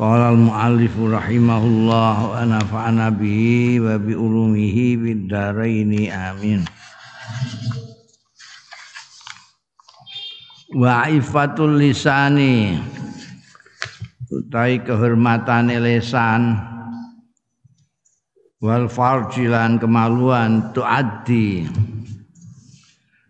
Qala 0.00 0.32
al-muallif 0.32 0.96
rahimahullah 0.96 2.14
wa 2.32 2.40
nafa'ana 2.48 3.12
bihi 3.12 3.84
wa 3.84 4.00
bi 4.00 4.16
ulumihi 4.16 4.96
bid 4.96 5.28
amin. 5.28 6.64
Wa 10.72 11.04
ifatul 11.04 11.76
lisani 11.76 12.80
utai 14.32 14.80
kehormatane 14.80 15.76
lisan 15.76 16.56
wal 18.64 18.88
farjilan 18.88 19.76
kemaluan 19.76 20.72
tuaddi 20.72 21.68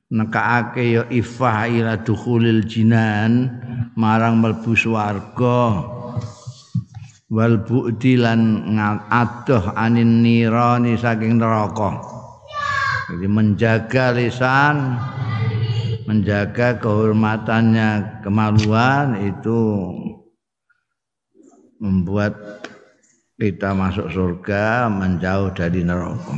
nekaake 0.06 0.84
ya 0.86 1.02
ifah 1.10 1.66
ila 1.66 1.98
dukhulil 1.98 2.62
jinan 2.62 3.58
marang 3.98 4.38
mlebu 4.38 4.78
swarga 4.78 5.98
wal 7.30 7.62
bu'di 7.62 8.18
lan 8.18 8.66
adoh 9.06 9.70
anin 9.78 10.20
nirani 10.20 10.98
saking 10.98 11.38
neraka. 11.38 12.02
Jadi 13.10 13.26
menjaga 13.26 14.14
lisan 14.14 14.98
menjaga 16.10 16.82
kehormatannya 16.82 18.22
kemaluan 18.26 19.14
itu 19.22 19.62
membuat 21.78 22.34
kita 23.38 23.72
masuk 23.72 24.10
surga 24.10 24.90
menjauh 24.90 25.54
dari 25.54 25.86
neraka. 25.86 26.34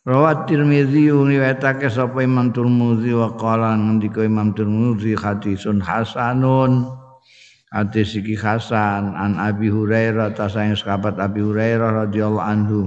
Rawat 0.00 0.48
Tirmizi 0.48 1.12
riwayatake 1.12 1.92
sapa 1.92 2.24
Imam 2.24 2.48
Tirmizi 2.50 3.12
wa 3.12 3.36
qala 3.36 3.76
ngendika 3.76 4.24
Imam 4.24 4.56
Tirmizi 4.56 5.12
hadisun 5.12 5.84
hasanun 5.84 6.99
Hadis 7.70 8.18
iki 8.18 8.34
Hasan 8.34 9.14
an 9.14 9.38
Abi 9.38 9.70
Hurairah 9.70 10.34
ta 10.34 10.50
sayang 10.50 10.74
sahabat 10.74 11.22
Abi 11.22 11.38
Hurairah 11.38 12.02
radhiyallahu 12.06 12.42
anhu. 12.42 12.80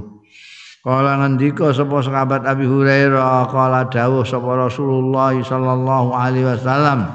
Kala 0.84 1.24
ngendika 1.24 1.72
sapa 1.72 2.04
sahabat 2.04 2.44
Abi 2.44 2.68
Hurairah 2.68 3.48
kala 3.48 3.88
dawuh 3.88 4.28
sapa 4.28 4.68
Rasulullah 4.68 5.32
sallallahu 5.32 6.12
alaihi 6.12 6.44
wasallam 6.44 7.08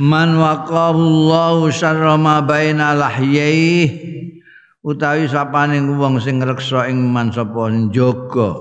Man 0.00 0.40
waqahu 0.40 1.28
Allah 1.28 1.68
syarra 1.68 2.16
ma 2.16 2.40
baina 2.40 2.96
lahyai 2.96 3.92
utawi 4.80 5.28
sapane 5.28 5.76
wong 5.84 6.16
sing 6.16 6.40
ngreksa 6.40 6.88
ing 6.88 7.12
man 7.12 7.28
sapa 7.28 7.68
njaga 7.68 8.56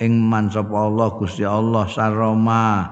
ing 0.00 0.24
man 0.24 0.48
sapa 0.48 0.88
Allah 0.88 1.12
Gusti 1.20 1.44
Allah 1.44 1.84
saroma 1.92 2.88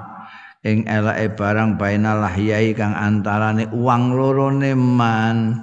ing 0.63 0.87
elake 0.87 1.35
barang 1.35 1.79
bainal 1.79 2.23
lahyai 2.23 2.75
kang 2.75 2.95
antarane 2.95 3.67
uang 3.75 4.15
lorone 4.15 4.73
man. 4.79 5.59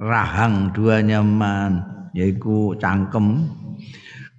Rahang 0.00 0.72
duanya 0.72 1.20
man 1.20 1.84
yaiku 2.16 2.72
cangkem. 2.80 3.52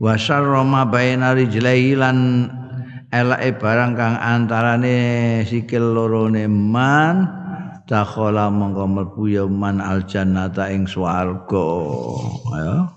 Wa 0.01 0.17
syarrama 0.17 0.89
baina 0.89 1.37
rijlaihi 1.37 1.93
lan 1.93 2.49
elake 3.13 3.61
barang 3.61 3.93
kang 3.93 4.15
antarane 4.17 4.97
sikil 5.45 5.93
lorone 5.93 6.49
man 6.49 7.41
dakhala 7.91 8.47
mongko 8.47 8.87
mlebu 8.87 9.23
ya 9.27 9.43
man 9.51 9.83
al 9.83 10.07
jannata 10.07 10.71
ing 10.71 10.87
swarga 10.87 11.67
ya 12.55 12.87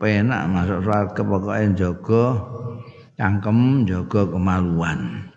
kepenak 0.00 0.48
masuk 0.48 0.80
surga 0.80 1.20
pokoknya 1.20 1.76
jaga 1.76 2.24
cangkem 3.20 3.84
jaga 3.84 4.32
kemaluan. 4.32 5.28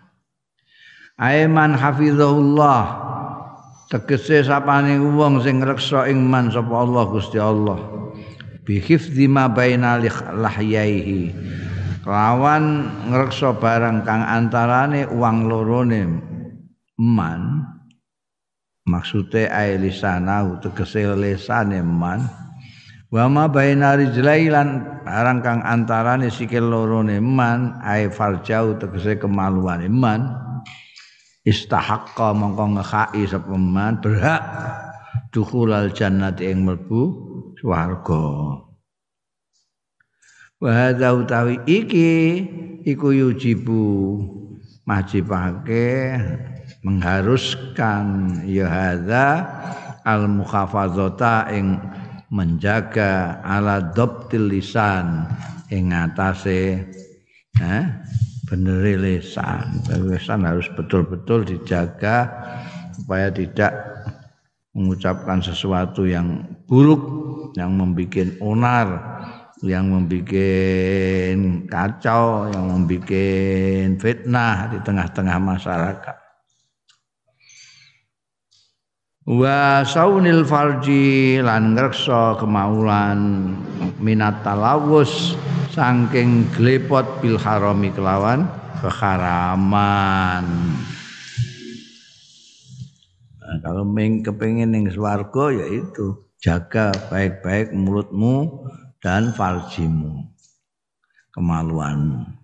Aiman 1.20 1.76
hafizahullah 1.76 2.82
tegese 3.92 4.40
sapane 4.40 4.96
wong 4.96 5.44
sing 5.44 5.60
ngreksa 5.60 6.08
ing 6.08 6.24
man 6.24 6.48
sapa 6.48 6.80
Allah 6.80 7.04
Gusti 7.12 7.36
Allah. 7.36 7.76
Bi 8.64 8.80
hifdzi 8.80 9.28
ma 9.28 9.52
baina 9.52 10.00
lahyaihi. 10.32 11.36
Lawan 12.08 12.88
ngreksa 13.12 13.60
barang 13.60 14.00
kang 14.08 14.24
antarane 14.24 15.04
uang 15.12 15.44
lorone 15.44 16.02
man 16.96 17.68
maksude 18.88 19.44
ae 19.44 19.76
lisana 19.76 20.40
tegese 20.64 21.04
lisane 21.20 21.84
man 21.84 22.43
wa 23.14 23.30
ma 23.30 23.46
baina 23.46 23.94
rijlailan 23.94 24.98
barang 25.06 25.38
kang 25.38 25.62
antarane 25.62 26.34
sikil 26.34 26.66
lorone 26.66 27.22
man 27.22 27.78
ai 27.78 28.10
farjau 28.10 28.74
tegese 28.74 29.22
kemaluan 29.22 29.86
iman 29.86 30.34
istahaqqa 31.46 32.34
mongko 32.34 32.74
ngekhai 32.74 33.22
sapa 33.30 33.54
man 33.54 34.02
berhak 34.02 34.42
dukhulal 35.30 35.94
jannati 35.94 36.50
ing 36.50 36.66
mlebu 36.66 37.02
swarga. 37.62 38.26
Wa 40.58 40.70
hadza 40.74 41.14
utawi 41.14 41.62
iki 41.70 42.12
iku 42.82 43.14
yujibu 43.14 43.84
majibake 44.88 46.18
mengharuskan 46.82 48.42
ya 48.42 48.66
hadza 48.66 49.26
al 50.02 50.26
mukhafazata 50.26 51.52
ing 51.54 51.78
menjaga 52.34 53.38
ala 53.46 53.94
dhabtil 53.94 54.50
lisan 54.50 55.30
ing 55.70 55.94
atase 55.94 56.82
eh 57.62 57.84
bener 58.50 58.98
lisan. 58.98 59.78
Lisan 60.10 60.42
harus 60.42 60.66
betul-betul 60.74 61.46
dijaga 61.46 62.26
supaya 62.98 63.30
tidak 63.30 63.72
mengucapkan 64.74 65.38
sesuatu 65.38 66.02
yang 66.02 66.42
buruk 66.66 67.02
yang 67.54 67.78
membuat 67.78 68.34
onar 68.42 68.88
yang 69.62 69.86
membuat 69.94 70.34
kacau 71.70 72.50
yang 72.50 72.64
membuat 72.74 73.94
fitnah 74.02 74.74
di 74.74 74.78
tengah-tengah 74.82 75.38
masyarakat 75.38 76.23
wa 79.24 79.80
saunil 79.88 80.44
farji 80.44 81.40
lan 81.40 81.72
ngreksa 81.72 82.36
kemaulan 82.36 83.52
minat 83.96 84.44
talawus 84.44 85.32
saking 85.72 86.44
glepot 86.52 87.08
bil 87.24 87.40
harami 87.40 87.88
kelawan 87.88 88.44
keharaman. 88.84 90.44
Nah, 93.40 93.56
kalau 93.64 93.84
meng 93.88 94.20
kepengin 94.20 94.76
ning 94.76 94.92
swarga 94.92 95.56
yaitu 95.56 96.20
jaga 96.36 96.92
baik-baik 97.08 97.72
mulutmu 97.72 98.68
dan 99.00 99.32
farjimu. 99.32 100.28
Kemaluanmu 101.32 102.43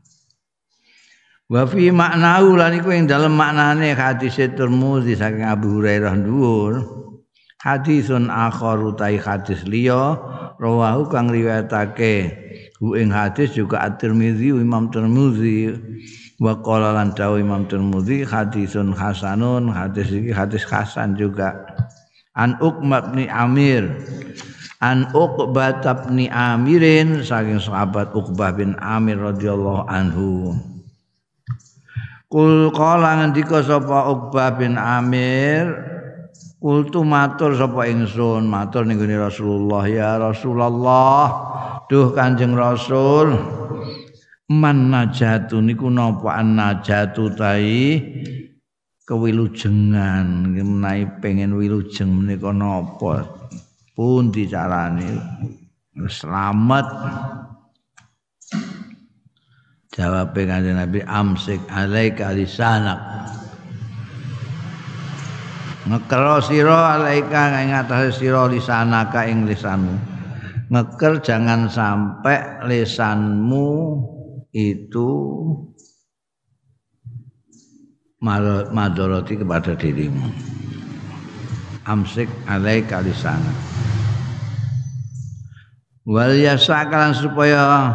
Wa 1.50 1.66
fi 1.66 1.90
maknahu 1.90 2.54
lan 2.54 2.78
iku 2.78 2.94
ing 2.94 3.10
dalem 3.10 3.34
maknane 3.34 3.90
hadis 3.98 4.38
Tirmidzi 4.38 5.18
saking 5.18 5.42
Abu 5.42 5.82
Hurairah 5.82 6.14
dhuwur. 6.22 6.78
Hadisun 7.58 8.30
akhar 8.30 8.78
utai 8.78 9.18
hadis 9.18 9.66
liya 9.66 10.14
rawahu 10.62 11.10
kang 11.10 11.26
riwayatake. 11.26 12.38
Hu 12.78 12.94
ing 12.94 13.10
hadis 13.10 13.50
juga 13.50 13.82
At-Tirmidzi 13.82 14.54
Imam 14.54 14.94
Tirmidzi. 14.94 15.74
Wa 16.38 16.54
qala 16.62 16.94
lan 16.94 17.18
Imam 17.18 17.66
Tirmidzi 17.66 18.22
hadisun 18.30 18.94
hasanun 18.94 19.74
hadis 19.74 20.06
iki 20.14 20.30
hadis 20.30 20.62
hasan 20.70 21.18
juga. 21.18 21.66
An 22.38 22.62
Uqbah 22.62 23.10
bin 23.10 23.26
Amir 23.26 23.90
an 24.78 25.10
Uqbah 25.10 25.82
bin 26.06 26.30
Amirin 26.30 27.26
saking 27.26 27.58
sahabat 27.58 28.14
Uqbah 28.14 28.54
bin 28.54 28.78
Amir 28.78 29.18
radhiyallahu 29.18 29.90
anhu 29.90 30.54
Kul 32.30 32.70
kala 32.70 33.18
ngendika 33.18 33.58
sapa 33.58 34.06
Uqbah 34.06 34.54
bin 34.54 34.78
Amir 34.78 35.66
Kultu 36.60 37.02
matur 37.02 37.56
sapa 37.58 37.88
ingsun 37.90 38.44
matur 38.44 38.84
ning 38.84 39.00
Rasulullah. 39.00 39.82
Ya 39.88 40.20
Rasulullah 40.20 41.24
duh 41.88 42.12
Kanjeng 42.14 42.52
Rasul 42.54 43.32
man 44.46 44.92
najatu 44.92 45.58
niku 45.58 45.88
napa 45.88 46.38
an 46.38 46.60
najatu 46.60 47.34
tai? 47.34 47.98
Kewilujengan 49.08 50.54
menawi 50.54 51.02
pengen 51.18 51.58
wilujeng 51.58 52.14
menika 52.14 52.54
napa? 52.54 53.26
Pun 53.96 54.30
dicarani 54.30 55.18
selamat 56.06 56.86
jawab 59.90 60.34
kanjeng 60.34 60.78
Nabi 60.78 61.02
amsik 61.02 61.58
alaika 61.66 62.30
lisanak. 62.30 63.00
Ngekero 65.90 66.38
sira 66.44 67.00
alaika 67.00 67.58
ing 67.58 67.74
atase 67.74 68.22
sira 68.22 68.46
lisanaka 68.46 69.26
ing 69.26 69.48
lisanmu. 69.48 69.96
Ngeker 70.70 71.18
jangan 71.26 71.66
sampai 71.66 72.62
lisanmu 72.70 73.68
itu 74.54 75.08
madoroti 78.70 79.34
kepada 79.34 79.74
dirimu. 79.74 80.30
Amsik 81.90 82.30
alai 82.46 82.86
kalisana 82.86 83.50
wal 86.10 86.34
yasakalan 86.34 87.12
supaya 87.14 87.94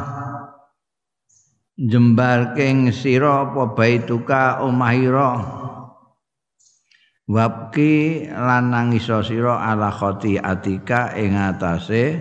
jembar 1.76 2.56
king 2.56 2.92
sira 2.96 3.52
apa 3.52 3.76
baituka 3.76 4.64
omahira 4.64 5.44
wabki 7.28 8.26
lan 8.32 8.72
nangisa 8.72 9.20
sira 9.22 9.60
ala 9.60 9.92
khoti 9.92 10.40
atika 10.40 11.12
ing 11.20 11.36
atase 11.36 12.16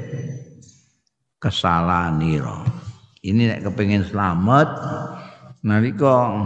kesalanira 1.38 2.66
ini 3.24 3.48
nek 3.48 3.70
kepengin 3.70 4.04
selamat 4.04 4.68
nalika 5.64 6.44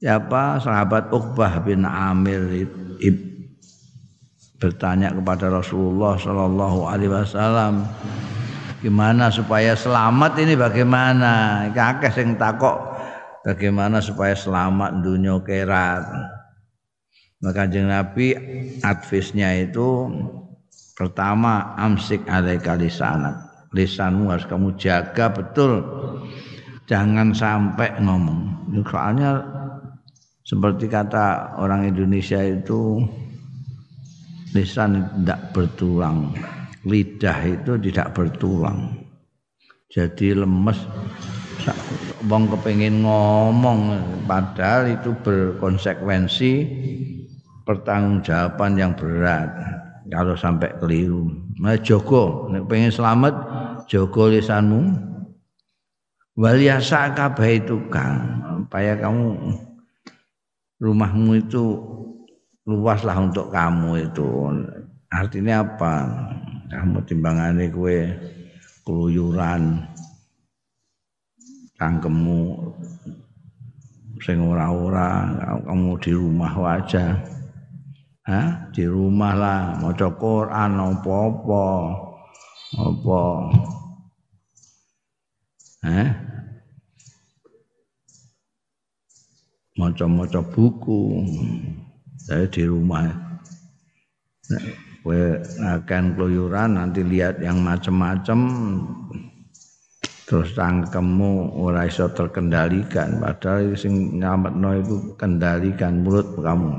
siapa? 0.00 0.58
Sahabat 0.58 1.12
Uqbah 1.12 1.62
bin 1.62 1.84
Amir 1.84 2.42
ib, 2.98 3.18
bertanya 4.58 5.12
kepada 5.14 5.52
Rasulullah 5.52 6.16
Shallallahu 6.16 6.88
Alaihi 6.88 7.12
Wasallam 7.12 7.86
gimana 8.80 9.28
supaya 9.28 9.76
selamat 9.76 10.40
ini 10.40 10.56
bagaimana? 10.56 11.68
Kakek 11.72 12.12
sing 12.12 12.28
takok 12.40 12.80
bagaimana 13.44 14.00
supaya 14.00 14.32
selamat 14.32 15.04
dunia 15.04 15.40
kerat 15.44 16.04
maka 17.40 17.64
jeng 17.64 17.88
Nabi 17.88 18.36
advisnya 18.84 19.56
itu 19.56 20.12
pertama 20.92 21.72
amsik 21.80 22.28
alaika 22.28 22.76
lisanak. 22.76 23.48
Lisanmu 23.72 24.28
harus 24.28 24.44
kamu 24.44 24.76
jaga 24.76 25.32
betul. 25.32 25.80
Jangan 26.84 27.32
sampai 27.32 27.96
ngomong. 28.02 28.68
Soalnya 28.84 29.40
seperti 30.44 30.90
kata 30.90 31.56
orang 31.56 31.88
Indonesia 31.88 32.42
itu 32.44 33.00
lisan 34.52 35.06
tidak 35.22 35.54
bertulang 35.54 36.34
lidah 36.84 37.38
itu 37.44 37.76
tidak 37.76 38.16
bertulang. 38.16 38.96
Jadi 39.90 40.38
lemes. 40.38 40.78
Wong 42.24 42.48
kepengen 42.48 43.04
ngomong 43.04 44.00
padahal 44.24 44.96
itu 44.96 45.12
berkonsekuensi 45.20 46.52
pertanggungjawaban 47.68 48.80
yang 48.80 48.92
berat. 48.96 49.50
Kalau 50.10 50.34
sampai 50.34 50.74
keliru. 50.80 51.28
Nah 51.60 51.76
Joko 51.78 52.48
nek 52.50 52.66
pengen 52.66 52.90
selamat 52.90 53.34
Joko 53.86 54.32
lisanmu. 54.32 55.10
Wal 56.40 56.62
yasa 56.62 57.12
kabeh 57.12 57.60
itu 57.60 57.76
kan 57.92 58.40
supaya 58.64 58.96
kamu 58.96 59.58
rumahmu 60.80 61.36
itu 61.36 61.64
luaslah 62.64 63.18
untuk 63.20 63.52
kamu 63.52 64.08
itu. 64.08 64.28
Artinya 65.10 65.66
apa 65.66 65.94
kamu 66.70 67.02
timbangannya 67.02 67.66
kue 67.74 68.14
keluyuran 68.86 69.82
cangkemmu 71.74 72.70
sing 74.22 74.38
ora-ora 74.38 75.34
kamu 75.66 75.98
di 75.98 76.12
rumah 76.14 76.52
wajah. 76.54 77.18
Hah? 78.20 78.70
di 78.70 78.86
rumah 78.86 79.34
lah 79.34 79.60
maca 79.82 80.06
Quran 80.14 80.70
apa-apa. 80.78 81.66
Apa? 82.78 83.22
Hah? 85.82 86.08
maca-maca 89.80 90.44
buku. 90.44 91.24
Saya 92.20 92.44
di 92.52 92.68
rumah 92.68 93.08
akan 95.04 96.04
keluyuran 96.16 96.76
nanti 96.76 97.00
lihat 97.00 97.40
yang 97.40 97.64
macam-macam 97.64 98.38
terus 100.30 100.54
cangkemmu 100.54 101.58
ora 101.58 101.90
iso 101.90 102.06
terkendalikan. 102.14 103.18
Padahal 103.18 103.74
sing 103.74 104.20
nyametno 104.20 104.70
itu 104.78 104.96
kendalikan 105.18 106.06
mulut 106.06 106.38
kamu. 106.38 106.78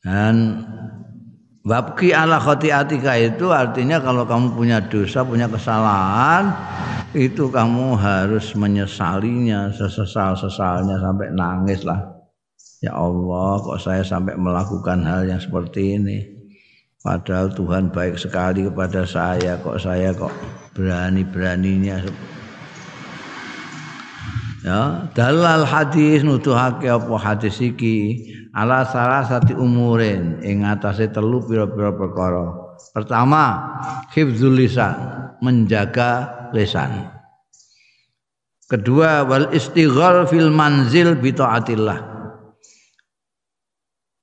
Dan 0.00 0.64
Wabki 1.60 2.16
ala 2.16 2.40
khotiatika 2.40 3.20
itu 3.20 3.52
artinya 3.52 4.00
kalau 4.00 4.24
kamu 4.24 4.56
punya 4.56 4.80
dosa, 4.80 5.20
punya 5.20 5.44
kesalahan, 5.44 6.56
itu 7.12 7.52
kamu 7.52 8.00
harus 8.00 8.56
menyesalinya 8.56 9.68
sesesal-sesalnya 9.68 10.96
sampai 11.04 11.28
nangis 11.36 11.84
lah. 11.84 12.19
Ya 12.80 12.96
Allah, 12.96 13.60
kok 13.60 13.76
saya 13.76 14.00
sampai 14.00 14.40
melakukan 14.40 15.04
hal 15.04 15.28
yang 15.28 15.36
seperti 15.36 16.00
ini. 16.00 16.24
Padahal 17.04 17.52
Tuhan 17.52 17.92
baik 17.92 18.16
sekali 18.16 18.64
kepada 18.64 19.04
saya, 19.04 19.60
kok 19.60 19.76
saya 19.76 20.16
kok 20.16 20.32
berani-beraninya? 20.72 22.00
Ya 24.64 25.08
dalal 25.12 25.64
hadis 25.68 26.24
nuduhake 26.24 26.88
apa 26.88 27.16
hadis 27.20 27.60
iki? 27.60 28.28
Ala 28.56 28.88
salah 28.88 29.28
satu 29.28 29.60
umurin 29.60 30.40
ing 30.40 30.64
atase 30.64 31.08
telu 31.12 31.44
pira-pira 31.44 31.92
perkara. 31.92 32.76
Pertama 32.96 33.60
hifdzul 34.12 34.56
lisan 34.56 34.96
menjaga 35.44 36.48
lisan. 36.56 37.12
Kedua 38.68 39.24
wal 39.28 39.52
istighal 39.52 40.24
fil 40.28 40.48
manzil 40.52 41.16
bi 41.16 41.32
taatillah 41.32 42.09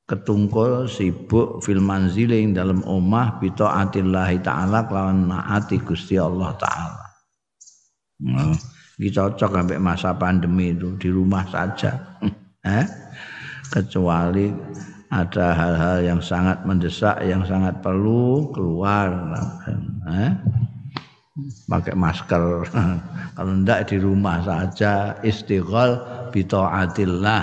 ketungkul 0.07 0.87
sibuk 0.87 1.59
fil 1.59 1.83
manzil 1.83 2.31
ing 2.31 2.55
dalam 2.55 2.79
omah 2.87 3.43
bi 3.43 3.51
taatillah 3.51 4.31
taala 4.39 4.87
kelawan 4.87 5.27
naati 5.27 5.83
Gusti 5.83 6.15
Allah 6.15 6.55
taala 6.55 7.05
nah. 8.23 8.55
Cocok 8.97 9.53
sampai 9.53 9.77
masa 9.77 10.17
pandemi 10.17 10.73
itu 10.73 10.97
di 10.97 11.13
rumah 11.13 11.45
saja. 11.53 12.17
eh? 12.65 12.85
Kecuali 13.69 14.49
ada 15.13 15.53
hal-hal 15.53 15.97
yang 16.01 16.17
sangat 16.17 16.65
mendesak, 16.65 17.21
yang 17.21 17.45
sangat 17.45 17.77
perlu 17.85 18.49
keluar. 18.49 19.37
Eh? 20.09 20.33
Pakai 21.69 21.93
masker. 21.93 22.65
Kalau 23.37 23.53
tidak 23.61 23.81
di 23.85 23.97
rumah 24.01 24.41
saja 24.41 25.13
istighol 25.21 26.01
bitaatillah 26.33 27.41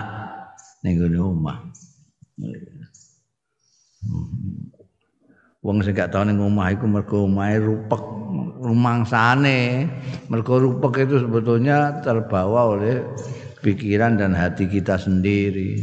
ning 0.83 0.99
rumah. 1.07 1.71
Wong 5.65 5.81
sing 5.81 5.97
gak 5.97 6.13
tau 6.13 6.29
ning 6.29 6.37
omah 6.37 6.77
iku 6.77 6.85
mergo 6.85 7.25
omahe 7.25 7.57
rupek 7.57 8.03
rumangsane. 8.61 9.89
Mergo 10.29 10.61
rupek 10.61 11.09
itu 11.09 11.25
sebetulnya 11.25 12.05
terbawa 12.05 12.77
oleh 12.77 13.01
pikiran 13.65 14.21
dan 14.21 14.37
hati 14.37 14.69
kita 14.69 15.01
sendiri. 15.01 15.81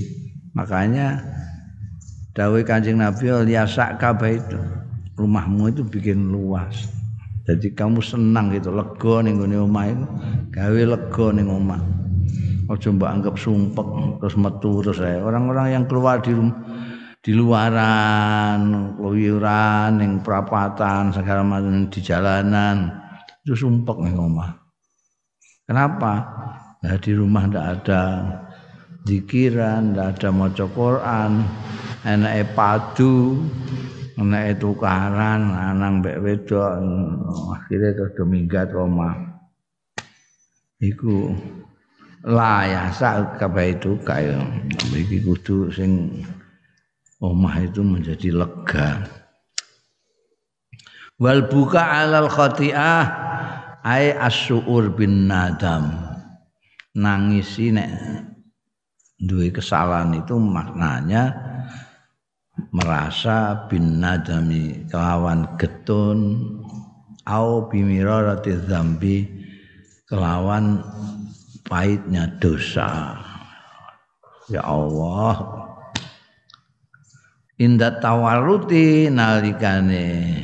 Makanya 0.53 1.23
dawuh 2.37 2.61
Kanjeng 2.61 3.01
Nabi 3.01 3.31
liasak 3.47 3.97
kabeh 3.97 4.37
itu 4.37 4.59
rumahmu 5.17 5.73
itu 5.73 5.81
bikin 5.81 6.29
luas. 6.29 6.91
Jadi 7.49 7.73
kamu 7.73 8.05
senang 8.05 8.53
gitu, 8.53 8.69
lega 8.69 9.25
ning 9.25 9.41
gone 9.41 9.57
omah 9.65 9.85
itu, 9.89 10.05
gawe 10.53 10.81
lega 10.93 11.25
ning 11.33 11.49
omah. 11.49 11.81
Ojo 12.71 12.87
mbok 12.95 13.11
anggap 13.11 13.35
sumpek 13.35 13.87
terus 14.23 14.35
metu 14.39 14.79
terus 14.79 15.03
Orang-orang 15.03 15.75
yang 15.75 15.83
keluar 15.91 16.23
di 16.23 16.31
rumah 16.31 16.55
di 17.21 17.37
luaran, 17.37 18.97
keluyuran, 18.97 20.01
yang 20.01 20.25
perapatan, 20.25 21.13
segala 21.13 21.45
macam 21.45 21.85
di 21.85 22.01
jalanan 22.01 22.89
itu 23.45 23.53
sumpek 23.53 23.97
nih 24.01 24.17
omah. 24.17 24.57
Kenapa? 25.65 26.13
Nah, 26.81 26.97
di 26.97 27.11
rumah 27.13 27.45
ndak 27.45 27.67
ada 27.77 28.01
zikiran, 29.05 29.93
ndak 29.93 30.17
ada 30.17 30.29
maca 30.33 30.65
Quran, 30.65 31.31
enak 32.05 32.57
padu, 32.57 33.37
enak 34.17 34.57
tukaran, 34.57 35.53
lanang 35.53 36.01
mbek 36.01 36.21
wedok, 36.25 36.73
akhirnya 37.53 37.89
terus 37.93 38.17
minggat 38.25 38.73
omah. 38.73 39.29
iku 40.81 41.29
layasa 42.21 43.37
kabeh 43.41 43.77
itu 43.77 43.97
kaya 44.05 44.37
iki 44.93 45.25
kudu 45.25 45.73
sing 45.73 46.21
omah 47.21 47.55
itu 47.61 47.81
menjadi 47.81 48.29
lega. 48.33 49.05
Wal 51.21 51.45
buka 51.49 52.01
alal 52.01 52.29
khati'ah 52.29 53.05
ai 53.85 54.13
asyur 54.13 54.93
bin 54.93 55.29
nadam. 55.29 56.09
Nangisi 56.91 57.71
nek 57.71 57.87
duwe 59.15 59.53
kesalahan 59.53 60.11
itu 60.17 60.35
maknanya 60.35 61.31
merasa 62.73 63.69
bin 63.71 64.01
nadami 64.01 64.83
kelawan 64.91 65.55
getun 65.55 66.51
au 67.23 67.69
bimirarati 67.69 68.59
dzambi 68.65 69.17
kelawan 70.09 70.83
pahitnya 71.71 72.27
dosa. 72.43 73.15
Ya 74.51 74.59
Allah. 74.67 75.63
Inda 77.55 78.03
tawaruti 78.03 79.07
nalikane 79.07 80.43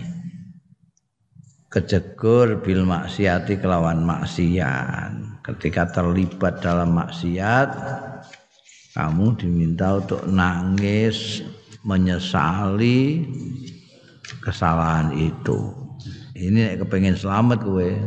kejegur 1.67 2.63
bil 2.63 2.87
maksiati 2.87 3.59
kelawan 3.59 4.07
maksiat. 4.07 5.43
Ketika 5.43 5.91
terlibat 5.91 6.63
dalam 6.63 6.95
maksiat 6.95 7.69
kamu 8.95 9.35
diminta 9.35 9.99
untuk 9.99 10.23
nangis 10.31 11.43
menyesali 11.83 13.27
kesalahan 14.39 15.11
itu. 15.11 15.75
Ini 16.37 16.79
kepengen 16.79 17.17
selamat 17.17 17.65
gue 17.65 17.97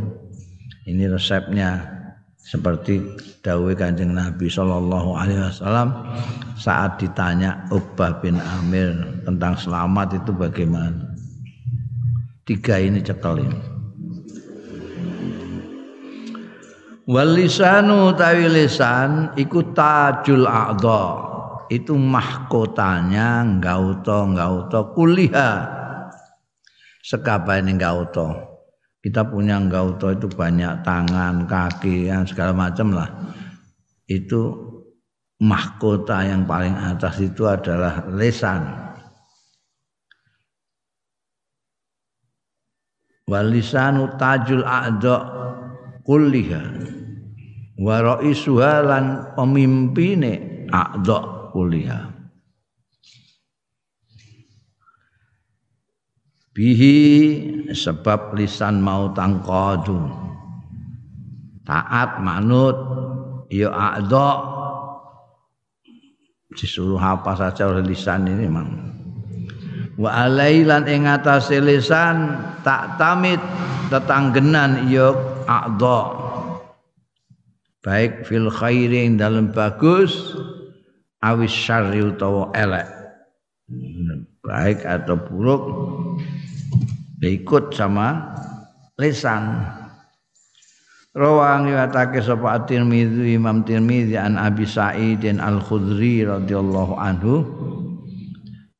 ini 0.86 1.04
resepnya 1.06 1.99
seperti 2.44 3.00
dawai 3.44 3.76
kanjeng 3.76 4.16
Nabi 4.16 4.50
Shallallahu 4.50 5.16
Alaihi 5.16 5.40
Wasallam 5.40 5.88
saat 6.58 6.98
ditanya 6.98 7.68
Uqbah 7.70 8.20
bin 8.20 8.36
Amir 8.36 9.22
tentang 9.24 9.54
selamat 9.54 10.20
itu 10.20 10.30
bagaimana? 10.34 11.14
Tiga 12.44 12.82
ini 12.82 12.98
cekelin 12.98 13.80
walisanu 17.10 18.14
tawi 18.14 18.46
lisan 18.46 19.34
iku 19.34 19.74
tajul 19.74 20.46
a'dha. 20.46 21.30
Itu 21.70 21.94
mahkotanya 21.94 23.46
gauto 23.62 24.26
gauto 24.34 24.90
kuliah. 24.90 25.70
Sekabehane 26.98 27.78
gauto 27.78 28.49
kita 29.00 29.24
punya 29.24 29.56
gauto 29.64 30.12
itu 30.12 30.28
banyak 30.28 30.84
tangan, 30.84 31.48
kaki, 31.48 32.12
yang 32.12 32.28
segala 32.28 32.52
macam 32.52 32.92
lah. 32.92 33.08
Itu 34.04 34.70
mahkota 35.40 36.20
yang 36.28 36.44
paling 36.44 36.76
atas 36.76 37.16
itu 37.24 37.48
adalah 37.48 38.04
lesan. 38.12 38.60
Walisanu 43.24 44.20
tajul 44.20 44.66
a'dha 44.68 45.16
kulliha. 46.04 46.62
Wa 47.80 48.04
ra'isuha 48.04 48.84
lan 48.84 49.04
pemimpine 49.32 50.68
kulliha. 51.56 52.09
Bihi 56.60 56.98
sebab 57.72 58.36
lisan 58.36 58.84
mau 58.84 59.08
tangqadu 59.16 59.96
taat 61.64 62.20
manut 62.20 62.76
ya 63.48 63.72
a'dha 63.72 64.30
disuruh 66.52 67.00
apa 67.00 67.32
saja 67.32 67.64
oleh 67.72 67.80
lisan 67.88 68.28
ini 68.28 68.44
memang 68.44 68.68
wa 69.96 70.12
alailan 70.12 70.84
ing 70.84 71.08
atase 71.08 71.64
lisan 71.64 72.36
tak 72.60 73.00
tamit 73.00 73.40
tetanggenan 73.88 74.84
ya 74.92 75.16
a'dha 75.48 76.12
baik 77.80 78.28
fil 78.28 78.52
khairi 78.52 79.08
dalam 79.16 79.48
bagus 79.48 80.36
awis 81.24 81.52
syarri 81.52 82.04
utawa 82.04 82.52
elek. 82.56 82.88
Baik 84.40 84.82
atau 84.82 85.14
buruk 85.20 85.62
ikut 87.20 87.76
sama 87.76 88.32
lisan. 88.96 89.60
Rawang 91.10 91.66
riwayatake 91.66 92.22
sapa 92.22 92.62
At-Tirmizi 92.62 93.34
Imam 93.34 93.66
Tirmizi 93.66 94.14
an 94.14 94.38
Abi 94.38 94.62
Sa'id 94.62 95.26
Al-Khudri 95.26 96.22
radhiyallahu 96.22 96.94
anhu. 96.94 97.34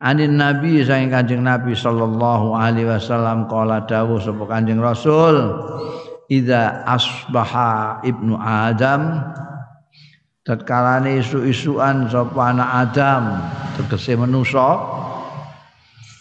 Anin 0.00 0.40
Nabi 0.40 0.80
saking 0.80 1.12
Kanjeng 1.12 1.44
Nabi 1.44 1.76
sallallahu 1.76 2.56
alaihi 2.56 2.88
wasallam 2.88 3.50
qala 3.52 3.84
dawuh 3.84 4.16
sapa 4.16 4.48
Kanjeng 4.48 4.80
Rasul 4.80 5.52
Idza 6.30 6.86
asbaha 6.86 8.00
ibnu 8.06 8.38
Adam 8.38 9.18
tatkala 10.46 11.02
isu-isuan 11.04 12.06
sapa 12.06 12.54
anak 12.54 12.70
Adam 12.70 13.22
tegese 13.76 14.14
manusa 14.14 14.78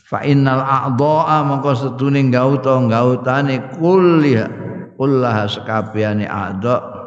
fa 0.09 0.25
innal 0.25 0.65
a'dha'a 0.65 1.45
mongko 1.45 1.71
sedune 1.77 2.25
gauta 2.33 2.81
gautane 2.89 3.77
kulliha 3.77 4.49
kullaha 4.97 5.45
sekabehane 5.45 6.25
a'dha 6.25 6.99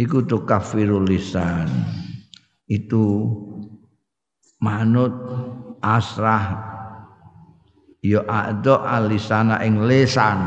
iku 0.00 0.24
tu 0.24 0.42
kafirul 0.48 1.04
lisan. 1.04 1.68
Itu 2.64 3.28
manut 4.62 5.12
asrah. 5.84 6.72
Ya 8.00 8.24
a'dha 8.24 8.80
alisana 8.96 9.60
ing 9.60 9.84
lisan. 9.84 10.40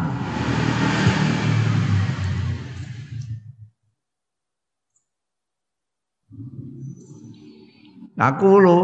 Aku 8.13 8.61
lo 8.61 8.79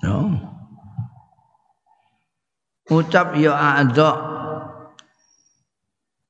no 0.00 0.45
ucap 2.86 3.34
ya 3.34 3.52
a'dha 3.54 4.36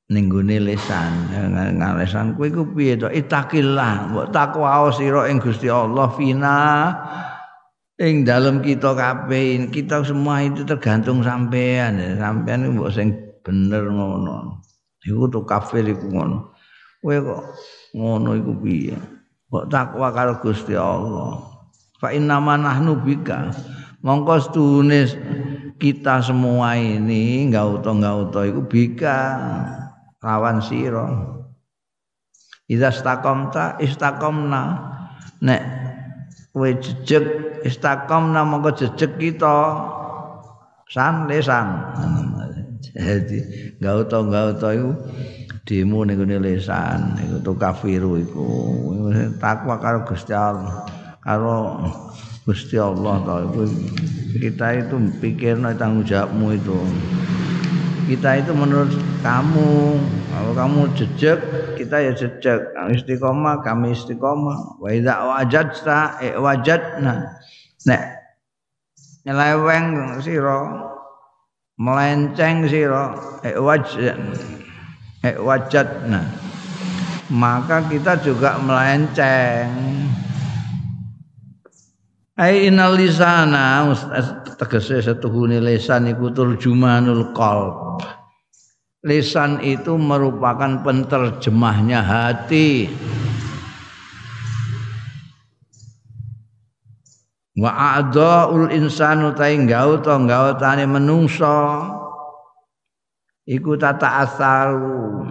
ning 0.07 0.31
gone 0.31 0.55
lisan 0.63 1.35
ngalesan 1.75 2.39
kowe 2.39 2.47
iku 2.47 2.63
piye 2.71 2.95
to? 2.95 3.11
Itakillah 3.11 4.07
mbok 4.07 4.31
takwa 4.31 4.87
sira 4.95 5.27
ing 5.27 5.43
Gusti 5.43 5.67
Allah 5.67 6.07
fina. 6.15 6.55
Ing 7.99 8.23
dalam 8.23 8.63
kita 8.63 8.93
kabeh 8.93 9.67
kita 9.73 10.05
semua 10.07 10.45
itu 10.45 10.63
tergantung 10.63 11.25
sampean 11.27 11.99
sampean 12.15 12.71
mbok 12.71 12.89
sing 12.95 13.11
bener 13.43 13.91
ngono. 13.91 14.63
Iku 15.03 15.27
to 15.27 15.43
kafir 15.43 15.83
iku 15.83 16.07
ngono. 16.07 16.55
Kowe 17.03 17.15
kok 17.19 17.41
ngono 17.91 18.29
iku 18.39 18.51
piye? 18.63 18.95
Mbok 19.51 19.67
takwa 19.67 20.07
karo 20.15 20.39
Gusti 20.39 20.71
Allah. 20.71 21.35
Fa 21.99 22.15
inna 22.15 22.39
nahnu 22.39 23.03
bika. 23.03 23.51
Mongko 24.07 24.35
stune 24.39 25.03
kita 25.77 26.25
semua 26.25 26.77
ini 26.77 27.47
gauto 27.53 27.93
gauto 27.97 28.41
itu 28.43 28.61
bika 28.65 29.19
lawan 30.21 30.61
siro 30.61 31.37
Idza 32.67 32.91
istaqamta 32.91 33.79
istaqamna 33.79 34.63
nek 35.39 35.61
kowe 36.51 36.67
jejeg 36.67 37.23
istaqamna 37.63 38.43
mongko 38.43 38.75
jejeg 38.75 39.15
kita. 39.15 39.55
San. 40.87 41.27
Lesan 41.31 41.67
jadi 42.95 43.39
gauto 43.79 44.27
gauto 44.27 44.67
itu 44.71 44.91
demo 45.67 46.03
ning 46.07 46.19
lesan 46.43 47.15
iku 47.23 47.37
to 47.43 47.51
kafiru 47.55 48.19
iku. 48.19 48.47
Takwa 49.39 49.79
karo 49.79 50.03
Gusti 50.03 50.35
Allah 50.35 50.83
karo 51.23 51.87
Gusti 52.47 52.79
Allah 52.79 53.43
itu 53.43 53.67
kita 54.39 54.79
itu 54.79 54.95
pikir 55.19 55.59
tanggung 55.75 56.07
jawabmu 56.07 56.55
itu. 56.55 56.79
Kita 58.07 58.39
itu 58.39 58.55
menurut 58.55 58.95
kamu. 59.19 59.99
Kalau 60.31 60.51
kamu 60.55 60.95
jejak 60.95 61.43
kita 61.75 62.07
ya 62.07 62.15
jejak 62.15 62.71
istiqomah 62.95 63.59
kami 63.67 63.91
istiqomah. 63.91 64.79
Wa 64.79 64.89
idza 64.95 65.27
wajadta 65.27 66.23
e 66.23 66.39
wajadna. 66.39 67.35
Nek 67.83 68.03
nyeleweng 69.27 70.15
sira 70.23 70.87
melenceng 71.75 72.63
sira 72.71 73.11
e 73.43 73.59
wajad 73.59 74.15
e 75.19 75.31
wajadna. 75.35 76.23
Maka 77.27 77.83
kita 77.91 78.23
juga 78.23 78.55
melenceng 78.63 79.67
Ai 82.37 82.69
innal 82.69 82.93
lisana 82.93 83.89
tegese 84.61 85.01
setuhune 85.01 85.57
lisan 85.57 86.05
iku 86.05 86.29
turjumanul 86.29 87.33
qalb. 87.33 87.97
lisan 89.07 89.57
itu 89.65 89.97
merupakan 89.97 90.85
penterjemahnya 90.85 92.03
hati. 92.03 92.91
Wa 97.57 97.97
a'dhaul 97.97 98.69
insanu 98.69 99.33
ta 99.33 99.49
gaut 99.49 100.05
gautane 100.05 100.85
menungso 100.85 101.89
iku 103.49 103.73
tata 103.81 104.21
asaru 104.29 105.25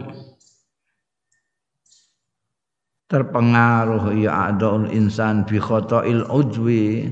terpengaruh 3.07 4.15
ya 4.19 4.51
a'dhaul 4.51 4.91
insan 4.91 5.47
bi 5.47 5.63
khata'il 5.63 6.27
ujwi 6.27 7.07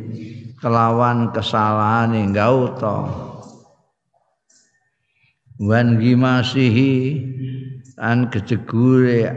kelawan 0.58 1.30
kesalahan 1.30 2.34
gauta 2.34 3.06
wan 5.62 6.02
gimasihi 6.02 7.22
an 7.98 8.26
kejegure 8.26 9.30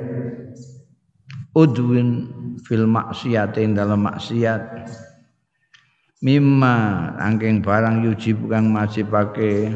udwin 1.53 2.29
fil 2.65 2.85
maksiat 2.85 3.57
ing 3.57 3.77
dalam 3.77 4.05
maksiat. 4.05 4.89
Mimma 6.17 7.13
angking 7.21 7.61
barang 7.61 8.01
yujib 8.01 8.49
kang 8.49 8.73
majibake 8.73 9.69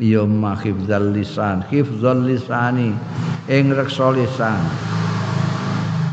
ya 0.00 0.24
mahifdzal 0.24 1.12
lisan. 1.12 1.60
Hifdzal 1.68 2.24
lisani 2.24 2.96
ing 3.52 3.68
reksa 3.72 4.08
lisan 4.16 4.60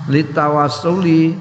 litawassuli 0.10 1.34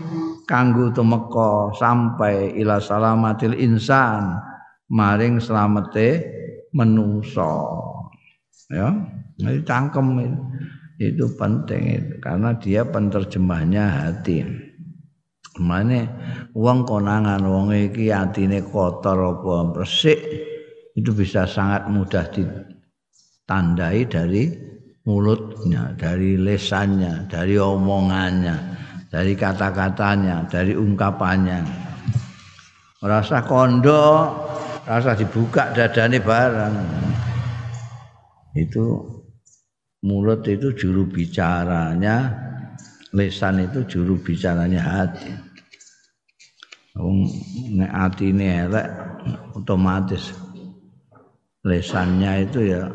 kanggo 0.48 0.92
tumeka 0.92 1.72
sampai 1.76 2.56
ila 2.60 2.80
salamatil 2.80 3.56
insan 3.56 4.40
maring 4.92 5.40
slamete 5.40 6.24
menungso 6.72 7.80
ya 8.68 8.92
jadi 9.34 9.60
cangkem 9.66 10.06
itu, 11.02 11.26
penting 11.34 11.82
itu 11.90 12.14
karena 12.22 12.54
dia 12.54 12.86
penterjemahnya 12.86 13.82
hati. 13.82 14.46
Mane 15.58 16.10
wong 16.54 16.82
konangan 16.82 17.42
wong 17.46 17.70
iki 17.74 18.10
atine 18.10 18.62
kotor 18.66 19.38
apa 19.38 19.70
resik 19.78 20.18
itu 20.98 21.10
bisa 21.14 21.46
sangat 21.46 21.86
mudah 21.90 22.26
ditandai 22.30 24.02
dari 24.10 24.50
mulutnya, 25.04 25.92
dari 25.96 26.40
lesannya, 26.40 27.28
dari 27.28 27.60
omongannya 27.60 28.74
dari 29.14 29.38
kata-katanya, 29.38 30.50
dari 30.50 30.74
ungkapannya. 30.74 31.62
Rasa 32.98 33.46
kondo, 33.46 34.34
rasa 34.82 35.14
dibuka 35.14 35.70
dadane 35.70 36.18
barang. 36.18 36.74
Itu 38.58 39.06
mulut 40.02 40.42
itu 40.50 40.74
juru 40.74 41.06
bicaranya, 41.06 42.26
lesan 43.14 43.70
itu 43.70 43.86
juru 43.86 44.18
bicaranya 44.18 44.82
hati. 44.82 45.30
Wong 46.98 47.26
nek 47.78 47.90
atine 47.90 48.66
elek 48.66 48.86
otomatis 49.58 50.30
lesannya 51.66 52.46
itu 52.46 52.70
ya 52.70 52.86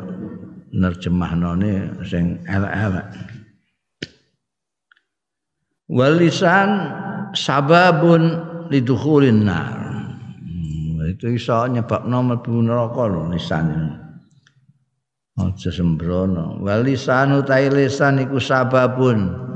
nerjemahnone 0.70 2.02
sing 2.06 2.42
elek-elek. 2.46 3.06
Walisan 5.90 6.70
sababun 7.34 8.22
lidukhulin 8.70 9.42
nar. 9.42 9.78
Hmm, 10.38 11.02
itu 11.10 11.34
iso 11.34 11.66
nyebabno 11.66 12.22
mlebu 12.22 12.62
neraka 12.62 13.02
lho 13.10 13.22
lisan 13.34 13.66
aja 15.34 15.70
sembrono. 15.74 16.62
Walisan 16.62 17.42
utai 17.42 17.66
lisan 17.74 18.22
iku 18.22 18.38
sababun. 18.38 19.50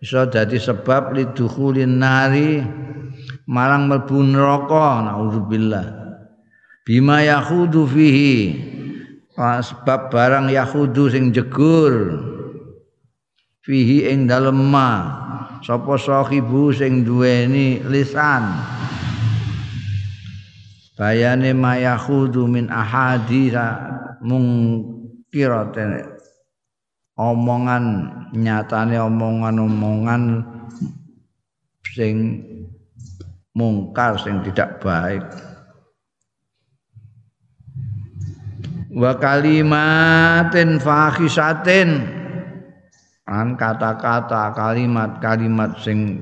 Iso 0.00 0.24
dadi 0.30 0.56
sebab 0.56 1.12
lidukhulin 1.12 1.98
nari 1.98 2.62
marang 3.50 3.90
mlebu 3.90 4.22
neraka 4.22 5.10
naudzubillah. 5.10 5.86
Bima 6.86 7.20
yahudu 7.26 7.84
fihi 7.90 8.38
sebab 9.40 10.12
barang 10.12 10.52
yahudu 10.52 11.08
sing 11.08 11.32
jegur 11.32 12.20
fihi 13.64 14.12
ing 14.12 14.28
dalem 14.28 14.68
ma 14.68 14.90
sapa 15.64 15.96
sahibu 15.96 16.68
sing 16.76 17.04
duweni 17.04 17.80
lisan. 17.88 18.44
Bayane 21.00 21.56
mayahudu 21.56 22.44
min 22.44 22.68
ahadira 22.68 23.80
mungkiraten 24.20 26.12
omongan 27.16 27.84
nyatane 28.36 29.00
omongan-omongan 29.00 30.44
sing 31.96 32.44
mungkar 33.56 34.20
sing 34.20 34.44
tidak 34.44 34.76
baik 34.84 35.24
wa 38.90 39.12
kalimatin 39.16 40.82
fahisatin. 40.82 42.18
An 43.30 43.54
kata-kata 43.54 44.50
kalimat-kalimat 44.58 45.78
sing 45.78 46.18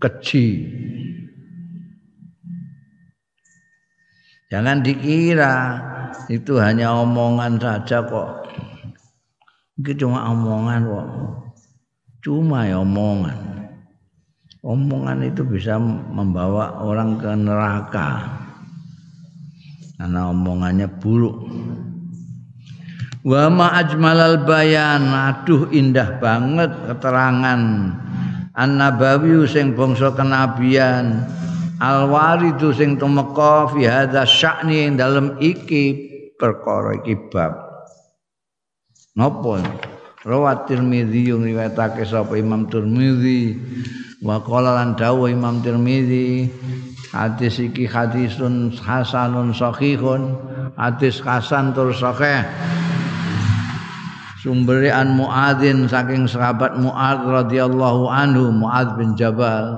keji. 0.00 0.64
Jangan 4.48 4.80
dikira 4.80 5.54
itu 6.32 6.56
hanya 6.56 6.96
omongan 6.96 7.60
saja 7.60 8.00
kok. 8.02 8.48
Itu 9.84 9.92
cuma 10.00 10.32
omongan 10.32 10.80
kok. 10.88 11.08
Cuma 12.24 12.64
ya 12.64 12.80
omongan. 12.80 13.68
Omongan 14.64 15.24
itu 15.28 15.44
bisa 15.44 15.76
membawa 16.08 16.80
orang 16.80 17.20
ke 17.20 17.30
neraka. 17.36 18.08
Karena 20.00 20.32
omongannya 20.32 20.88
buruk 20.88 21.36
Wa 23.20 23.52
ma 23.52 23.76
ajmalal 23.76 24.48
bayan. 24.48 25.12
Aduh 25.12 25.68
indah 25.68 26.16
banget 26.20 26.72
keterangan. 26.88 27.60
An-Nabawi 28.56 29.44
sing 29.44 29.76
bangsa 29.76 30.12
kenabian. 30.16 31.28
Al-Waridu 31.80 32.76
sing 32.76 33.00
tumeka 33.00 33.72
fi 33.72 33.88
hadza 33.88 34.28
sya'ni 34.28 34.84
ing 34.84 35.00
dalem 35.00 35.36
iki 35.40 36.12
perkara 36.36 37.00
iki 37.00 37.16
bab. 37.32 37.56
Napa? 39.16 39.64
Rawat 40.20 40.68
Tirmidzi 40.68 41.32
yang 41.32 41.40
riwayatake 41.40 42.04
sapa 42.04 42.36
Imam 42.36 42.68
Tirmidzi 42.68 43.56
wa 44.20 44.36
qala 44.44 44.76
lan 44.76 44.92
dawuh 44.92 45.32
Imam 45.32 45.64
Tirmidzi 45.64 46.52
hadis 47.08 47.56
iki 47.56 47.88
hadisun 47.88 48.76
hasanun 48.76 49.56
sahihun. 49.56 50.36
Hadis 50.76 51.24
hasan 51.24 51.72
tur 51.72 51.96
sahih 51.96 52.44
sumbere 54.40 54.88
an 54.88 55.20
Muadzin 55.20 55.84
saking 55.84 56.24
sahabat 56.24 56.80
Muadz 56.80 57.28
radhiyallahu 57.28 58.08
anhu 58.08 58.48
Muadz 58.48 58.96
bin 58.96 59.12
Jabal. 59.12 59.76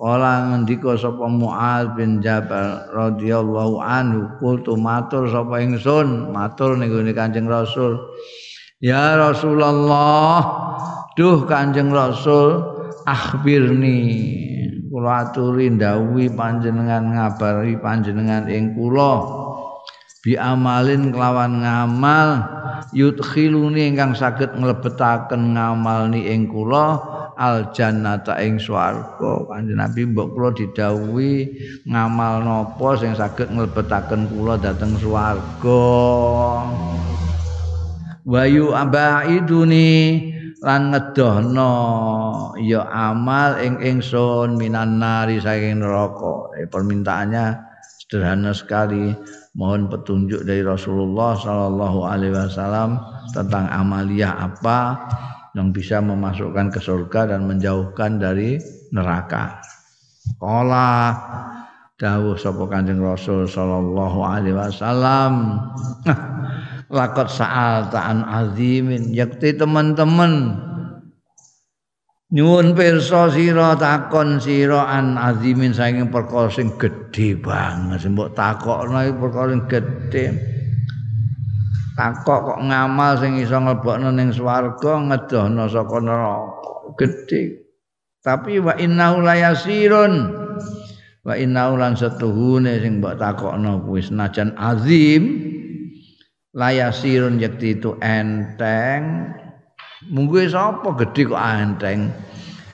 Kala 0.00 0.48
ngendika 0.48 0.96
sapa 0.96 1.28
Muadz 1.28 1.92
bin 1.92 2.24
Jabal 2.24 2.88
radhiyallahu 2.96 3.84
anhu 3.84 4.32
kultu 4.40 4.72
matur 4.80 5.28
sapa 5.28 5.60
ingsun? 5.60 6.32
Matur 6.32 6.80
ning 6.80 6.88
Kanjeng 7.12 7.44
Rasul. 7.44 8.00
Ya 8.80 9.20
Rasulullah 9.20 10.40
duh 11.20 11.44
Kanjeng 11.44 11.92
Rasul 11.92 12.64
akhbirni. 13.04 14.00
Kula 14.90 15.28
aturi 15.28 15.70
ndawuhi 15.70 16.34
panjenengan 16.34 17.14
ngabari 17.14 17.76
panjenengan 17.78 18.48
ing 18.48 18.72
kula. 18.74 19.22
Bi 20.24 20.34
amalin 20.40 21.12
kelawan 21.12 21.62
ngamal 21.62 22.59
yudkhiluni 22.96 23.92
ingkang 23.92 24.16
saged 24.16 24.56
nglebetaken 24.56 25.54
ngamal 25.56 26.08
ni 26.08 26.26
ing 26.28 26.48
kula 26.48 27.00
al 27.40 27.72
jannata 27.72 28.36
ing 28.40 28.60
swarga. 28.60 29.48
Kanjeng 29.48 29.80
Nabi 29.80 30.00
mbok 30.10 30.28
kula 30.36 30.48
didhawuhi 30.52 31.34
ngamal 31.88 32.44
napa 32.44 32.88
sing 33.00 33.16
saged 33.16 33.48
nglebetaken 33.52 34.28
kula 34.28 34.60
dhateng 34.60 34.96
swarga. 35.00 35.84
Wayu 38.28 38.76
abaiduni 38.76 40.28
lan 40.60 40.92
ngedohno 40.92 41.72
ya 42.60 42.84
amal 42.84 43.56
ing 43.64 43.80
ingsun 43.80 44.60
minan 44.60 45.00
nari 45.00 45.40
saking 45.40 45.80
neraka. 45.80 46.52
Eh, 46.60 46.68
permintaannya 46.68 47.56
sederhana 47.96 48.52
sekali 48.52 49.16
mohon 49.54 49.90
petunjuk 49.90 50.46
dari 50.46 50.62
Rasulullah 50.62 51.34
Shallallahu 51.34 52.06
Alaihi 52.06 52.34
Wasallam 52.34 53.02
tentang 53.34 53.66
amalia 53.70 54.34
apa 54.36 54.98
yang 55.58 55.74
bisa 55.74 55.98
memasukkan 55.98 56.70
ke 56.70 56.78
surga 56.78 57.34
dan 57.34 57.46
menjauhkan 57.50 58.22
dari 58.22 58.62
neraka. 58.94 59.58
Kala 60.38 61.18
dawuh 61.98 62.38
sapa 62.38 62.64
Kanjeng 62.70 63.02
Rasul 63.02 63.44
sallallahu 63.44 64.24
alaihi 64.24 64.56
wasallam 64.56 65.60
lakot 66.96 67.28
saal 67.28 67.92
ta'an 67.92 68.24
azimin 68.24 69.12
yakti 69.12 69.52
teman-teman 69.52 70.56
nyuwun 72.30 72.78
pirsa 72.78 73.26
sira 73.34 73.74
takon 73.74 74.38
sira 74.38 74.86
an 74.86 75.18
azimin 75.18 75.74
saking 75.74 76.14
perkara 76.14 76.46
sing 76.50 76.78
gedhe 76.78 77.34
banget. 77.34 78.06
Mbok 78.06 78.30
takokno 78.38 78.98
iki 79.02 79.14
perkara 79.18 79.48
sing 79.50 79.62
gedhe. 79.66 80.24
Takok 81.98 82.40
kok 82.54 82.60
ngamal 82.62 83.12
sing 83.18 83.32
iso 83.42 83.58
nglebokno 83.58 84.14
ning 84.14 84.30
swarga 84.30 84.92
ngedohno 85.10 85.64
saka 85.66 85.96
neraka. 85.98 86.70
Gedhe. 86.96 87.42
Tapi 88.22 88.62
wa 88.62 88.78
innahu 88.78 89.26
layasirun 89.26 90.12
wa 91.26 91.34
lan 91.34 91.92
setuhune 91.98 92.78
sing 92.78 93.02
mbok 93.02 93.18
takokno 93.18 93.82
kuwi. 93.82 94.06
Senajan 94.06 94.54
azim 94.54 95.22
layasirun 96.54 97.42
yakti 97.42 97.74
itu 97.74 97.98
enteng 97.98 99.34
munggu 100.08 100.46
sapa 100.48 100.96
gedhe 100.96 101.28
kok 101.28 101.40
enteng. 101.40 102.08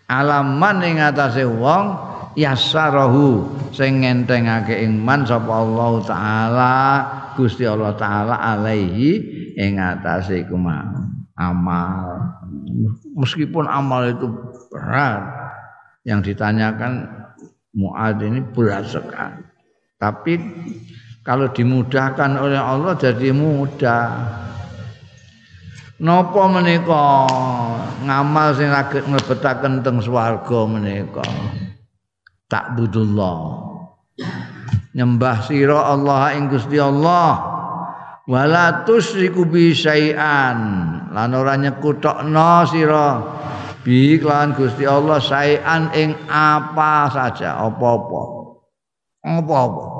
Alaman 0.07 0.87
ing 0.87 1.03
atase 1.03 1.43
wong 1.43 1.99
yasarahu 2.39 3.43
sing 3.75 4.07
ngentengake 4.07 4.79
ing 4.87 5.03
man 5.03 5.27
sapa 5.27 5.51
Allah 5.51 5.93
taala 6.07 6.75
Gusti 7.35 7.67
Allah 7.67 7.97
taala 7.99 8.39
alaihi 8.39 9.19
ing 9.59 9.83
atase 9.83 10.47
amal. 11.35 12.07
Meskipun 13.17 13.67
amal 13.67 14.07
itu 14.07 14.31
berat 14.71 15.27
yang 16.07 16.23
ditanyakan 16.23 17.17
Muad 17.77 18.25
ini 18.25 18.41
berat 18.41 18.89
sekali. 18.89 19.45
Tapi 20.01 20.41
kalau 21.21 21.53
dimudahkan 21.53 22.41
oleh 22.41 22.57
Allah 22.57 22.97
jadi 22.97 23.37
mudah. 23.37 24.09
Napa 25.97 26.45
menika 26.53 27.25
ngamal 28.05 28.53
sing 28.53 28.69
saged 28.69 29.09
mlebetaken 29.09 29.81
teng 29.81 30.05
swarga 30.05 30.69
menika? 30.69 31.25
Takbudullah. 32.53 33.39
Nyembah 34.93 35.39
sira 35.49 35.89
Allah 35.89 36.37
ing 36.37 36.53
Gusti 36.53 36.77
Allah. 36.77 37.57
Wala 38.29 38.85
tusyriku 38.85 39.49
bi 39.49 39.73
syai'an. 39.73 40.59
Lan 41.17 41.33
ora 41.33 41.57
nyekutokno 41.57 42.53
sira 42.69 43.09
bi 43.81 44.21
kelawan 44.21 44.53
Gusti 44.53 44.85
Allah 44.85 45.17
syai'an 45.17 45.97
ing 45.97 46.13
apa 46.29 47.09
saja, 47.09 47.57
apa-apa. 47.57 48.23
Apa-apa. 49.25 49.96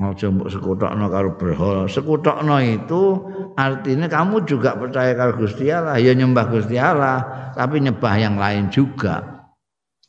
Aja 0.00 0.32
mbok 0.32 0.48
sekutokno 0.48 1.12
karo 1.12 1.36
berhala. 1.36 1.84
Sekutokno 1.84 2.56
itu 2.64 3.20
artinya 3.52 4.08
kamu 4.08 4.48
juga 4.48 4.72
percaya 4.72 5.12
karo 5.12 5.36
Gusti 5.36 5.68
Allah, 5.68 6.00
ya 6.00 6.16
nyembah 6.16 6.48
Gusti 6.48 6.80
Allah, 6.80 7.52
tapi 7.52 7.84
nyembah 7.84 8.14
yang 8.16 8.40
lain 8.40 8.72
juga. 8.72 9.44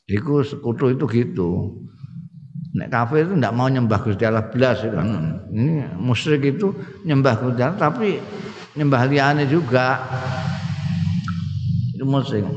Iku 0.07 0.47
sekutu 0.47 0.95
itu 0.95 1.03
gitu. 1.11 1.75
Nek 2.71 2.87
kafir 2.87 3.27
itu 3.27 3.35
tidak 3.35 3.51
mau 3.51 3.67
nyembah 3.67 3.99
Gusti 3.99 4.23
Allah 4.23 4.47
belas 4.47 4.79
kan. 4.79 5.07
Ini 5.51 5.99
musyrik 5.99 6.55
itu 6.55 6.71
nyembah 7.03 7.35
Gusti 7.43 7.59
Allah 7.59 7.75
tapi 7.75 8.15
nyembah 8.79 9.11
liyane 9.11 9.43
juga. 9.51 9.99
Itu 11.91 12.07
musyrik. 12.07 12.47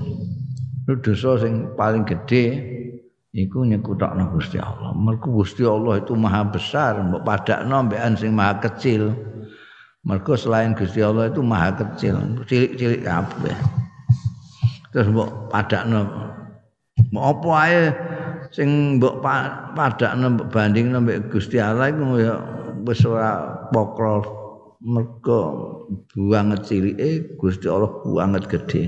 Itu 0.86 0.92
dosa 1.02 1.42
sing 1.42 1.74
paling 1.74 2.06
gede 2.06 2.73
iku 3.34 3.66
nyekutokno 3.66 4.30
Gusti 4.30 4.62
Allah. 4.62 4.94
Mergo 4.94 5.42
Gusti 5.42 5.66
Allah 5.66 5.98
itu 5.98 6.14
maha 6.14 6.46
besar, 6.46 7.02
mbok 7.02 7.26
padakno 7.26 7.90
mbekan 7.90 8.14
sing 8.14 8.30
maha 8.32 8.62
kecil. 8.62 9.10
Mergo 10.06 10.38
selain 10.38 10.78
Gusti 10.78 11.02
Allah 11.02 11.28
itu 11.28 11.42
maha 11.42 11.74
kecil, 11.74 12.14
cilik-cilik 12.46 13.02
kabeh. 13.02 13.58
Terus 14.94 15.10
mbok 15.10 15.50
padakno 15.50 16.06
mbok 17.10 17.24
apa 17.26 17.50
ae 17.66 17.82
sing 18.54 19.02
mbok 19.02 19.18
padakno 19.74 20.38
mbok 20.38 20.48
bandingno 20.54 21.02
mbek 21.02 21.34
Gusti 21.34 21.58
Allah 21.58 21.90
iku 21.90 22.22
ya 22.22 22.38
wis 22.86 23.02
ora 23.02 23.58
pokro 23.74 24.22
mergo 24.84 25.40
banget 26.14 26.62
cilike 26.70 27.34
Gusti 27.34 27.66
Allah 27.66 27.90
banget 28.06 28.46
gede. 28.46 28.82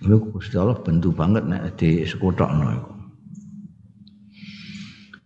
Lho 0.00 0.16
Gusti 0.32 0.56
Allah 0.56 0.80
bentu 0.80 1.12
banget 1.12 1.44
nek 1.44 1.76
di 1.76 2.00
sekutokno 2.08 2.66
iku. 2.72 2.92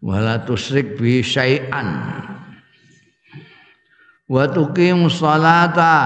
Wala 0.04 0.42
tusrik 0.42 0.98
bi 0.98 1.22
syai'an. 1.22 1.88
Wa 4.28 4.44
tuqim 4.50 5.06
sholata 5.06 5.96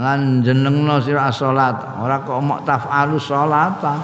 lan 0.00 0.42
jenengno 0.42 0.98
sira 1.04 1.28
salat. 1.30 1.76
Ora 2.00 2.24
kok 2.24 2.40
mok 2.40 2.60
tafalu 2.66 3.20
sholata. 3.20 3.94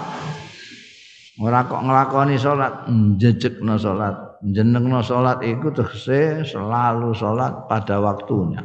Ora 1.40 1.64
kok 1.64 1.80
nglakoni 1.80 2.36
salat, 2.36 2.84
njejekno 2.92 3.80
salat. 3.80 4.44
Jenengno 4.44 5.00
salat 5.00 5.40
iku 5.40 5.72
tegese 5.72 6.44
selalu 6.44 7.16
salat 7.16 7.64
pada 7.64 7.96
waktunya. 7.96 8.60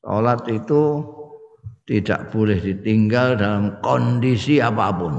Salat 0.00 0.48
itu 0.48 1.04
tidak 1.86 2.30
boleh 2.30 2.58
ditinggal 2.62 3.38
dalam 3.38 3.78
kondisi 3.82 4.62
apa 4.62 4.86
pun. 4.94 5.14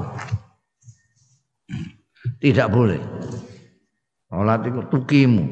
Tidak 2.39 2.67
boleh. 2.71 2.99
Salat 4.31 4.65
itu 4.65 4.81
tukimu. 4.89 5.45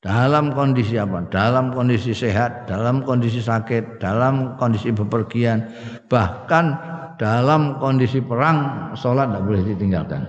Dalam 0.00 0.56
kondisi 0.56 0.96
apa? 0.96 1.28
Dalam 1.28 1.76
kondisi 1.76 2.16
sehat, 2.16 2.64
dalam 2.64 3.04
kondisi 3.04 3.44
sakit, 3.44 4.00
dalam 4.00 4.56
kondisi 4.56 4.88
bepergian, 4.96 5.68
bahkan 6.08 6.72
dalam 7.20 7.76
kondisi 7.76 8.24
perang, 8.24 8.90
sholat 8.96 9.28
tidak 9.28 9.44
boleh 9.44 9.62
ditinggalkan. 9.68 10.22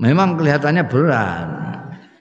Memang 0.00 0.40
kelihatannya 0.40 0.84
berat, 0.88 1.48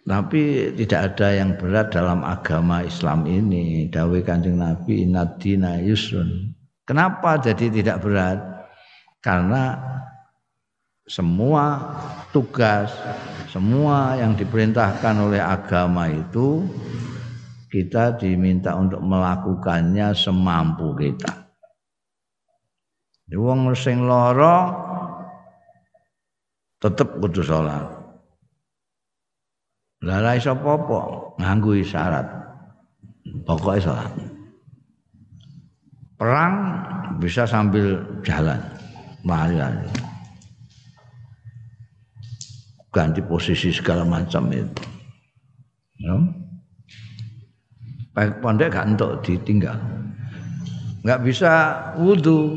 tapi 0.09 0.73
tidak 0.73 1.13
ada 1.13 1.37
yang 1.37 1.53
berat 1.53 1.93
dalam 1.93 2.25
agama 2.25 2.81
Islam 2.81 3.29
ini. 3.29 3.85
Dawe 3.93 4.25
Kanjeng 4.25 4.57
Nabi 4.57 5.05
inadina 5.05 5.77
yusrun. 5.77 6.49
Kenapa 6.81 7.37
jadi 7.37 7.69
tidak 7.69 8.01
berat? 8.01 8.41
Karena 9.21 9.77
semua 11.05 11.77
tugas, 12.33 12.89
semua 13.53 14.17
yang 14.17 14.33
diperintahkan 14.33 15.13
oleh 15.21 15.37
agama 15.37 16.09
itu 16.09 16.65
kita 17.69 18.17
diminta 18.17 18.73
untuk 18.73 19.05
melakukannya 19.05 20.09
semampu 20.17 20.97
kita. 20.97 21.53
Wong 23.29 23.77
sing 23.77 24.09
lara 24.09 24.73
tetep 26.81 27.21
kudu 27.21 27.45
salat. 27.45 27.98
Lah 29.99 30.23
ra 30.23 30.31
iso 30.39 30.55
apa-apa 30.55 30.99
nganggo 31.43 31.75
isyarat. 31.75 32.27
Pokoke 33.43 33.83
salat. 33.83 34.11
Perang 36.15 36.55
bisa 37.19 37.43
sambil 37.43 37.99
jalan. 38.23 38.59
Lari-lari. 39.27 39.83
Ganti 42.95 43.19
posisi 43.19 43.75
segala 43.75 44.07
macam 44.07 44.47
itu. 44.49 44.83
Ya. 45.99 46.15
Baik 48.15 48.39
pondek 48.39 48.71
gak 48.71 48.87
untuk 48.87 49.19
ditinggal. 49.21 49.77
Enggak 51.03 51.21
bisa 51.23 51.51
wudhu 51.99 52.55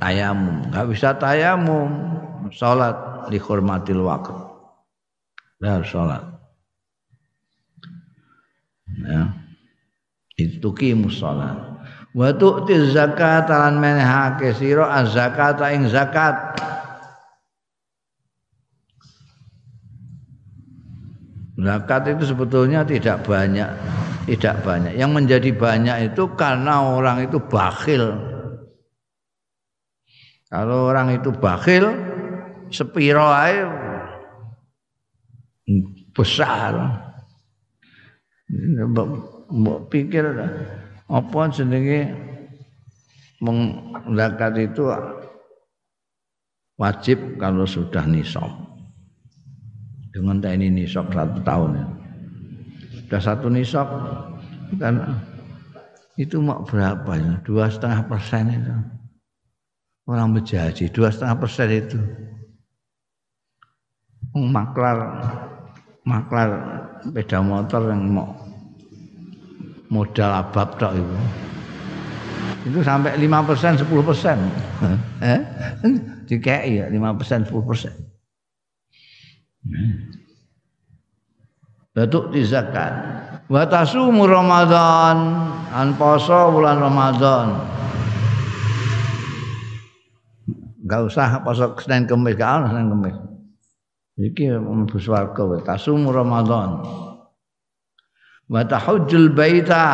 tayamum, 0.00 0.66
enggak 0.68 0.88
bisa 0.92 1.08
tayamum 1.16 1.88
salat 2.52 2.96
dihormatil 3.32 4.04
waktu. 4.04 4.36
Harus 5.64 5.88
salat 5.88 6.35
ya 9.04 9.32
itu 10.36 10.68
kimus 10.72 11.20
salat 11.20 11.56
wa 12.16 12.28
tu'ti 12.32 12.92
zakat 12.92 13.48
lan 13.48 13.76
menehake 13.76 14.56
sira 14.56 14.88
az-zakat 15.04 15.60
ing 15.72 15.88
zakat 15.92 16.56
Zakat 21.56 22.12
itu 22.12 22.36
sebetulnya 22.36 22.84
tidak 22.84 23.24
banyak, 23.24 23.64
tidak 24.28 24.60
banyak. 24.60 24.92
Yang 24.92 25.10
menjadi 25.16 25.50
banyak 25.56 25.96
itu 26.12 26.28
karena 26.36 26.84
orang 26.84 27.24
itu 27.24 27.40
bakhil. 27.40 28.12
Kalau 30.52 30.92
orang 30.92 31.16
itu 31.16 31.32
bakhil, 31.32 31.96
sepiro 32.68 33.32
besar. 36.12 37.05
Mbok 38.46 39.90
pikir 39.90 40.22
apa 41.06 41.40
jenenge 41.50 42.14
zakat 44.14 44.52
itu 44.58 44.82
wajib 46.78 47.18
kalau 47.40 47.66
sudah 47.66 48.06
nisab. 48.06 48.48
dengan 50.16 50.40
ini 50.48 50.72
nisab 50.72 51.12
satu 51.12 51.44
tahun 51.44 51.76
ya. 51.76 51.86
Sudah 53.04 53.20
satu 53.20 53.46
nisab 53.52 53.84
kan 54.80 55.20
itu 56.16 56.40
mau 56.40 56.64
berapa 56.64 57.12
ya? 57.20 57.36
Dua 57.44 57.68
setengah 57.68 58.08
persen 58.08 58.48
itu 58.48 58.72
orang 60.06 60.32
berjanji 60.38 60.88
dua 60.88 61.10
setengah 61.12 61.36
persen 61.36 61.68
itu 61.68 61.98
maklar 64.32 64.96
maklar 66.06 66.50
beda 67.10 67.44
motor 67.44 67.90
yang 67.90 68.08
mau 68.08 68.32
modal 69.92 70.30
abab 70.42 70.78
tak 70.80 70.96
itu 70.96 71.16
itu 72.66 72.78
sampai 72.82 73.14
lima 73.18 73.42
persen 73.46 73.78
sepuluh 73.78 74.02
persen 74.02 74.38
eh 75.22 75.40
iya 76.66 76.90
lima 76.90 77.14
persen 77.14 77.46
sepuluh 77.46 77.66
persen 77.66 77.94
Batuk 81.96 82.28
di 82.28 82.44
zakat. 82.44 82.92
Wa 83.48 83.64
tasumu 83.64 84.28
Ramadan 84.28 85.16
an 85.72 85.96
poso 85.96 86.52
bulan 86.52 86.76
Ramadan. 86.76 87.56
Enggak 90.84 91.00
usah 91.08 91.40
poso 91.40 91.72
Senin 91.80 92.04
Kamis, 92.04 92.36
gak 92.36 92.62
ono 92.62 92.66
Senin 92.68 92.92
Kamis. 92.92 93.16
Iki 94.16 94.48
mlebu 94.48 94.96
swarga 94.96 95.44
wa 95.44 95.60
tasumu 95.60 96.08
Ramadan. 96.08 96.80
Wa 98.48 98.64
tahujjul 98.64 99.36
baita 99.36 99.86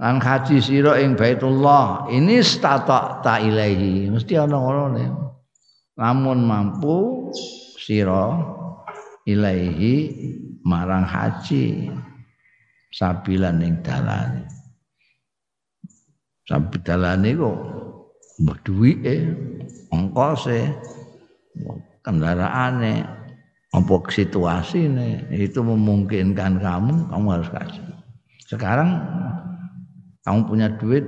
lan 0.00 0.16
haji 0.16 0.56
sira 0.56 0.96
ing 0.96 1.12
Baitullah. 1.12 2.08
Ini 2.08 2.40
stata 2.40 3.20
ta 3.20 3.36
ilahi 3.44 4.08
mesti 4.08 4.40
ana 4.40 4.56
ngono 4.56 4.84
lamun 5.98 6.46
mampu 6.46 7.28
sira 7.76 8.40
ilaihi 9.28 9.94
marang 10.64 11.04
haji 11.04 11.92
sabilan 12.88 13.60
ning 13.60 13.84
dalan. 13.84 14.48
Sabi 16.48 16.80
dalane 16.80 17.36
kok 17.36 17.58
mbah 18.40 18.58
duwike 18.64 19.28
ongkose 19.92 20.72
kendaraane 22.08 23.04
apa 23.68 23.94
situasine 24.08 25.28
itu 25.28 25.60
memungkinkan 25.60 26.56
kamu 26.56 27.12
kamu 27.12 27.26
harus 27.36 27.50
haji 27.52 27.84
sekarang 28.48 28.96
kamu 30.24 30.40
punya 30.48 30.68
duit 30.80 31.04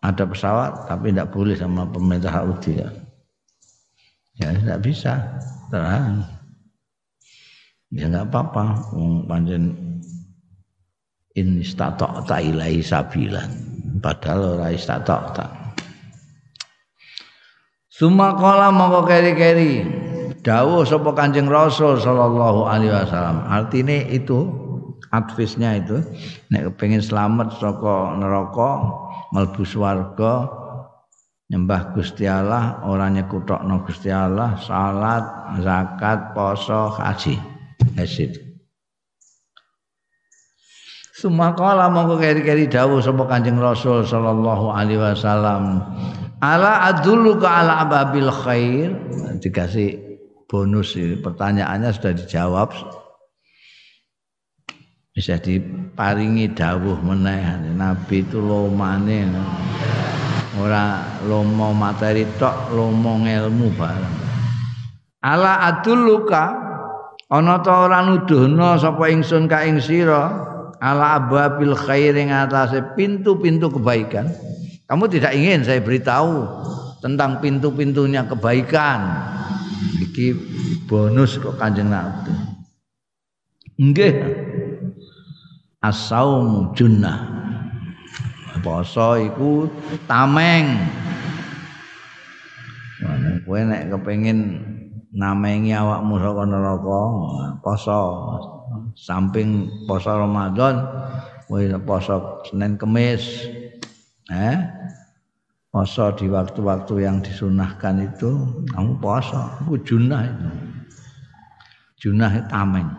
ada 0.00 0.24
pesawat 0.24 0.88
tapi 0.88 1.12
tidak 1.12 1.28
boleh 1.28 1.52
sama 1.52 1.84
pemerintah 1.84 2.32
Saudi 2.32 2.80
ya. 2.80 2.88
Ya 4.40 4.56
tidak 4.56 4.80
bisa 4.80 5.20
terang 5.68 6.24
ya 7.92 8.08
nggak 8.08 8.32
apa-apa. 8.32 8.64
Panjen 9.28 9.76
in 11.36 11.60
istatok 11.60 12.24
ta 12.24 12.40
ilahi 12.40 12.80
sabilan. 12.80 13.48
Padahal 14.00 14.56
ora 14.56 14.72
istatok 14.72 15.36
ta 18.00 18.06
Suma 18.08 18.32
kala 18.32 18.72
mongko 18.72 19.04
keri-keri. 19.04 19.84
Dawuh 20.40 20.88
sapa 20.88 21.12
Kanjeng 21.12 21.52
Rasul 21.52 22.00
sallallahu 22.00 22.64
alaihi 22.64 22.96
wasallam. 22.96 23.44
Artine 23.44 24.08
itu 24.08 24.48
advisnya 25.12 25.76
itu 25.76 26.00
nek 26.48 26.80
selamat 26.80 27.60
saka 27.60 28.16
neraka 28.16 28.70
mlebu 29.36 29.68
swarga 29.68 30.48
nyembah 31.52 31.92
Gusti 31.92 32.24
Allah 32.24 32.80
ora 32.88 33.12
nyekutokno 33.12 33.84
Gusti 33.84 34.08
Allah 34.08 34.56
salat 34.64 35.60
zakat 35.60 36.32
poso 36.32 36.88
haji. 36.96 37.36
Hasid 38.00 38.36
Sumakala 41.20 41.92
mongko 41.92 42.16
keri-keri 42.16 42.64
dawuh 42.64 43.04
sapa 43.04 43.28
Kanjeng 43.28 43.60
Rasul 43.60 44.08
sallallahu 44.08 44.72
alaihi 44.72 45.04
wasallam 45.04 45.84
ala 46.40 46.88
adulluka 46.88 47.46
ala 47.46 47.84
ababil 47.84 48.32
khair. 48.32 48.90
Dikasih 49.40 49.96
bonus 50.48 50.96
ini 50.96 51.20
pertanyaannya 51.20 51.90
sudah 51.94 52.12
dijawab. 52.16 52.68
Bisa 55.12 55.36
diparingi 55.36 56.52
dawuh 56.56 56.98
meneh 57.04 57.44
nabi 57.76 58.24
itu 58.24 58.40
lomane. 58.40 59.28
Ora 60.60 61.00
lomo 61.24 61.72
materi 61.72 62.26
tok 62.36 62.74
lomo 62.74 63.20
ilmu 63.20 63.68
bareng. 63.76 64.16
Ala 65.20 65.68
adulluka 65.68 66.44
ana 67.28 67.60
ta 67.60 67.88
ora 67.88 68.00
nuduhna 68.04 68.80
sapa 68.80 69.08
ingsun 69.12 69.48
ka 69.48 69.64
ing 69.64 69.80
sira? 69.80 70.48
Ala 70.80 71.20
ababil 71.20 71.76
khair 71.76 72.16
ing 72.16 72.32
atase 72.32 72.80
pintu-pintu 72.96 73.68
kebaikan 73.68 74.32
kamu 74.90 75.06
tidak 75.06 75.38
ingin 75.38 75.62
saya 75.62 75.78
beritahu 75.78 76.50
tentang 76.98 77.38
pintu-pintunya 77.38 78.26
kebaikan? 78.26 79.22
Iki 80.02 80.34
bonus 80.90 81.38
kok 81.38 81.54
Kanjeng 81.62 81.94
Nabi. 81.94 82.34
Nggih. 83.78 84.14
As-saum 85.78 86.74
junnah. 86.74 87.22
Poso 88.66 89.14
iku 89.14 89.70
tameng. 90.10 90.74
Kowe 93.46 93.62
nek 93.62 93.94
kepengin 93.94 94.58
namengi 95.14 95.70
awakmu 95.70 96.18
saka 96.18 96.42
neraka 96.50 97.00
poso. 97.62 98.00
Samping 98.98 99.70
poso 99.86 100.18
Ramadan 100.18 100.82
kowe 101.46 101.62
poso 101.86 102.42
Senin 102.42 102.74
Kemis 102.74 103.46
eh? 104.30 104.58
Poso 105.70 106.10
di 106.18 106.26
waktu-waktu 106.26 107.06
yang 107.06 107.22
disunahkan 107.22 108.02
itu 108.02 108.30
kamu 108.74 108.98
poso. 108.98 109.38
Itu 109.70 109.94
junah 109.94 110.26
itu. 110.26 110.50
Junah 112.02 112.50
tameng. 112.50 112.90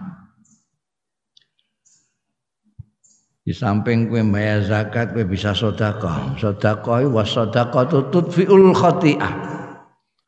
Di 3.44 3.52
samping 3.52 4.08
kue 4.08 4.24
bayar 4.24 4.64
zakat 4.64 5.12
kue 5.12 5.28
bisa 5.28 5.52
sodako. 5.52 6.40
Sodako 6.40 7.04
itu 7.04 7.10
was 7.12 7.28
sodako 7.28 7.84
itu 7.84 8.00
tutfiul 8.08 8.72
khotiah. 8.72 9.36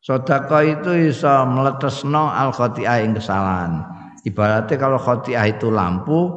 Sodako 0.04 0.60
itu 0.68 0.92
bisa 1.14 1.48
meletesno 1.48 2.28
al 2.28 2.52
khotiah 2.52 3.08
yang 3.08 3.16
kesalahan. 3.16 3.88
Ibaratnya 4.28 4.76
kalau 4.76 5.00
khotiah 5.00 5.48
itu 5.48 5.72
lampu 5.72 6.28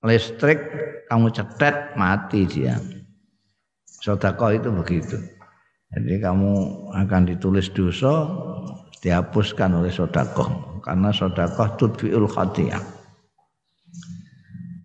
listrik 0.00 0.56
kamu 1.12 1.28
cetet 1.36 1.92
mati 2.00 2.48
dia 2.48 2.80
sodako 4.02 4.50
itu 4.50 4.68
begitu. 4.74 5.16
Jadi 5.94 6.18
kamu 6.18 6.52
akan 6.90 7.22
ditulis 7.30 7.70
dosa 7.70 8.26
dihapuskan 8.98 9.78
oleh 9.78 9.94
sodako 9.94 10.78
karena 10.82 11.14
sodako 11.14 11.78
tutfiul 11.78 12.26
khotiah 12.26 12.82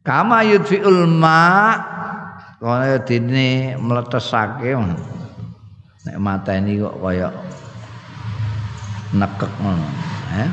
kama 0.08 0.42
yudfiul 0.48 1.04
ma 1.06 1.76
kaya 2.58 2.98
dene 3.04 3.76
mletesake 3.76 4.72
nek 6.08 6.18
mateni 6.18 6.80
kok 6.80 6.96
kaya 6.98 7.30
nekek 9.12 9.52
eh? 10.40 10.50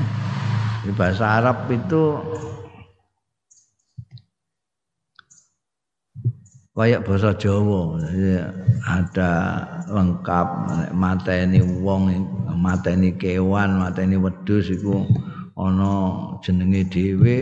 Di 0.85 0.93
bahasa 0.93 1.41
Arab 1.41 1.65
itu 1.73 2.21
kayak 6.75 7.07
bahasa 7.07 7.31
Jawa 7.39 8.03
jadi 8.03 8.51
ada 8.83 9.31
lengkap 9.87 10.49
mateni 10.91 11.63
wong 11.63 12.11
mateni 12.59 13.15
kewan 13.15 13.79
mateni 13.79 14.19
wedhus 14.19 14.75
iku 14.75 15.07
ana 15.55 15.95
jenenge 16.43 16.83
dhewe 16.91 17.37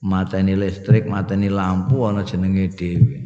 mateni 0.00 0.56
listrik 0.56 1.04
mateni 1.04 1.52
lampu 1.52 2.08
ana 2.08 2.24
jenenge 2.24 2.72
dhewe. 2.72 3.16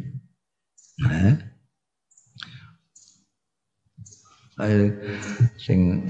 Eh 4.59 4.91
sing 5.55 6.03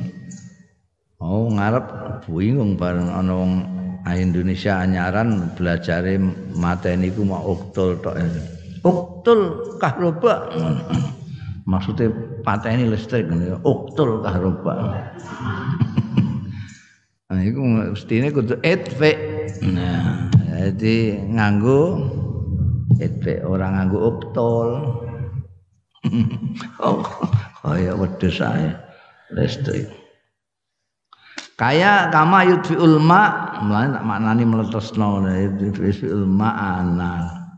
Oh 1.22 1.52
ngarep 1.54 1.86
bingung 2.26 2.80
bareng 2.80 3.14
ana 3.14 3.34
wong 3.36 3.54
Indonesia 4.10 4.82
anyaran 4.82 5.54
belajare 5.54 6.18
mateni 6.58 7.14
ku 7.14 7.22
mau 7.28 7.54
uktul 7.54 8.02
tok. 8.02 8.18
Uktul 8.84 9.40
kahroba. 9.80 10.50
Maksudnya 11.70 12.10
pateni 12.42 12.90
listrik 12.90 13.28
uktul 13.64 14.24
kahroba. 14.24 14.74
Nah, 17.30 17.46
itu 17.46 17.62
mestine 17.62 18.34
kudu 18.34 18.58
etve. 18.66 19.14
Nah, 19.70 20.34
jadi 20.50 21.22
nganggo 21.30 22.10
etve 22.98 23.46
orang 23.46 23.78
nganggo 23.78 24.00
uktul. 24.02 24.70
oh, 26.82 27.06
kaya 27.62 27.94
wedhus 27.94 28.42
ae 28.42 28.74
listrik. 29.30 29.94
kaya 31.60 32.08
kama 32.08 32.48
yudfi 32.48 32.80
ulma 32.80 33.52
mulane 33.60 34.00
tak 34.00 34.06
maknani 34.08 34.44
mletesno 34.48 35.20
yudfi 35.60 36.08
ulma 36.08 36.56
anal 36.56 37.49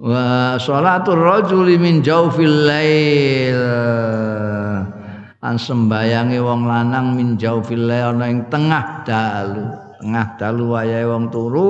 wa 0.00 0.56
sholatul 0.56 1.20
rajuli 1.20 1.76
min 1.76 2.00
jaufil 2.00 2.64
lail 2.64 3.60
lan 5.40 5.56
sembayange 5.60 6.40
wong 6.40 6.64
lanang 6.64 7.12
min 7.12 7.36
jaufil 7.36 7.84
lail 7.84 8.16
ana 8.16 8.32
ing 8.32 8.48
tengah 8.48 9.04
dalu 9.04 9.64
tengah 10.00 10.26
dalu 10.40 10.64
wayahe 10.72 11.04
wong 11.04 11.28
turu 11.28 11.68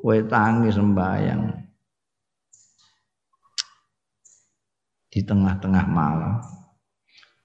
kowe 0.00 0.18
tangi 0.24 0.72
sembayang 0.72 1.60
di 5.10 5.20
tengah-tengah 5.26 5.86
malam. 5.90 6.38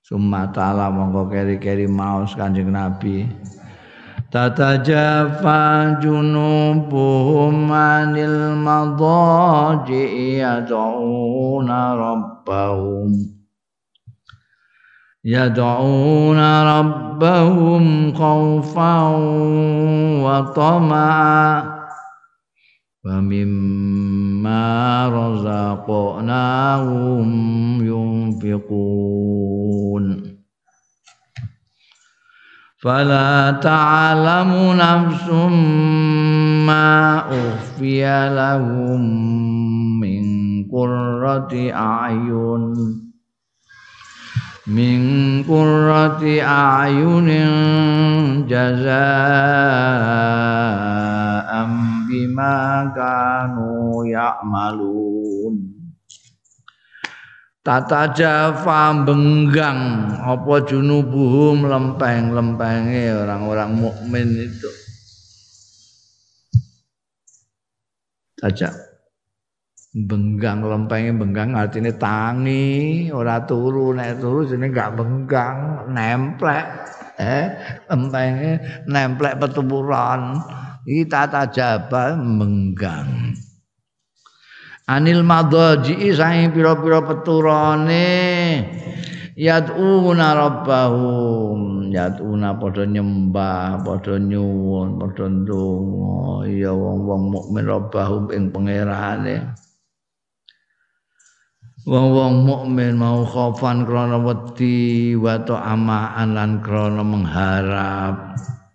Summa 0.06 0.46
ta'ala 0.54 0.94
mongko 0.94 1.34
keri-keri 1.34 1.90
maus 1.90 2.38
Kanjeng 2.38 2.70
Nabi. 2.70 3.26
Tatajafa 4.36 5.96
junubuhum 6.04 7.72
anil 7.72 8.60
madaji 8.60 10.44
yad'una 10.44 11.96
rabbahum 11.96 13.16
yad'una 15.24 16.50
rabbahum 16.68 18.12
khawfan 18.12 19.16
wa 20.20 20.52
tama'a 20.52 21.64
wa 23.08 23.16
mimma 23.24 24.76
Fala 32.86 33.58
ta'alamu 33.66 34.78
nafsum 34.78 35.54
ma 36.70 37.26
ufiya 37.34 38.30
lahum 38.30 39.02
min 39.98 40.70
kurrati 40.70 41.74
ayun. 41.74 42.78
Min 44.70 45.02
kurrati 45.50 46.38
ayunin 46.46 48.46
jazaa'an 48.46 48.94
bima 52.06 52.86
kanu 52.94 54.06
ya'malun. 54.06 55.85
Tata 57.66 58.14
jafa 58.14 58.94
benggang 58.94 60.06
apa 60.22 60.70
junubuhum 60.70 61.66
lempeng-lempenge 61.66 63.10
orang-orang 63.26 63.74
mukmin 63.74 64.38
itu. 64.38 64.70
Tajak 68.38 68.70
benggang 69.96 70.60
lempenge 70.62 71.16
benggang 71.16 71.56
artinya 71.56 71.90
tangi 71.96 73.08
ora 73.16 73.42
turu 73.48 73.96
nek 73.96 74.20
turu 74.20 74.44
jenenge 74.44 74.76
gak 74.76 74.92
benggang 75.00 75.88
nemplek 75.88 76.68
eh 77.16 77.48
lempenge 77.88 78.84
nemplek 78.92 79.40
petuburan 79.40 80.36
iki 80.84 81.08
tata 81.08 81.48
jaba 81.48 82.20
menggang 82.20 83.32
anil 84.86 85.26
madaji 85.26 86.14
saing 86.14 86.54
pira-pira 86.54 87.02
peturane. 87.02 88.14
Yad'una 89.36 90.28
rabbahum. 90.32 91.92
Yad'una 91.92 92.56
padha 92.56 92.88
nyembah 92.88 93.84
padha 93.84 94.16
nyuwun 94.16 94.96
padha 95.02 95.26
ndonga. 95.28 96.48
Ya 96.48 96.72
wong-wong 96.72 97.24
mukmin 97.34 97.66
rabbahum 97.68 98.24
ing 98.32 98.54
pangerane. 98.54 99.36
Wong-wong 101.86 102.50
mukmin 102.50 102.98
mau 102.98 103.22
khaufan 103.28 103.86
krana 103.86 104.18
wedi 104.18 105.14
wa 105.14 105.38
ta'amaan 105.38 106.34
lan 106.34 106.52
krana 106.66 107.06
mengharap. 107.06 108.16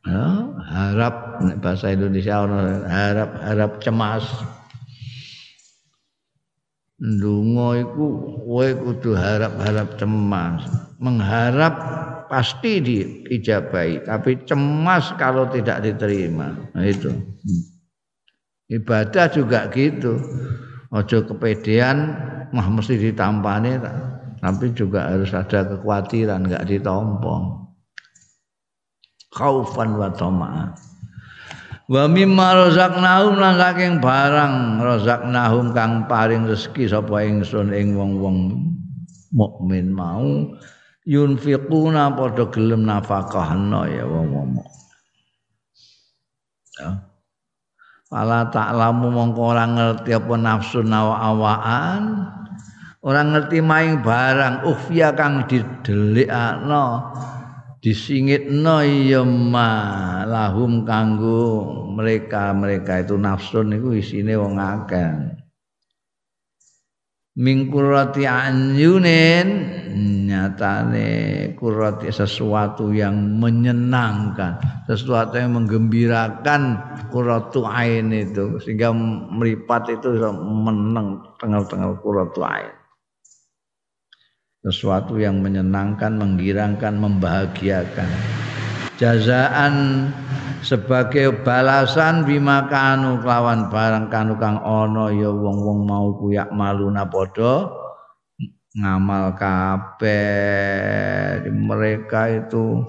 Ya, 0.07 0.27
harap 0.70 1.42
bahasa 1.61 1.92
Indonesia 1.92 2.40
harap 2.88 3.31
harap 3.42 3.70
cemas 3.85 4.25
Ndonga 7.01 7.81
iku 7.81 8.07
kowe 8.45 8.69
kudu 8.77 9.17
harap-harap 9.17 9.97
cemas. 9.97 10.69
Mengharap 11.01 11.75
pasti 12.29 12.77
diijabahi, 12.85 14.05
tapi 14.05 14.37
cemas 14.45 15.09
kalau 15.17 15.49
tidak 15.49 15.81
diterima. 15.81 16.53
Nah 16.77 16.85
itu. 16.85 17.09
Ibadah 18.69 19.33
juga 19.33 19.73
gitu. 19.73 20.21
Ojo 20.93 21.25
kepedean 21.25 21.99
mah 22.51 22.67
mesti 22.67 22.99
ditampani 22.99 23.79
tapi 24.43 24.75
juga 24.75 25.07
harus 25.07 25.31
ada 25.31 25.65
kekhawatiran 25.65 26.49
enggak 26.49 26.67
ditompong. 26.69 27.71
Khaufan 29.31 29.95
wa 29.95 30.11
tama'an. 30.11 30.75
Wa 31.90 32.07
mimma 32.07 32.55
razaqnahum 32.55 33.35
lan 33.42 33.59
saking 33.59 33.98
barang 33.98 34.79
razaqnahum 34.79 35.74
kang 35.74 36.07
paring 36.07 36.46
rezeki 36.46 36.87
sapa 36.87 37.26
ingsun 37.26 37.74
ing 37.74 37.98
wong-wong 37.98 38.62
mukmin 39.35 39.90
mau 39.90 40.55
yunfiquna 41.03 42.14
padha 42.14 42.46
gelem 42.55 42.87
nafakahna 42.87 43.90
ya 43.90 44.07
wong-wong. 44.07 44.62
Ya. 46.79 47.11
Fala 48.07 48.46
ta'lamu 48.55 49.11
mongko 49.11 49.42
ora 49.50 49.66
ngerti 49.66 50.14
apa 50.14 50.35
nafsu 50.38 50.87
nawa-awaan 50.87 52.03
ora 53.03 53.22
ngerti 53.26 53.59
maing 53.66 53.98
barang 54.07 54.62
ufya 54.62 55.11
kang 55.18 55.42
didelikno 55.50 57.11
disingitno 57.81 58.85
ya 58.85 59.25
ma. 59.25 59.73
Lahum 60.29 60.85
kanggo 60.85 61.64
mereka-mereka 61.97 63.05
itu 63.05 63.16
nafsu 63.16 63.64
niku 63.64 63.97
isine 63.97 64.37
wong 64.37 64.61
akeh. 64.61 65.40
Mingkurati 67.40 68.29
anyunin 68.29 69.49
nyatane 70.29 71.09
kurati 71.57 72.12
sesuatu 72.12 72.93
yang 72.93 73.16
menyenangkan 73.40 74.61
sesuatu 74.85 75.40
yang 75.40 75.57
menggembirakan 75.57 76.79
kuratu 77.09 77.64
ain 77.64 78.12
itu 78.12 78.61
sehingga 78.61 78.93
meripat 79.31 79.88
itu 79.88 80.21
meneng 80.37 81.23
tengah-tengah 81.40 81.97
kuratu 82.03 82.45
ain 82.45 82.80
sesuatu 84.61 85.16
yang 85.16 85.40
menyenangkan, 85.40 86.20
menggirangkan, 86.20 87.01
membahagiakan. 87.01 88.09
Jazaan 89.01 90.09
sebagai 90.61 91.40
balasan 91.40 92.29
bima 92.29 92.68
kanu 92.68 93.25
kelawan 93.25 93.73
barang 93.73 94.12
kanu 94.12 94.37
kang 94.37 94.61
ono 94.61 95.09
ya 95.09 95.33
wong-wong 95.33 95.88
mau 95.88 96.12
kuyak 96.20 96.53
maluna 96.53 97.09
padha 97.09 97.73
ngamal 98.77 99.33
kabeh 99.40 100.20
mereka 101.49 102.29
itu 102.29 102.85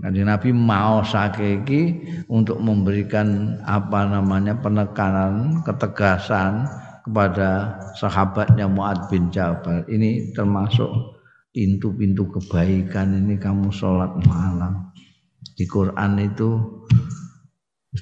Kanjeng 0.00 0.30
Nabi 0.30 0.48
mau 0.54 1.02
sakiki 1.04 2.06
untuk 2.30 2.62
memberikan 2.62 3.58
apa 3.68 4.06
namanya 4.06 4.56
penekanan, 4.56 5.60
ketegasan 5.66 6.64
kepada 7.04 7.76
sahabatnya 8.00 8.64
Muad 8.64 9.12
bin 9.12 9.28
Jabal. 9.28 9.84
Ini 9.84 10.32
termasuk 10.32 10.88
pintu-pintu 11.52 12.26
kebaikan 12.32 13.12
ini 13.14 13.36
kamu 13.36 13.68
sholat 13.68 14.10
malam. 14.24 14.90
Di 15.54 15.68
Quran 15.68 16.18
itu 16.18 16.82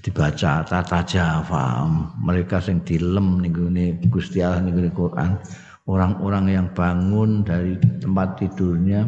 dibaca 0.01 0.65
tata 0.65 1.05
jawa 1.05 1.85
mereka 2.17 2.65
yang 2.65 2.81
dilem 2.81 3.45
nih 3.45 4.01
Gusti 4.09 4.41
Allah 4.41 4.65
nih 4.65 4.89
Quran 4.89 5.37
orang-orang 5.85 6.49
yang 6.49 6.67
bangun 6.73 7.45
dari 7.45 7.77
tempat 8.01 8.41
tidurnya 8.41 9.05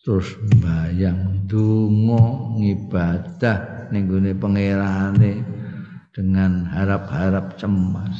terus 0.00 0.32
bayang 0.64 1.44
dungo 1.44 2.56
ngibadah 2.56 3.92
gue 3.92 4.32
pangerane 4.32 5.51
dengan 6.12 6.68
harap-harap 6.68 7.56
cemas. 7.56 8.14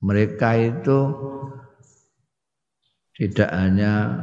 Mereka 0.00 0.50
itu 0.56 0.98
tidak 3.18 3.50
hanya 3.52 4.16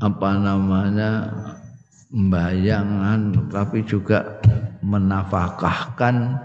apa 0.00 0.30
namanya 0.40 1.10
membayangkan 2.08 3.50
tapi 3.52 3.84
juga 3.84 4.40
menafkahkan 4.80 6.38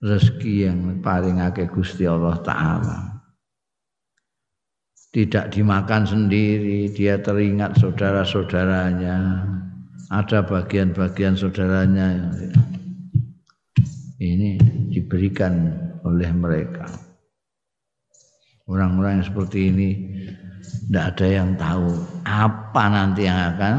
rezeki 0.00 0.54
yang 0.66 0.78
paringake 1.04 1.68
Gusti 1.68 2.08
Allah 2.08 2.40
taala. 2.40 2.98
Tidak 5.10 5.50
dimakan 5.50 6.06
sendiri, 6.06 6.86
dia 6.94 7.18
teringat 7.18 7.82
saudara-saudaranya. 7.82 9.42
Ada 10.10 10.42
bagian-bagian 10.42 11.38
saudaranya 11.38 12.34
ini 14.18 14.58
diberikan 14.90 15.70
oleh 16.02 16.26
mereka. 16.34 16.90
Orang-orang 18.66 19.22
yang 19.22 19.26
seperti 19.30 19.70
ini 19.70 19.88
tidak 20.90 21.14
ada 21.14 21.26
yang 21.30 21.50
tahu 21.54 21.94
apa 22.26 22.84
nanti 22.90 23.30
yang 23.30 23.38
akan 23.54 23.74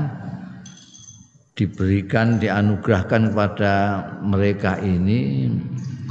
diberikan 1.59 2.39
dianugerahkan 2.39 3.35
kepada 3.35 3.73
mereka 4.23 4.79
ini 4.79 5.51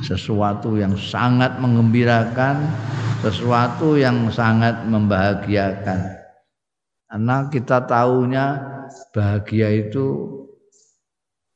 sesuatu 0.05 0.77
yang 0.77 1.01
sangat 1.01 1.57
mengembirakan, 1.65 2.61
sesuatu 3.25 3.97
yang 3.97 4.29
sangat 4.29 4.85
membahagiakan. 4.85 6.21
Karena 7.09 7.37
kita 7.49 7.89
tahunya 7.89 8.47
bahagia 9.13 9.69
itu 9.89 10.07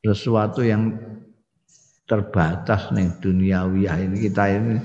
sesuatu 0.05 0.61
yang 0.61 0.95
terbatas 2.05 2.93
nih 2.93 3.09
duniawiyah 3.25 3.97
ini 4.05 4.17
kita 4.29 4.45
ini 4.53 4.77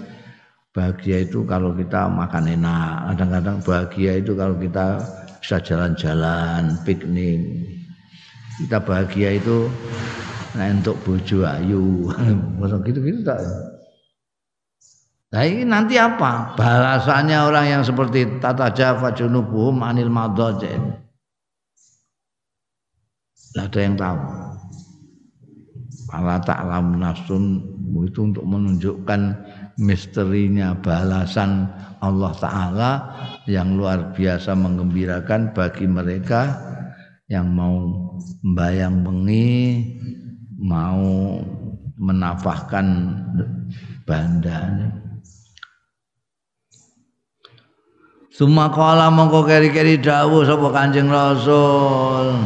bahagia 0.69 1.25
itu 1.25 1.43
kalau 1.43 1.75
kita 1.75 2.07
makan 2.07 2.55
enak. 2.55 3.13
Kadang-kadang 3.13 3.57
bahagia 3.65 4.11
itu 4.21 4.31
kalau 4.37 4.55
kita 4.55 5.01
bisa 5.41 5.57
jalan-jalan 5.59 6.77
piknik. 6.85 7.41
Kita 8.59 8.79
bahagia 8.79 9.39
itu 9.39 9.67
nah 10.55 10.71
untuk 10.71 10.97
bojo 11.03 11.45
ayu. 11.45 12.09
Gitu-gitu 12.87 13.21
tak? 13.27 13.39
Nah 15.29 15.43
ini 15.45 15.61
nanti 15.61 15.93
apa? 15.99 16.57
Balasannya 16.57 17.37
orang 17.37 17.65
yang 17.69 17.83
seperti 17.85 18.41
tata 18.41 18.73
jafa 18.73 19.13
junubuhum 19.13 19.85
anil 19.85 20.09
madaji. 20.09 20.73
Tidak 23.49 23.65
ada 23.65 23.79
yang 23.81 23.95
tahu. 23.97 24.19
Allah 26.09 26.37
ta'lam 26.41 26.97
nafsun 26.97 27.61
itu 28.05 28.29
untuk 28.29 28.45
menunjukkan 28.45 29.21
misterinya 29.81 30.77
balasan 30.77 31.69
Allah 31.99 32.33
Ta'ala 32.37 32.91
yang 33.49 33.75
luar 33.75 34.13
biasa 34.13 34.53
mengembirakan 34.53 35.53
bagi 35.55 35.85
mereka 35.89 36.59
yang 37.29 37.49
mau 37.53 37.87
membayang 38.41 39.05
bengi 39.05 39.85
mau 40.59 41.39
menafahkan 41.99 42.87
banda 44.03 44.89
Suma 48.29 48.71
kala 48.71 49.11
mongko 49.11 49.43
keri-keri 49.43 49.99
dawuh 49.99 50.47
sapa 50.47 50.67
Kanjeng 50.71 51.11
Rasul 51.11 52.39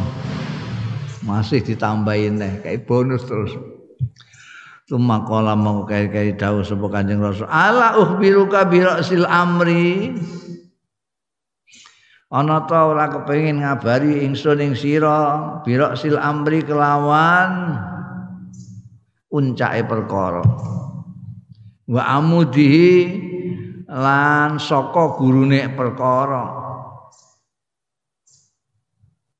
masih 1.24 1.64
ditambahin 1.64 2.36
nih 2.36 2.60
kayak 2.60 2.84
bonus 2.84 3.24
terus 3.24 3.56
Tuma 4.84 5.24
kala 5.24 5.56
mau 5.56 5.88
kayak 5.88 6.12
kayak 6.12 6.36
dawu 6.36 6.60
sapa 6.60 6.84
Kanjeng 6.92 7.24
Rasul. 7.24 7.48
Ala 7.48 7.96
uhbiruka 7.96 8.68
sil 9.00 9.24
amri. 9.24 10.12
Ana 12.28 12.68
ta 12.68 12.92
ora 12.92 13.08
kepengin 13.08 13.64
ngabari 13.64 14.28
ingsun 14.28 14.60
ing 14.60 14.76
sira 14.76 15.64
sil 15.96 16.20
amri 16.20 16.60
kelawan 16.60 17.80
puncake 19.32 19.88
perkara. 19.88 20.44
Wa 21.88 22.20
amudihi 22.20 22.92
lan 23.88 24.60
saka 24.60 25.16
gurune 25.16 25.64
perkara 25.72 26.63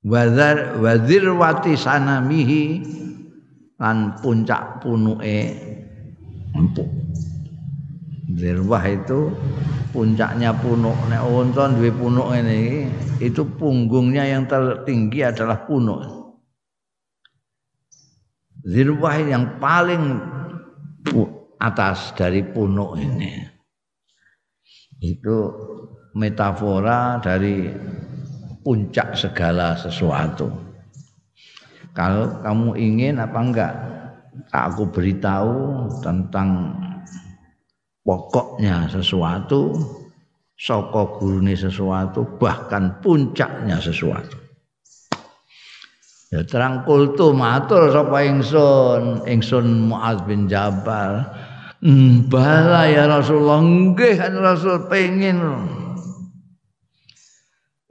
wadzar 0.04 0.76
wati 1.34 1.72
sanamihi 1.74 2.64
lan 3.80 4.20
puncak 4.20 4.84
punuke 4.84 5.38
empuk. 6.54 6.88
Zirwah 8.34 8.84
itu 8.88 9.30
puncaknya 9.94 10.50
punuk. 10.58 10.96
Nek 11.06 11.22
unta 11.22 11.70
duwe 11.70 11.90
punuk 11.94 12.34
ini 12.34 12.88
itu 13.22 13.46
punggungnya 13.46 14.26
yang 14.26 14.44
tertinggi 14.50 15.22
adalah 15.22 15.62
punuk. 15.68 16.02
Zirwah 18.64 19.16
yang 19.22 19.60
paling 19.60 20.18
atas 21.60 22.16
dari 22.16 22.42
punuk 22.42 22.96
ini. 22.98 23.44
Itu 25.04 25.52
metafora 26.16 27.20
dari 27.20 27.68
puncak 28.64 29.12
segala 29.14 29.76
sesuatu. 29.76 30.48
Kalau 31.94 32.42
kamu 32.42 32.74
ingin 32.74 33.22
apa 33.22 33.38
enggak, 33.38 33.74
aku 34.50 34.90
beritahu 34.90 35.86
tentang 36.02 36.74
pokoknya 38.02 38.90
sesuatu, 38.90 39.78
soko 40.58 41.20
gurune 41.20 41.54
sesuatu, 41.54 42.26
bahkan 42.40 42.98
puncaknya 42.98 43.78
sesuatu. 43.78 44.40
Ya 46.34 46.42
terang 46.42 46.82
kultu 46.82 47.30
matur 47.30 47.94
sapa 47.94 48.26
ingsun, 48.26 49.22
ingsun 49.22 49.86
Muaz 49.86 50.18
bin 50.26 50.50
Jabal. 50.50 51.22
Hmm, 51.84 52.26
bala 52.26 52.90
ya 52.90 53.06
Rasulullah, 53.06 53.62
nggih 53.62 54.16
kan 54.18 54.34
Rasul 54.40 54.88
pengen 54.90 55.36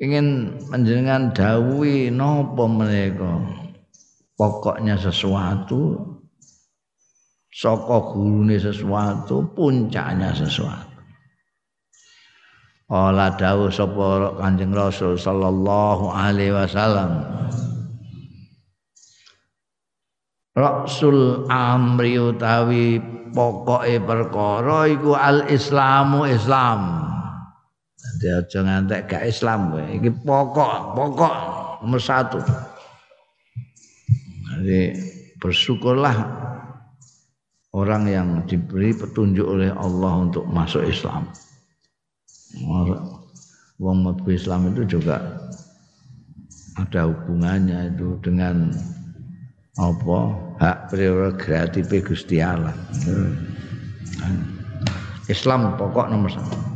ingin 0.04 0.60
menjenengan 0.68 1.32
dawi 1.32 2.12
nopo 2.12 2.68
mereka 2.68 3.40
pokoknya 4.36 5.00
sesuatu 5.00 5.96
saka 7.48 8.12
gurune 8.12 8.60
sesuatu 8.60 9.48
puncaknya 9.56 10.36
sesuatu. 10.36 10.92
Ola 12.92 13.32
dawuh 13.32 13.72
sapa 13.72 14.36
Kanjeng 14.44 14.76
Rasul 14.76 15.16
sallallahu 15.16 16.12
alaihi 16.12 16.52
wasallam. 16.52 17.24
Rasul 20.54 21.48
amri 21.50 22.20
utawi 22.20 23.02
pokoke 23.34 23.98
perkara 24.04 24.86
iku 24.86 25.18
al 25.18 25.50
Islamu 25.50 26.30
Islam 26.30 27.03
Dadi 28.04 28.28
aja 28.28 28.60
ngantek 28.68 29.08
gak 29.08 29.24
Islam 29.32 29.72
kowe. 29.72 29.84
Iki 29.84 30.12
pokok, 30.28 30.72
pokok 30.92 31.34
nomor 31.80 32.02
satu. 32.04 32.40
Jadi 34.52 34.80
bersyukurlah 35.40 36.18
orang 37.72 38.04
yang 38.12 38.28
diberi 38.44 38.92
petunjuk 38.92 39.48
oleh 39.48 39.72
Allah 39.72 40.20
untuk 40.20 40.44
masuk 40.52 40.84
Islam. 40.84 41.32
Wong 43.80 43.98
mlebu 44.04 44.30
Islam 44.36 44.70
itu 44.76 45.00
juga 45.00 45.18
ada 46.76 47.08
hubungannya 47.08 47.96
itu 47.96 48.20
dengan 48.22 48.70
apa 49.80 50.20
hak 50.62 50.78
prerogatif 50.92 51.90
Gusti 52.04 52.44
Allah. 52.44 52.76
Islam 55.32 55.80
pokok 55.80 56.12
nomor 56.12 56.30
satu 56.30 56.73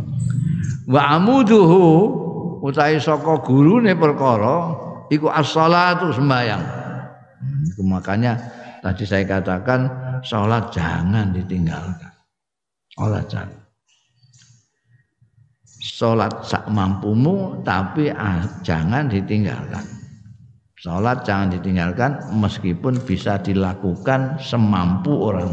wa 0.88 1.02
amuduhu 1.20 1.84
utahe 2.64 2.98
saka 2.98 3.44
gurune 3.44 3.94
perkara 3.94 4.74
iku 5.12 5.30
as-shalatu 5.32 6.16
sembahyang. 6.16 6.64
Makanya 7.86 8.34
tadi 8.82 9.06
saya 9.06 9.24
katakan 9.28 9.86
salat 10.26 10.74
jangan 10.74 11.30
ditinggalkan. 11.32 12.12
Salat 12.98 13.26
jangan. 13.30 13.60
Salat 15.78 16.34
sak 16.44 16.66
mampumu 16.68 17.62
tapi 17.62 18.10
ah, 18.10 18.44
jangan 18.66 19.08
ditinggalkan. 19.08 19.86
Salat 20.78 21.26
jangan 21.26 21.58
ditinggalkan 21.58 22.34
meskipun 22.38 23.02
bisa 23.06 23.38
dilakukan 23.42 24.42
semampu 24.42 25.14
orang. 25.30 25.50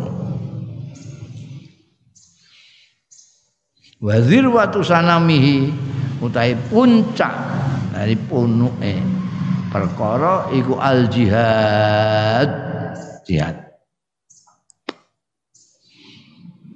Wazir 4.04 4.44
watu 4.44 4.84
sanamihi 4.84 5.72
utai 6.20 6.52
puncak 6.68 7.32
dari 7.96 8.12
punuke 8.20 9.00
perkara 9.72 10.52
iku 10.52 10.76
al 10.76 11.08
jihad 11.08 12.48
jihad 13.24 13.64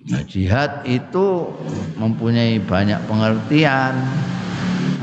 Nah, 0.09 0.25
jihad 0.25 0.89
itu 0.89 1.53
mempunyai 2.01 2.57
banyak 2.65 2.97
pengertian. 3.05 3.93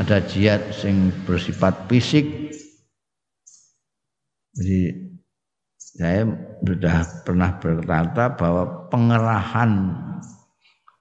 Ada 0.02 0.18
jihad 0.26 0.74
yang 0.82 1.14
bersifat 1.30 1.86
fisik. 1.86 2.26
Jadi 4.58 4.82
saya 5.78 6.26
sudah 6.58 7.22
pernah 7.22 7.54
berkata 7.62 8.34
bahwa 8.34 8.90
pengerahan 8.90 9.72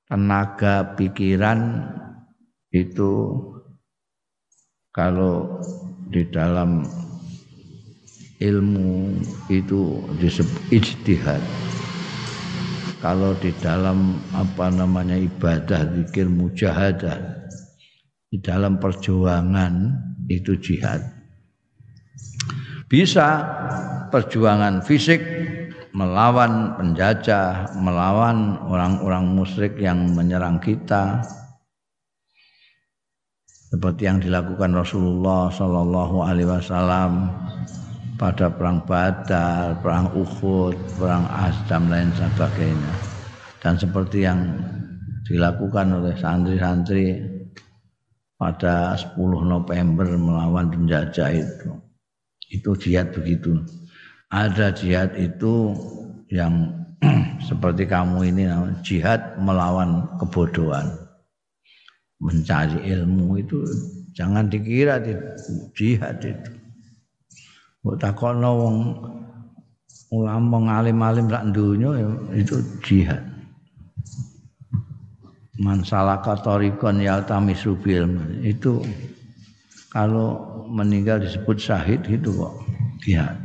tenaga 0.09 0.95
pikiran 0.95 1.89
itu 2.75 3.41
kalau 4.95 5.59
di 6.11 6.23
dalam 6.31 6.87
ilmu 8.39 9.19
itu 9.51 10.05
disebut 10.21 10.63
ijtihad. 10.71 11.43
Kalau 13.05 13.37
di 13.37 13.53
dalam 13.61 14.17
apa 14.33 14.73
namanya 14.73 15.19
ibadah 15.19 15.93
zikir 15.93 16.25
mujahadah 16.25 17.21
di 18.33 18.41
dalam 18.41 18.81
perjuangan 18.81 19.93
itu 20.33 20.57
jihad. 20.57 21.05
Bisa 22.89 23.45
perjuangan 24.09 24.81
fisik 24.81 25.21
melawan 25.95 26.75
penjajah, 26.75 27.71
melawan 27.79 28.59
orang-orang 28.67 29.31
musyrik 29.31 29.79
yang 29.79 30.11
menyerang 30.11 30.59
kita. 30.59 31.23
Seperti 33.71 34.11
yang 34.11 34.19
dilakukan 34.19 34.75
Rasulullah 34.75 35.51
Shallallahu 35.55 36.17
Alaihi 36.27 36.51
Wasallam 36.51 37.31
pada 38.19 38.51
perang 38.51 38.83
Badar, 38.83 39.79
perang 39.83 40.11
Uhud, 40.15 40.75
perang 40.99 41.27
Asdam 41.31 41.87
lain 41.87 42.11
sebagainya. 42.15 42.95
Dan 43.63 43.79
seperti 43.79 44.27
yang 44.27 44.51
dilakukan 45.31 45.95
oleh 45.95 46.15
santri-santri 46.19 47.23
pada 48.35 48.99
10 48.99 49.15
November 49.47 50.07
melawan 50.19 50.75
penjajah 50.75 51.31
itu. 51.35 51.71
Itu 52.51 52.75
jihad 52.79 53.15
begitu. 53.15 53.63
Ada 54.33 54.73
jihad 54.73 55.13
itu 55.21 55.75
yang 56.33 56.73
seperti 57.49 57.85
kamu 57.85 58.33
ini 58.33 58.43
jihad 58.81 59.37
melawan 59.41 60.09
kebodohan. 60.21 60.89
Mencari 62.23 62.81
ilmu 62.89 63.37
itu 63.37 63.61
jangan 64.17 64.49
dikira 64.49 65.03
jihad 65.77 66.23
itu. 66.25 66.53
Mbok 67.85 68.01
takono 68.01 68.51
wong 68.57 68.77
ulama 70.09 70.57
ngalim-alim 70.73 71.29
sak 71.29 71.53
donya 71.53 71.91
ya, 72.01 72.09
itu 72.33 72.57
jihad. 72.81 73.21
Man 75.61 75.85
salaka 75.85 76.41
tariqan 76.41 76.99
yaltamisu 76.99 77.77
itu 78.43 78.83
kalau 79.93 80.65
meninggal 80.67 81.23
disebut 81.23 81.61
syahid 81.61 82.03
gitu 82.09 82.35
kok 82.35 82.55
jihad 83.05 83.44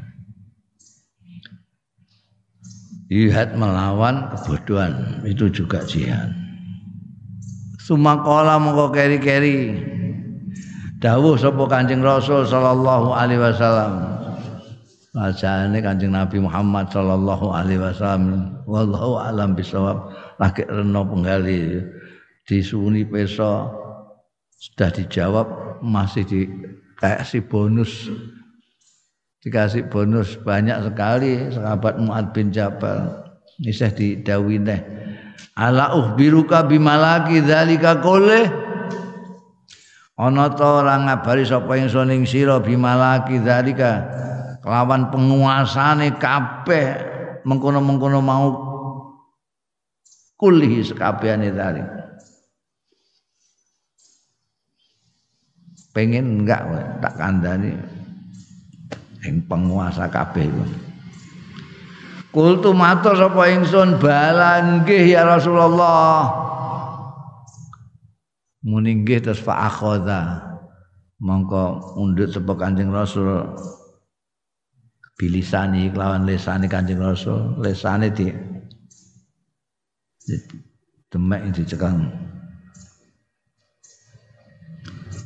jihad 3.10 3.58
melawan 3.58 4.30
kebodohan. 4.32 5.26
Itu 5.26 5.50
juga 5.50 5.82
jihad. 5.84 6.30
Sumakola 7.82 8.62
mongko 8.62 8.94
keri-keri. 8.94 9.74
Dawuh 11.02 11.36
sapa 11.42 11.66
Kanjeng 11.66 12.06
Rasul 12.06 12.46
sallallahu 12.46 13.10
alaihi 13.12 13.42
wasallam. 13.42 13.94
Bacane 15.10 15.82
Kanjeng 15.82 16.14
Nabi 16.14 16.38
Muhammad 16.38 16.94
sallallahu 16.94 17.50
alaihi 17.50 17.82
wasallam. 17.82 18.54
Wallahu 18.70 19.18
alam 19.18 19.58
bisawab 19.58 20.14
lagi 20.38 20.70
reno 20.70 21.02
penggali. 21.02 21.82
Disuni 22.46 23.10
peso. 23.10 23.74
Sudah 24.60 24.92
dijawab 24.92 25.48
masih 25.80 26.28
dikasih 26.28 27.48
bonus 27.48 28.12
dikasih 29.40 29.88
bonus 29.88 30.36
banyak 30.44 30.76
sekali 30.84 31.48
sahabat 31.56 31.96
Muad 32.00 32.36
bin 32.36 32.52
Jabal. 32.52 33.28
Ini 33.60 33.72
saya 33.76 33.92
didawineh 33.92 34.80
ala 35.60 35.96
uhbiruka 35.96 36.64
bimalaki 36.64 37.44
dzalika 37.44 38.00
kulli 38.00 38.48
ana 40.16 40.48
ta 40.52 40.84
ora 40.84 40.96
ngabari 41.04 41.44
sapa 41.44 41.76
ingsun 41.76 42.12
ing 42.16 42.24
sira 42.24 42.64
bimalaki 42.64 43.44
dzalika 43.44 44.08
kelawan 44.64 45.12
penguasane 45.12 46.16
kabeh 46.16 46.88
mengkono-mengkono 47.44 48.20
mau 48.24 48.48
kulih 50.40 50.88
sekabehane 50.88 51.52
dzalika 51.52 52.00
pengen 55.92 56.44
enggak 56.44 56.64
tak 57.04 57.14
kandani 57.20 57.99
yang 59.26 59.44
penguasa 59.48 60.08
kabeh 60.08 60.48
iku 60.48 60.64
Kultu 62.30 62.78
matur 62.78 63.18
sapa 63.18 63.50
ingsun 63.50 63.98
bala 63.98 64.62
nggih 64.62 65.18
ya 65.18 65.26
Rasulullah. 65.26 66.30
Muni 68.62 69.02
nggih 69.02 69.26
terus 69.26 69.42
fa 69.42 69.66
akhadha. 69.66 70.46
Mongko 71.26 71.98
undut 71.98 72.30
sapa 72.30 72.54
Kanjeng 72.54 72.94
Rasul 72.94 73.50
bilisani 75.18 75.90
kelawan 75.90 76.24
lesane 76.30 76.70
Kanjeng 76.70 77.02
Rasul, 77.02 77.58
lesane 77.66 78.14
di 78.14 78.30
demek 81.10 81.50
dicekang 81.50 82.29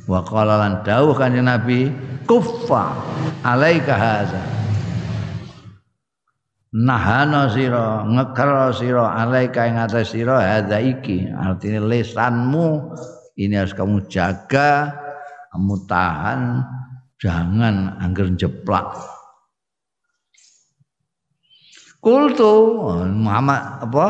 wa 0.04 0.20
qala 0.24 0.60
lan 0.60 0.72
dawuh 0.84 1.16
kanjeng 1.16 1.48
Nabi 1.48 1.88
kuffa 2.28 2.92
alaika 3.44 3.94
hadza 3.96 4.54
nahana 6.74 7.46
sira 7.54 8.02
ngeker 8.02 8.74
sira 8.74 9.14
alaika 9.14 9.70
ing 9.70 9.78
atas 9.78 10.10
sira 10.10 10.42
hadza 10.42 10.82
iki. 10.82 11.30
Artinya 11.30 11.86
lesanmu 11.86 12.98
ini 13.38 13.54
harus 13.54 13.70
kamu 13.70 14.10
jaga 14.10 14.90
kamu 15.54 15.74
tahan 15.86 16.66
jangan 17.22 17.94
angger 18.02 18.34
jeplak. 18.34 18.90
Kultu 22.02 22.52
Muhammad 23.16 23.80
apa 23.80 24.06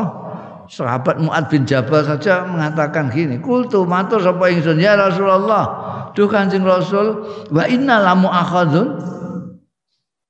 sahabat 0.67 1.21
Muad 1.21 1.47
bin 1.47 1.63
Jabal 1.63 2.03
saja 2.03 2.43
mengatakan 2.43 3.07
gini, 3.13 3.39
"Kultu 3.39 3.87
matur 3.87 4.19
sapa 4.19 4.51
ingsun 4.51 4.81
ya 4.81 4.99
Rasulullah, 4.99 5.84
duh 6.15 6.31
Kanjeng 6.31 6.63
Rasul, 6.63 7.27
wa 7.51 7.63
inna 7.67 8.01
lamu 8.01 8.31
akhadun 8.31 8.97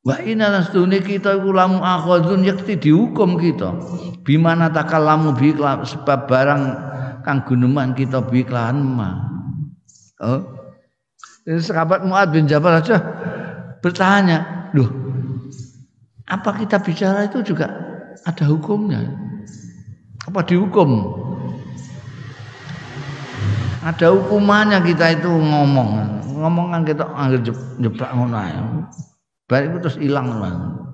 Wa 0.06 0.22
inna 0.22 0.54
lastune 0.54 1.02
kita 1.02 1.34
iku 1.34 1.50
lamu 1.50 1.82
akhadun 1.82 2.46
yakti 2.46 2.78
dihukum 2.78 3.42
kita. 3.42 3.74
Bimana 4.22 4.70
takallamu 4.70 5.34
bi 5.34 5.50
sebab 5.58 6.30
barang 6.30 6.64
kang 7.26 7.42
guneman 7.42 7.98
kita 7.98 8.22
bi 8.22 8.46
kelahan 8.46 8.86
ma. 8.86 9.18
Oh. 10.22 10.46
Ini 11.46 11.58
sahabat 11.58 12.06
Muad 12.06 12.30
bin 12.34 12.46
Jabal 12.46 12.82
saja 12.82 13.02
bertanya, 13.82 14.70
"Loh, 14.78 14.90
apa 16.26 16.54
kita 16.58 16.82
bicara 16.82 17.26
itu 17.26 17.42
juga 17.42 17.70
ada 18.26 18.46
hukumnya?" 18.46 19.26
apa 20.26 20.42
dihukum 20.42 20.90
ada 23.86 24.08
hukumannya 24.10 24.82
kita 24.82 25.22
itu 25.22 25.30
ngomong 25.30 25.90
ngomongan 26.42 26.82
kita 26.82 27.06
anggap 27.14 27.54
jebak 27.78 28.10
ngono 28.18 28.34
ae 28.34 28.58
itu 29.62 29.78
terus 29.78 29.98
hilang 30.02 30.42
man 30.42 30.86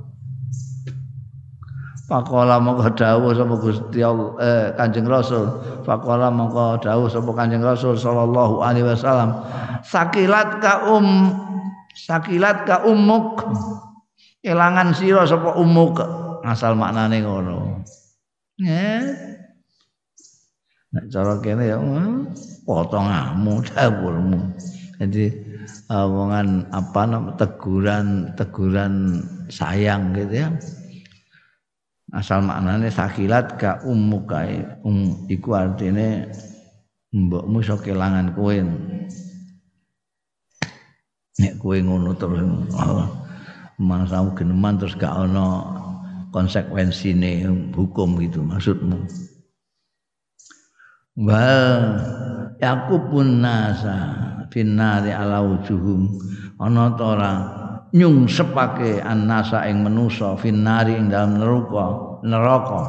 Pakola 2.11 2.59
mongko 2.59 2.91
dawuh 2.91 3.31
sapa 3.31 3.55
Gusti 3.55 4.03
Allah 4.03 4.35
eh, 4.43 4.67
Kanjeng 4.75 5.07
Rasul. 5.07 5.47
Pakola 5.87 6.27
mongko 6.27 6.83
dawuh 6.83 7.07
sapa 7.07 7.31
Kanjeng 7.31 7.63
Rasul 7.63 7.95
sallallahu 7.95 8.59
alaihi 8.59 8.83
wasallam. 8.83 9.39
Sakilat 9.79 10.59
ka 10.59 10.91
um 10.91 11.31
sakilat 11.95 12.67
ka 12.67 12.83
umuk. 12.83 13.47
Kelangan 14.43 14.91
sira 14.91 15.23
sapa 15.23 15.55
umuk. 15.55 16.03
Asal 16.43 16.75
maknane 16.75 17.23
ngono. 17.23 17.79
Ya. 18.59 19.07
Nek 20.91 21.07
cara 21.07 21.39
kene 21.39 21.63
ya 21.63 21.79
potonganmu 22.65 23.53
dapurmu. 23.69 24.39
Jadi 25.01 25.33
omongan 25.89 26.69
apa 26.69 27.01
nama 27.09 27.29
teguran 27.35 28.31
teguran 28.37 29.25
sayang 29.49 30.13
gitu 30.13 30.45
ya. 30.45 30.49
Asal 32.11 32.43
maknane 32.43 32.91
sakilat 32.91 33.55
ka 33.55 33.81
ummuka 33.87 34.43
um 34.83 35.25
iku 35.31 35.55
artine 35.55 36.27
mbokmu 37.15 37.63
iso 37.63 37.79
kelangan 37.79 38.35
kowe. 38.35 38.55
Nek 41.41 41.53
kowe 41.57 41.77
ngono 41.81 42.13
terus 42.13 42.43
oh, 42.77 43.07
mangsamu 43.81 44.37
geneman 44.37 44.77
terus 44.77 44.93
gak 44.93 45.09
ana 45.09 45.65
konsekuensine 46.29 47.43
hukum 47.73 48.21
gitu 48.21 48.45
maksudmu 48.45 49.01
wal 51.17 51.99
yakubun 52.61 53.43
nasa 53.43 53.97
finnari 54.51 55.11
ala 55.11 55.43
wujuhum. 55.43 56.07
Ana 56.61 56.93
ta 56.93 57.03
ora 57.03 57.33
nyungsepake 57.91 59.01
annasa 59.01 59.65
ing 59.67 59.81
manusa 59.83 60.37
finnari 60.37 60.95
ing 60.95 61.09
dalam 61.09 61.41
neraka 61.41 62.21
neraka. 62.23 62.81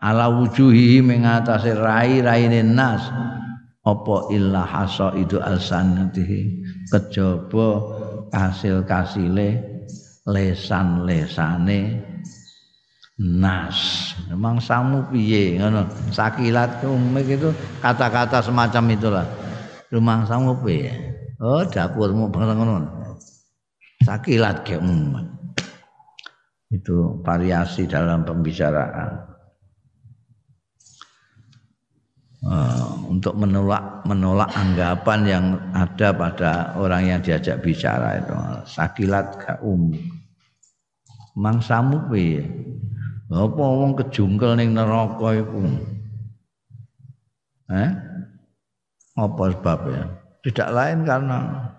Ala 0.00 0.32
wujuhi 0.32 1.04
mengatasi 1.04 1.76
rai-raine 1.76 2.64
nas. 2.64 3.04
Apa 3.80 4.28
illa 4.32 4.64
hasa 4.64 5.12
itu 5.16 5.40
alsanatihi? 5.40 6.64
Kejaba 6.88 7.68
hasil 8.32 8.84
kasile 8.84 9.60
lesan-lesane 10.28 12.09
nas. 13.20 13.76
Memang 14.32 14.56
samu 14.64 15.04
piye 15.12 15.60
ngono. 15.60 15.84
Sakilat 16.08 16.80
umik 16.88 17.28
itu 17.28 17.52
kata-kata 17.84 18.40
semacam 18.40 18.84
itulah. 18.96 19.26
Rumah 19.92 20.24
samu 20.24 20.56
piye? 20.64 20.96
Oh 21.36 21.60
dapurmu 21.68 22.32
ngono. 22.32 22.88
Sakilat 24.00 24.64
ke 24.64 24.80
umat 24.80 25.28
itu 26.72 27.20
variasi 27.20 27.84
dalam 27.84 28.24
pembicaraan. 28.24 29.28
Uh, 32.40 33.04
untuk 33.12 33.36
menolak 33.36 34.00
menolak 34.08 34.48
anggapan 34.56 35.20
yang 35.28 35.44
ada 35.76 36.08
pada 36.16 36.72
orang 36.80 37.04
yang 37.04 37.20
diajak 37.20 37.60
bicara 37.60 38.16
itu. 38.16 38.32
Sakilat 38.64 39.36
ke 39.36 39.60
um 39.60 39.92
mangsamu 41.36 42.08
piye 42.08 42.48
apa 43.30 43.62
wong 43.62 43.94
kejungkel 43.94 44.58
ning 44.58 44.74
neraka 44.74 45.38
iku? 45.38 45.62
Eh? 47.70 47.90
Apa 49.14 49.54
sebabnya? 49.54 50.10
Tidak 50.42 50.68
lain 50.74 51.06
karena 51.06 51.70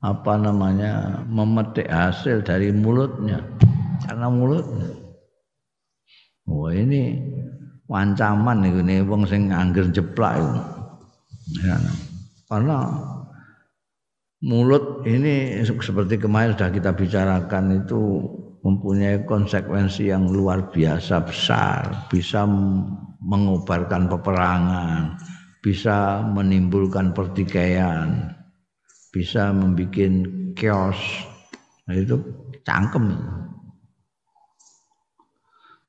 apa 0.00 0.32
namanya 0.40 1.20
memetik 1.28 1.84
hasil 1.92 2.40
dari 2.40 2.72
mulutnya 2.72 3.44
karena 4.08 4.32
mulutnya 4.32 4.96
wah 6.48 6.72
ini 6.72 7.20
ancaman 7.84 8.64
nih 8.64 8.80
ini 8.80 8.96
wong 9.04 9.28
sing 9.28 9.52
angger 9.52 9.92
jeplak 9.92 10.40
itu 10.40 10.60
ya. 11.68 11.76
karena 12.48 12.96
mulut 14.40 15.04
ini 15.04 15.60
seperti 15.68 16.16
kemarin 16.16 16.56
sudah 16.56 16.72
kita 16.72 16.96
bicarakan 16.96 17.84
itu 17.84 18.24
mempunyai 18.60 19.24
konsekuensi 19.24 20.12
yang 20.12 20.28
luar 20.28 20.68
biasa 20.68 21.24
besar, 21.24 22.08
bisa 22.12 22.44
mengobarkan 23.24 24.08
peperangan, 24.08 25.16
bisa 25.64 26.20
menimbulkan 26.24 27.12
pertikaian, 27.16 28.36
bisa 29.12 29.52
membuat 29.52 30.28
chaos. 30.56 31.00
Nah, 31.88 31.96
itu 31.96 32.20
cangkem. 32.64 33.16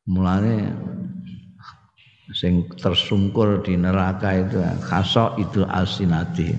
Mulanya 0.07 0.75
sing 2.31 2.67
tersungkur 2.79 3.59
di 3.63 3.75
neraka 3.75 4.39
itu 4.39 4.63
khasok 4.87 5.35
itu 5.43 5.61
asinati 5.67 6.55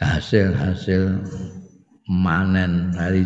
hasil-hasil 0.00 1.20
manen 2.08 2.92
hari 2.96 3.24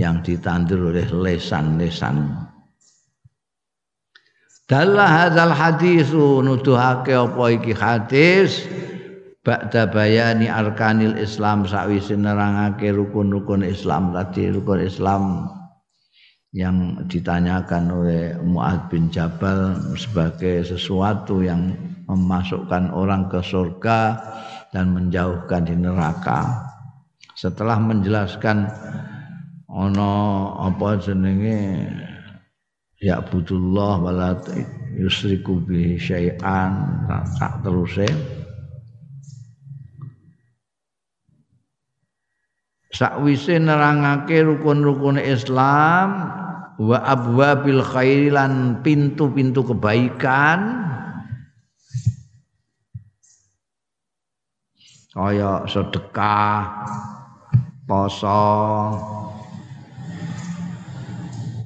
yang 0.00 0.24
ditandur 0.24 0.90
oleh 0.90 1.06
lesan-lesan. 1.06 2.48
Dalah 4.70 5.26
hadzal 5.26 5.50
hadisu 5.50 6.46
nuduhake 6.46 7.10
apa 7.10 7.44
iki 7.50 7.74
hadis 7.74 8.70
ba'da 9.42 9.90
bayani 9.90 10.46
arkanil 10.46 11.18
Islam 11.18 11.66
sakwise 11.66 12.14
nerangake 12.14 12.94
rukun-rukun 12.94 13.66
Islam 13.66 14.14
tadi 14.14 14.46
rukun 14.54 14.78
Islam 14.86 15.50
yang 16.54 17.02
ditanyakan 17.10 17.84
oleh 17.90 18.38
Muad 18.46 18.86
bin 18.90 19.10
Jabal 19.10 19.74
sebagai 19.98 20.62
sesuatu 20.62 21.42
yang 21.42 21.74
memasukkan 22.06 22.94
orang 22.94 23.26
ke 23.26 23.42
surga 23.42 24.18
dan 24.70 24.94
menjauhkan 24.94 25.66
di 25.66 25.74
neraka 25.74 26.69
setelah 27.40 27.80
menjelaskan 27.80 28.68
ono 29.72 30.12
apa 30.60 31.00
jenenge? 31.00 31.88
Ya 33.00 33.16
budullah 33.24 33.96
wala 33.96 34.36
yusriku 34.92 35.56
bi 35.64 35.96
syai'an 35.96 37.00
tak 37.40 37.64
teruse 37.64 38.04
sakwise 42.92 43.56
nerangake 43.56 44.44
rukun-rukun 44.44 45.16
Islam 45.16 46.28
wa 46.76 46.98
abwabil 47.00 47.80
khairi 47.80 48.28
lan 48.28 48.84
pintu-pintu 48.84 49.64
kebaikan. 49.64 50.92
Kaya 55.16 55.64
sedekah 55.64 56.84
poso. 57.90 58.46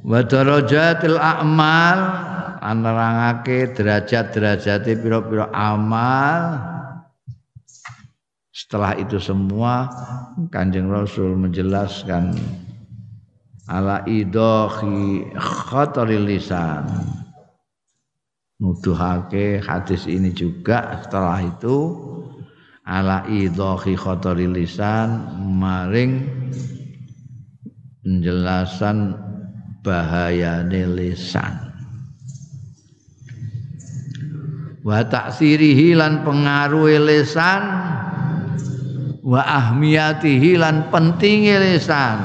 Wa 0.04 0.20
darajatil 0.24 1.20
a'mal 1.20 1.98
anerangake 2.64 3.76
derajat-derajate 3.76 4.96
pira-pira 4.96 5.52
amal. 5.52 6.64
Setelah 8.54 8.96
itu 8.96 9.20
semua 9.20 9.92
Kanjeng 10.48 10.88
Rasul 10.88 11.36
menjelaskan 11.36 12.32
ala 13.68 14.00
idohi 14.08 15.28
khataril 15.36 16.24
lisan. 16.24 16.88
Nuduhake 18.62 19.60
hadis 19.60 20.06
ini 20.06 20.30
juga 20.30 21.02
setelah 21.02 21.42
itu 21.42 21.76
ala 22.84 23.24
idhahi 23.24 23.96
khatari 23.96 24.44
lisan 24.44 25.40
maring 25.56 26.28
penjelasan 28.04 29.16
bahayane 29.80 30.84
lisan. 30.92 31.72
Wa 34.84 35.00
taksirihi 35.00 35.96
lan 35.96 36.20
pengaruhi 36.28 37.00
lisan 37.00 37.62
wa 39.24 39.40
ahmiyatihi 39.40 40.60
lan 40.60 40.92
pentingi 40.92 41.56
lisan. 41.56 42.20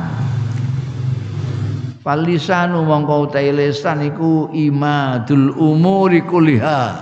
Palisanu 2.04 2.84
mongko 2.84 3.32
utai 3.32 3.56
lisan 3.56 4.04
iku 4.12 4.52
imadul 4.52 5.56
umuri 5.56 6.20
kuliha 6.28 7.00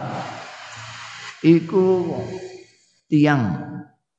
iku 1.41 2.13
tiang 3.07 3.55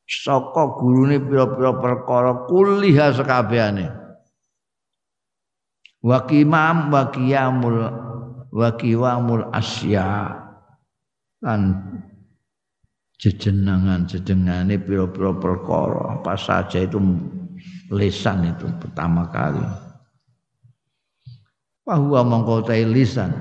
saka 0.08 0.80
gurune 0.80 1.20
pira-pira 1.20 1.76
perkara 1.76 2.48
kuliha 2.48 3.12
sekabehane 3.12 3.86
wa 6.00 6.18
qimam 6.24 6.88
wa 6.88 7.02
qiyamul 7.12 7.78
wa 8.52 8.68
qiwamul 8.74 9.52
asya. 9.52 10.32
Lan 11.38 11.60
jejenangan 13.18 14.08
jedengane 14.10 14.80
pira-pira 14.80 15.30
perkara 15.36 16.18
apa 16.18 16.34
saja 16.34 16.82
itu 16.82 16.98
lisan 17.94 18.48
itu 18.48 18.66
pertama 18.82 19.28
kali. 19.30 19.62
Bahwa 21.86 22.20
mengkotai 22.20 22.84
lisan. 22.84 23.32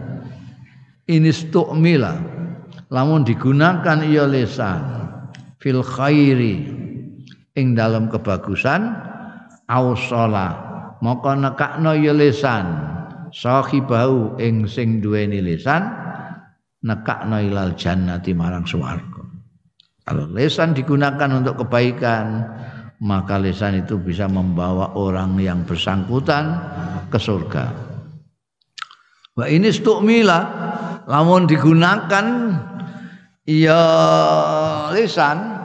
Ini 1.08 1.32
stukmila 1.32 2.20
lamun 2.92 3.24
digunakan 3.24 4.04
ia 4.04 4.28
lisan 4.28 5.07
fil 5.58 5.82
khairi 5.82 6.70
ing 7.58 7.74
dalam 7.74 8.10
kebagusan 8.10 8.94
ausala 9.68 10.68
maka 11.02 11.38
nekakno 11.38 11.94
ya 11.98 12.14
lisan 12.14 12.66
sahibau 13.30 14.38
ing 14.42 14.66
sing 14.66 15.04
duweni 15.04 15.42
lisan 15.44 15.86
nekakno 16.82 17.38
ilal 17.42 17.74
jannati 17.76 18.32
marang 18.34 18.66
swarga. 18.66 19.24
Kalau 20.08 20.26
lisan 20.32 20.72
digunakan 20.72 21.30
untuk 21.36 21.68
kebaikan 21.68 22.48
maka 23.04 23.38
lisan 23.38 23.84
itu 23.84 24.00
bisa 24.02 24.26
membawa 24.26 24.96
orang 24.98 25.38
yang 25.38 25.62
bersangkutan 25.68 26.58
ke 27.14 27.20
surga. 27.20 27.66
Wa 29.38 29.46
ini 29.46 29.70
stukmila 29.70 30.40
lamun 31.06 31.46
digunakan 31.46 32.26
ya 33.48 33.82
lisan. 34.92 35.56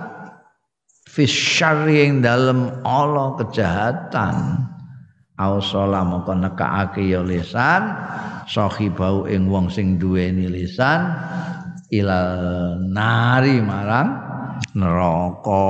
Fisyari 1.12 2.08
yang 2.08 2.24
dalam 2.24 2.80
Allah 2.88 3.36
kejahatan. 3.36 4.64
Ausala 5.36 6.00
maka 6.06 6.32
nekake 6.32 7.04
ya 7.04 7.20
lisan. 7.20 7.92
Sahibau 8.48 9.28
ing 9.28 9.50
wong 9.50 9.68
sing 9.68 10.00
duweni 10.00 10.48
lisan. 10.48 11.12
Ilal 11.92 12.80
nari 12.88 13.60
marang 13.60 14.08
neraka. 14.72 15.68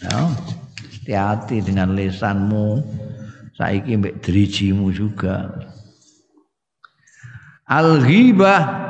Ya, 0.00 0.32
hati-hati 0.80 1.60
dengan 1.60 1.92
lesanmu. 1.92 2.80
Saiki 3.56 4.00
mbek 4.00 4.24
drijimu 4.24 4.92
juga. 4.92 5.48
Al-ghibah 7.68 8.85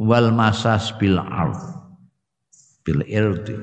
wal 0.00 0.32
masas 0.32 0.92
bil 1.00 1.18
ard. 1.18 1.58
Bil 2.86 3.02
irdi. 3.08 3.58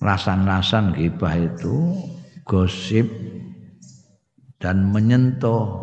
Rasan-rasan 0.00 0.96
ghibah 0.96 1.36
itu 1.36 1.92
gosip 2.48 3.04
dan 4.56 4.88
menyentuh 4.88 5.80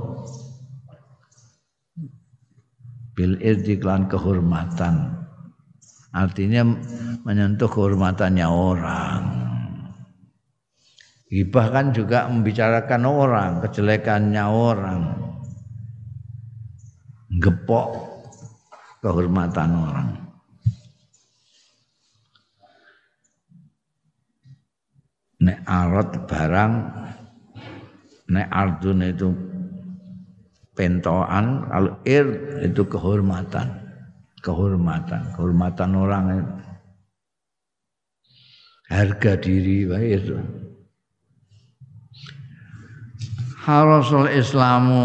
bil 3.17 3.37
klan 3.81 4.05
kehormatan 4.05 5.25
artinya 6.13 6.61
menyentuh 7.25 7.65
kehormatannya 7.65 8.45
orang 8.45 9.21
Hibah 11.27 11.67
kan 11.75 11.91
juga 11.91 12.31
membicarakan 12.31 13.03
orang, 13.03 13.51
kejelekannya 13.59 14.43
orang. 14.47 15.01
Gepok 17.43 17.89
kehormatan 19.03 19.69
orang. 19.75 20.09
Nek 25.37 25.59
arot 25.67 26.09
barang 26.25 26.73
nek 28.27 28.47
ardun 28.49 28.99
itu 29.05 29.29
pentoan 30.73 31.67
kalau 31.69 31.93
ir 32.03 32.27
itu 32.65 32.81
kehormatan 32.89 33.67
kehormatan 34.41 35.21
kehormatan 35.37 35.91
orang 35.93 36.23
itu. 36.41 36.53
harga 38.87 39.31
diri 39.39 39.83
itu 39.85 40.35
harasul 43.67 44.31
islamu. 44.31 45.03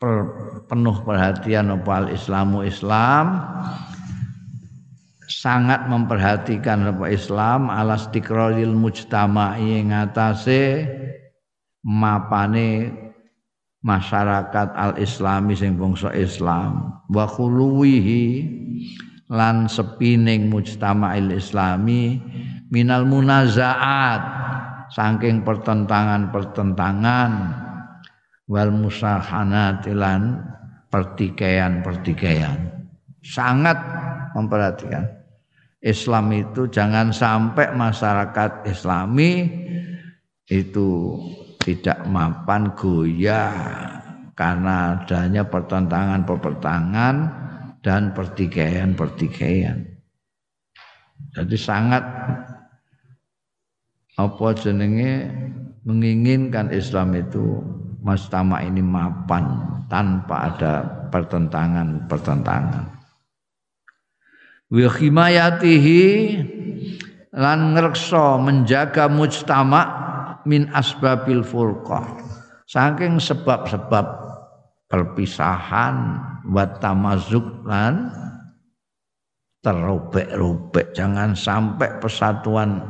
Per, 0.00 0.16
penuh 0.64 0.96
perhatian 1.04 1.76
apa 1.76 2.08
islamu 2.08 2.64
islam. 2.64 3.44
Sangat 5.26 5.84
memperhatikan 5.92 6.86
apa 6.86 7.12
Islam. 7.12 7.68
Alas 7.68 8.08
tikrolil 8.14 8.72
mujtama'i 8.72 9.84
ngatasé 9.90 10.86
mapane 11.82 12.94
masyarakat 13.82 14.68
al-islami 14.74 15.54
sing 15.54 15.78
bangsa 15.78 16.14
Islam. 16.14 17.02
Wa 17.10 17.26
khuluwihi 17.26 18.26
lan 19.30 19.66
sepining 19.66 20.46
mujtama'il 20.50 21.34
islami 21.34 22.22
minal 22.70 23.06
munazaat 23.06 24.22
saking 24.92 25.42
pertentangan-pertentangan 25.42 27.30
wal 28.46 28.70
musahanat 28.70 29.86
lan 29.90 30.42
pertikaian-pertikaian 30.90 32.76
sangat 33.22 33.74
memperhatikan 34.38 35.16
Islam 35.82 36.30
itu 36.34 36.66
jangan 36.70 37.10
sampai 37.14 37.74
masyarakat 37.74 38.66
Islami 38.66 39.46
itu 40.46 41.18
tidak 41.62 42.06
mapan 42.06 42.70
goyah 42.78 43.54
karena 44.38 44.98
adanya 45.02 45.42
pertentangan-pertentangan 45.46 47.16
dan 47.82 48.14
pertikaian-pertikaian. 48.14 49.78
Jadi 51.34 51.56
sangat 51.58 52.02
apa 54.16 54.46
jenenge 54.56 55.28
menginginkan 55.84 56.72
Islam 56.72 57.12
itu 57.14 57.60
mustama 58.00 58.64
ini 58.64 58.80
mapan 58.80 59.60
tanpa 59.92 60.50
ada 60.52 60.74
pertentangan-pertentangan. 61.12 62.84
Wa 64.66 64.88
himayatihi 64.90 66.02
lan 67.36 67.76
ngrekso 67.76 68.40
menjaga 68.42 69.06
mujtama' 69.06 70.06
min 70.48 70.70
asbabil 70.72 71.42
furqah 71.42 72.06
saking 72.66 73.22
sebab-sebab 73.22 74.06
perpisahan 74.90 76.18
wa 76.46 76.64
tamazuk 76.78 77.66
lan 77.66 78.10
terobek-robek 79.62 80.94
jangan 80.94 81.34
sampai 81.34 81.98
persatuan 81.98 82.82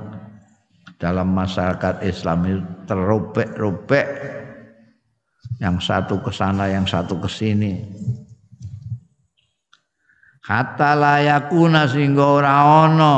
dalam 0.96 1.28
masyarakat 1.32 2.04
Islam 2.04 2.38
itu 2.48 2.62
terobek-robek. 2.88 4.08
Yang 5.56 5.88
satu 5.88 6.20
ke 6.20 6.28
sana 6.28 6.68
yang 6.68 6.84
satu 6.84 7.16
ke 7.16 7.28
sini. 7.32 7.80
Kata 10.44 10.92
layakuna 10.94 11.88
sehingga 11.88 12.22
ora 12.22 12.52
ana 12.86 13.14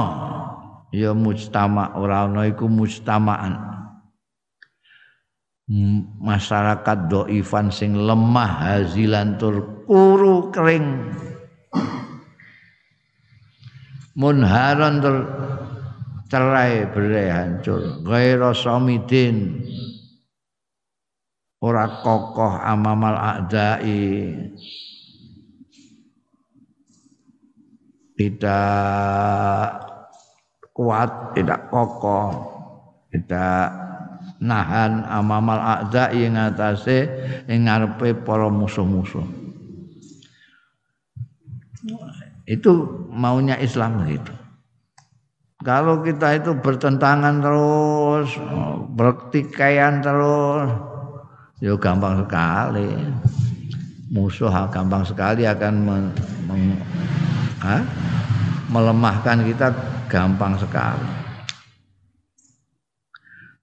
ya 0.94 1.12
mujtama 1.12 1.98
ora 1.98 2.30
ana 2.30 2.46
iku 2.46 2.70
mujtamaan. 2.70 3.58
Masyarakat 6.22 7.12
doifan 7.12 7.68
sing 7.68 7.92
lemah 7.92 8.70
hazilan 8.70 9.36
tur 9.36 9.84
kuru 9.84 10.48
kering. 10.48 11.12
Munharan 14.16 14.94
tur 15.04 15.16
cerai 16.28 16.86
berai 16.92 17.28
hancur 17.32 18.04
gaira 18.04 18.52
samidin 18.52 19.64
ora 21.58 22.04
kokoh 22.04 22.60
amamal 22.62 23.16
a'dai 23.16 24.36
tidak 28.14 29.72
kuat 30.76 31.34
tidak 31.34 31.66
kokoh 31.72 32.30
tidak 33.10 33.88
nahan 34.38 35.02
amamal 35.10 35.58
a'da 35.58 36.14
ing 36.14 36.38
atase 36.38 37.10
ing 37.50 37.66
ngarepe 37.66 38.14
para 38.22 38.46
musuh-musuh. 38.46 39.26
Itu 42.48 42.72
maunya 43.10 43.58
Islam 43.60 44.06
gitu. 44.08 44.32
Kalau 45.58 46.06
kita 46.06 46.38
itu 46.38 46.54
bertentangan 46.54 47.42
terus, 47.42 48.30
bertikaian 48.94 49.98
terus, 49.98 50.70
ya 51.58 51.74
gampang 51.74 52.22
sekali. 52.22 52.86
Musuh 54.08 54.48
gampang 54.70 55.02
sekali 55.02 55.44
akan 55.44 55.74
men, 55.82 56.04
men, 56.46 56.78
ha? 57.58 57.82
melemahkan 58.70 59.42
kita 59.44 59.74
gampang 60.06 60.54
sekali. 60.62 61.10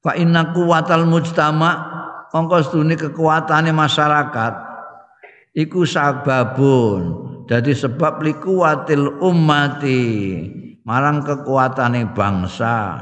Fa 0.03 0.13
inna 0.19 0.51
kuwatal 0.51 1.07
mujtama 1.07 1.95
mongko 2.35 2.59
sedune 2.59 2.99
kekuatane 2.99 3.71
masyarakat 3.71 4.53
iku 5.55 5.87
sababun 5.87 7.01
jadi 7.47 7.71
sebab 7.71 8.19
likuwatil 8.19 9.23
ummati 9.23 10.03
marang 10.85 11.25
kekuatane 11.25 12.13
bangsa 12.13 13.01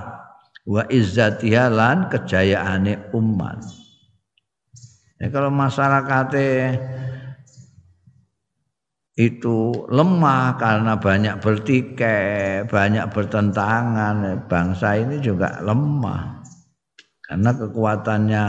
wa 0.63 0.83
izzatiha 0.87 1.67
lan 1.67 2.07
kejayaane 2.07 3.11
umat 3.11 3.59
ya 5.19 5.27
kalau 5.27 5.51
masyarakatnya 5.51 6.79
itu 9.13 9.69
lemah 9.93 10.57
karena 10.57 10.97
banyak 10.97 11.37
bertikai, 11.37 12.65
banyak 12.65 13.05
bertentangan, 13.13 14.49
bangsa 14.49 14.97
ini 14.97 15.21
juga 15.21 15.61
lemah. 15.61 16.41
Karena 17.21 17.49
kekuatannya 17.53 18.43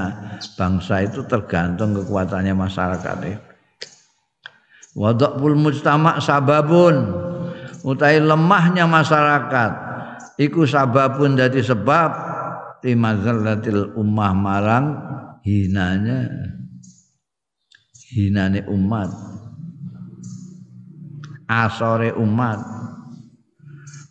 bangsa 0.56 1.04
itu 1.04 1.20
tergantung 1.28 1.92
kekuatannya 1.92 2.56
masyarakat 2.56 3.18
itu. 3.28 3.44
Wadakul 4.94 5.58
mujtama 5.58 6.22
sababun 6.22 7.23
utai 7.84 8.16
lemahnya 8.18 8.88
masyarakat. 8.88 9.72
Iku 10.40 10.66
sababun 10.66 11.36
jadi 11.38 11.60
sebab 11.60 12.10
timazallatil 12.80 13.94
ummah 13.94 14.32
marang 14.34 14.86
hinanya. 15.44 16.26
Hinane 18.10 18.64
umat. 18.72 19.10
Asore 21.44 22.16
umat. 22.16 22.58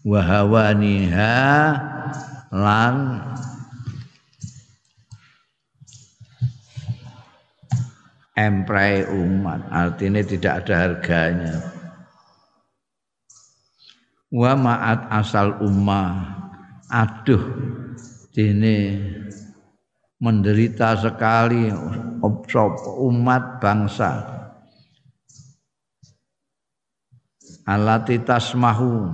Wahawaniha 0.03 1.36
lan 2.53 2.95
emprai 8.36 9.07
umat. 9.07 9.63
Artinya 9.71 10.21
tidak 10.21 10.67
ada 10.67 10.74
harganya 10.76 11.72
wa 14.34 14.58
ma'at 14.58 15.14
asal 15.14 15.62
ummah 15.62 16.26
aduh 16.90 17.46
ini 18.34 18.98
menderita 20.24 20.96
sekali. 20.96 21.68
Umat 23.04 23.60
bangsa. 23.60 24.24
Alati 27.68 28.24
tasmahu 28.24 29.12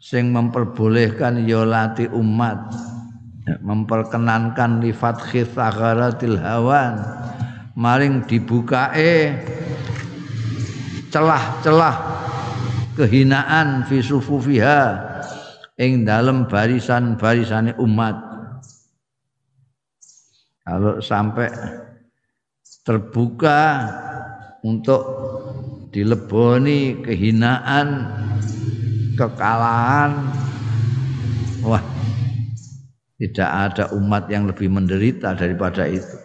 sing 0.00 0.32
memperbolehkan 0.32 1.44
yolati 1.44 2.08
umat. 2.08 2.72
Memperkenankan 3.60 4.80
lifat 4.80 5.20
khithagaratil 5.20 6.40
hawan. 6.40 6.98
Maring 7.76 8.24
dibukae 8.24 9.36
celah-celah 11.12 12.21
kehinaan 12.96 13.88
fi 13.88 14.04
sufufiha 14.04 14.80
ing 15.80 16.04
dalam 16.04 16.44
barisan-barisane 16.48 17.76
umat. 17.80 18.16
Kalau 20.62 21.02
sampai 21.02 21.50
terbuka 22.86 23.90
untuk 24.62 25.02
dileboni 25.90 27.02
kehinaan 27.02 28.08
kekalahan 29.18 30.32
wah 31.66 31.82
tidak 33.18 33.50
ada 33.50 33.84
umat 33.94 34.26
yang 34.30 34.50
lebih 34.50 34.70
menderita 34.70 35.34
daripada 35.34 35.86
itu. 35.86 36.18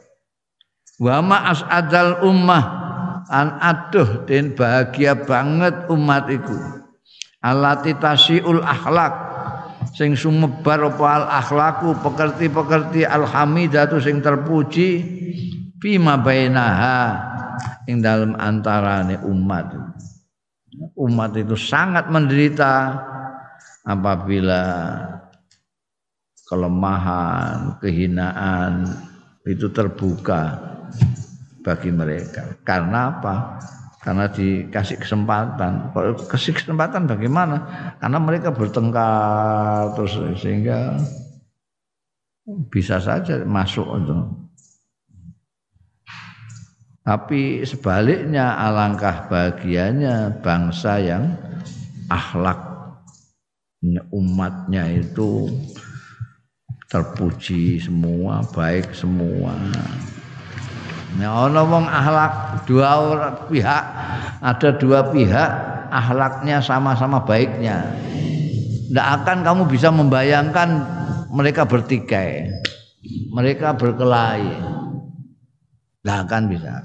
Wa 0.97 1.21
as'adal 1.21 2.25
ummah 2.25 2.86
an 3.27 3.59
aduh 3.59 4.23
den 4.27 4.55
bahagia 4.55 5.15
banget 5.15 5.87
umat 5.91 6.27
iku. 6.31 6.57
Alati 7.43 7.95
tasiul 7.95 8.63
akhlak. 8.63 9.13
Sing 9.95 10.13
sumebar 10.13 10.93
apa 10.93 11.05
al 11.05 11.25
akhlaku 11.41 11.97
pekerti-pekerti 12.03 13.07
alhamidatu 13.07 13.97
sing 14.03 14.19
terpuji. 14.19 14.89
Bima 15.77 16.17
bainaha 16.17 16.99
ing 17.85 18.01
dalam 18.01 18.33
antarane 18.35 19.21
umat. 19.21 19.77
Umat 20.97 21.31
itu 21.37 21.53
sangat 21.53 22.09
menderita 22.09 22.97
apabila 23.85 24.61
kelemahan, 26.47 27.77
kehinaan 27.81 28.85
itu 29.47 29.71
terbuka 29.71 30.76
bagi 31.67 31.91
mereka. 31.91 32.63
Karena 32.63 33.11
apa? 33.11 33.59
Karena 33.99 34.31
dikasih 34.31 35.03
kesempatan. 35.03 35.91
Kasih 36.31 36.55
kesempatan 36.55 37.11
bagaimana? 37.11 37.67
Karena 37.99 38.23
mereka 38.23 38.55
bertengkar 38.55 39.91
terus 39.99 40.15
sehingga 40.39 40.95
bisa 42.71 43.03
saja 43.03 43.43
masuk 43.43 43.83
untuk. 43.83 44.47
Tapi 47.03 47.67
sebaliknya 47.67 48.55
alangkah 48.55 49.27
bahagianya 49.27 50.39
bangsa 50.39 51.03
yang 51.03 51.35
akhlak 52.07 52.63
umatnya 54.11 54.87
itu 54.91 55.51
terpuji 56.87 57.83
semua, 57.83 58.43
baik 58.55 58.95
semua. 58.95 59.51
Nah, 61.15 61.47
ana 61.47 61.63
wong 61.63 61.87
akhlak 61.87 62.67
dua 62.67 62.91
pihak, 63.47 63.83
ada 64.43 64.69
dua 64.75 65.07
pihak 65.07 65.49
akhlaknya 65.87 66.59
sama-sama 66.59 67.23
baiknya. 67.23 67.95
Tidak 68.91 69.07
akan 69.23 69.47
kamu 69.47 69.71
bisa 69.71 69.87
membayangkan 69.87 70.83
mereka 71.31 71.63
bertikai, 71.63 72.51
mereka 73.31 73.71
berkelahi. 73.71 74.51
Tidak 76.03 76.17
akan 76.27 76.43
bisa. 76.51 76.75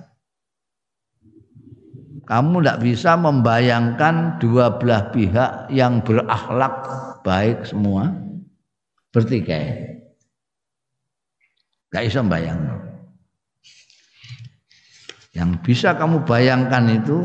Kamu 2.23 2.63
tidak 2.63 2.79
bisa 2.87 3.19
membayangkan 3.19 4.39
dua 4.39 4.79
belah 4.79 5.11
pihak 5.11 5.67
yang 5.75 5.99
berakhlak 6.07 6.87
baik 7.27 7.67
semua 7.67 8.15
bertikai. 9.11 9.99
Gak 11.93 12.09
bisa 12.09 12.23
membayangkan. 12.25 12.92
Yang 15.33 15.51
bisa 15.65 15.97
kamu 15.97 16.29
bayangkan 16.29 16.85
itu 16.93 17.25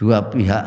dua 0.00 0.24
pihak, 0.32 0.64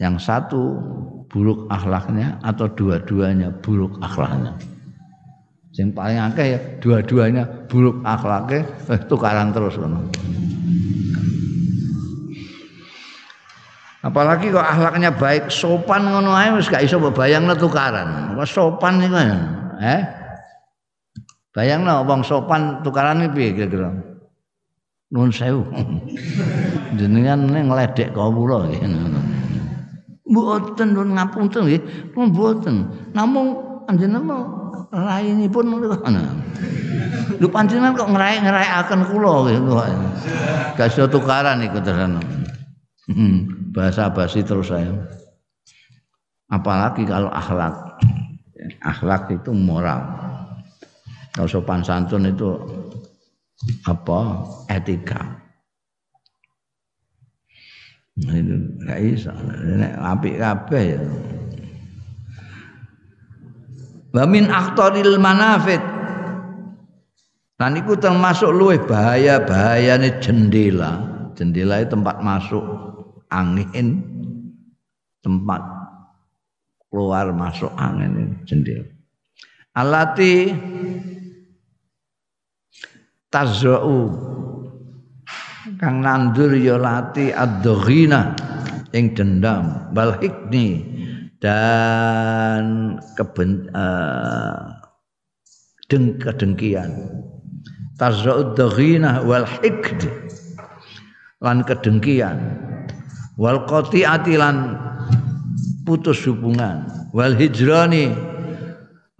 yang 0.00 0.16
satu 0.16 0.80
buruk 1.28 1.68
akhlaknya 1.68 2.40
atau 2.40 2.64
dua-duanya 2.72 3.52
buruk 3.60 4.00
akhlaknya. 4.00 4.56
Yang 5.76 5.92
paling 5.92 6.18
akeh 6.32 6.46
ya 6.56 6.60
dua-duanya 6.80 7.44
buruk 7.68 8.00
akhlaknya 8.00 8.64
eh, 8.88 9.00
tukaran 9.04 9.52
terus 9.52 9.76
kan. 9.76 9.92
Apalagi 14.00 14.54
kok 14.54 14.64
akhlaknya 14.64 15.12
baik, 15.12 15.52
sopan 15.52 16.08
ngono 16.08 16.32
ae 16.32 16.54
wis 16.56 16.72
gak 16.72 16.80
iso 16.80 16.96
bayangno 17.12 17.52
tukaran. 17.58 18.32
Kok 18.40 18.48
sopan 18.48 19.04
iku 19.04 19.18
ya. 19.20 19.36
Eh? 19.84 20.00
Bayangno 21.52 22.08
wong 22.08 22.24
sopan 22.24 22.80
tukaran 22.80 23.20
iki 23.20 23.36
piye 23.36 23.50
kira-kira? 23.52 24.15
Nuwun 25.14 25.30
sewu. 25.30 25.62
Jenengan 26.98 27.46
ngledek 27.46 28.10
kawula 28.10 28.66
nggih. 28.66 28.82
Mboten 30.26 30.88
nuwun 30.94 31.14
ngapunten 31.14 31.62
nggih. 31.70 31.82
Nuwun 32.14 32.28
mboten. 32.34 32.74
Namung 33.14 33.48
panjenengan 33.86 34.42
rainipun 34.90 35.64
ngono. 35.70 35.94
Lho 37.36 37.48
panjenengan 37.52 37.94
kok 37.94 38.10
ngerai-ngeraiaken 38.10 39.00
kula 39.12 39.34
gitu. 39.50 39.72
Gak 40.74 40.88
iso 40.90 41.06
tukaran 41.06 41.62
iku 41.62 41.78
tenan. 41.78 42.18
Hmm, 43.06 43.70
bahasa 43.70 44.10
basi 44.10 44.42
terus 44.42 44.74
saya. 44.74 44.90
Apalagi 46.50 47.06
kalau 47.06 47.30
akhlak. 47.30 48.02
Akhlak 48.82 49.30
itu 49.30 49.54
moral. 49.54 50.02
Kalau 51.30 51.46
sopan 51.46 51.86
santun 51.86 52.26
itu 52.26 52.58
apa 53.88 54.20
etika. 54.68 55.46
Nah, 58.16 58.32
itu 58.40 58.56
gak. 58.80 58.96
Nek 59.76 59.92
kabeh 60.40 60.84
ya. 60.96 61.00
Wa 64.16 64.24
min 64.24 64.48
akhtaril 64.48 65.20
manafit. 65.20 65.84
Dan 67.56 67.80
itu 67.80 67.96
termasuk 67.96 68.52
luwih 68.52 68.80
bahaya-bahayane 68.84 70.20
jendela. 70.20 71.00
Jendela 71.36 71.80
itu 71.80 71.96
tempat 71.96 72.20
masuk 72.20 72.64
angin, 73.32 74.00
tempat 75.24 75.60
keluar 76.88 77.32
masuk 77.32 77.72
angin 77.76 78.40
jendela. 78.48 78.88
Alati 79.76 80.52
tazra'u 83.30 84.10
kang 85.76 85.98
nandur 86.00 86.54
ya 86.54 86.78
lati 86.78 87.34
ad-dhaghina 87.34 88.32
ing 88.94 89.12
dendam. 89.12 89.90
Bal 89.92 90.16
hikni 90.22 90.82
dan 91.42 92.96
keben 93.18 93.68
uh, 93.74 94.72
deng 95.90 96.16
kedengkian. 96.22 96.90
Tazra'u 97.96 98.56
dhaghina 98.56 99.24
wal 99.24 99.44
hikd 99.44 100.08
lan 101.40 101.64
kedengkian. 101.64 102.38
Wal 103.36 103.68
qati'ati 103.68 104.34
lan 104.40 104.80
putus 105.84 106.24
hubungan. 106.24 106.88
Wal 107.12 107.36
hijrani 107.36 108.12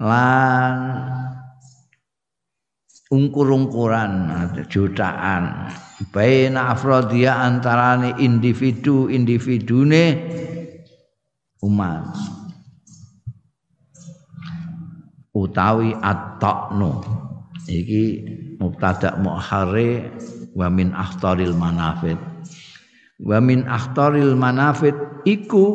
lan 0.01 0.77
ungkur-ungkuran 3.11 4.31
jutaan. 4.67 5.71
Baina 6.13 6.75
afrodia 6.75 7.41
antarane 7.41 8.19
individu-individune 8.21 10.05
umat. 11.63 12.13
Utawi 15.37 15.93
at-taqnu. 15.93 16.93
Iki 17.67 18.05
mubtada 18.61 19.19
muakhare 19.21 20.13
wa 20.57 20.69
min 20.73 20.97
akhtaril 20.97 21.53
manafid. 21.53 22.17
Wa 23.21 23.41
min 23.41 23.65
akhtaril 23.69 24.37
iku 25.25 25.67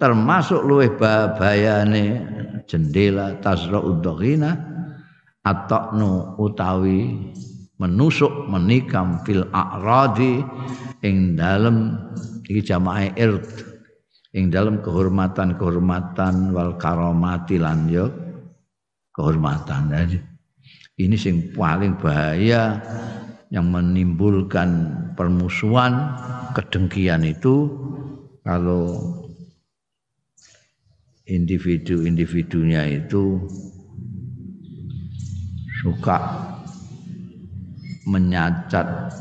termasuk 0.00 0.62
luwih 0.64 0.96
bayane 1.36 2.24
jendela 2.64 3.36
tasra'ud 3.40 4.00
dhaghina 4.00 4.73
atoknu 5.44 6.40
utawi 6.40 7.12
menusuk 7.76 8.48
menikam 8.48 9.20
fil 9.28 9.44
a'radi 9.52 10.40
ing 11.04 11.36
dalem 11.36 12.00
iki 12.48 12.64
jamaah 12.64 13.12
ird 13.14 13.44
ing 14.34 14.50
dalem 14.50 14.80
kehormatan-kehormatan 14.82 16.50
wal 16.56 16.74
karomati 16.80 17.60
lan 17.60 17.86
yo 17.86 18.08
kehormatan. 19.14 19.94
Jadi 19.94 20.18
ini 20.98 21.14
sing 21.14 21.54
paling 21.54 21.98
bahaya 21.98 22.82
yang 23.54 23.70
menimbulkan 23.70 24.90
permusuhan 25.14 26.18
kedengkian 26.58 27.22
itu 27.22 27.70
kalau 28.42 28.98
individu-individunya 31.24 33.04
itu 33.06 33.46
suka 35.84 36.16
menyacat 38.08 39.12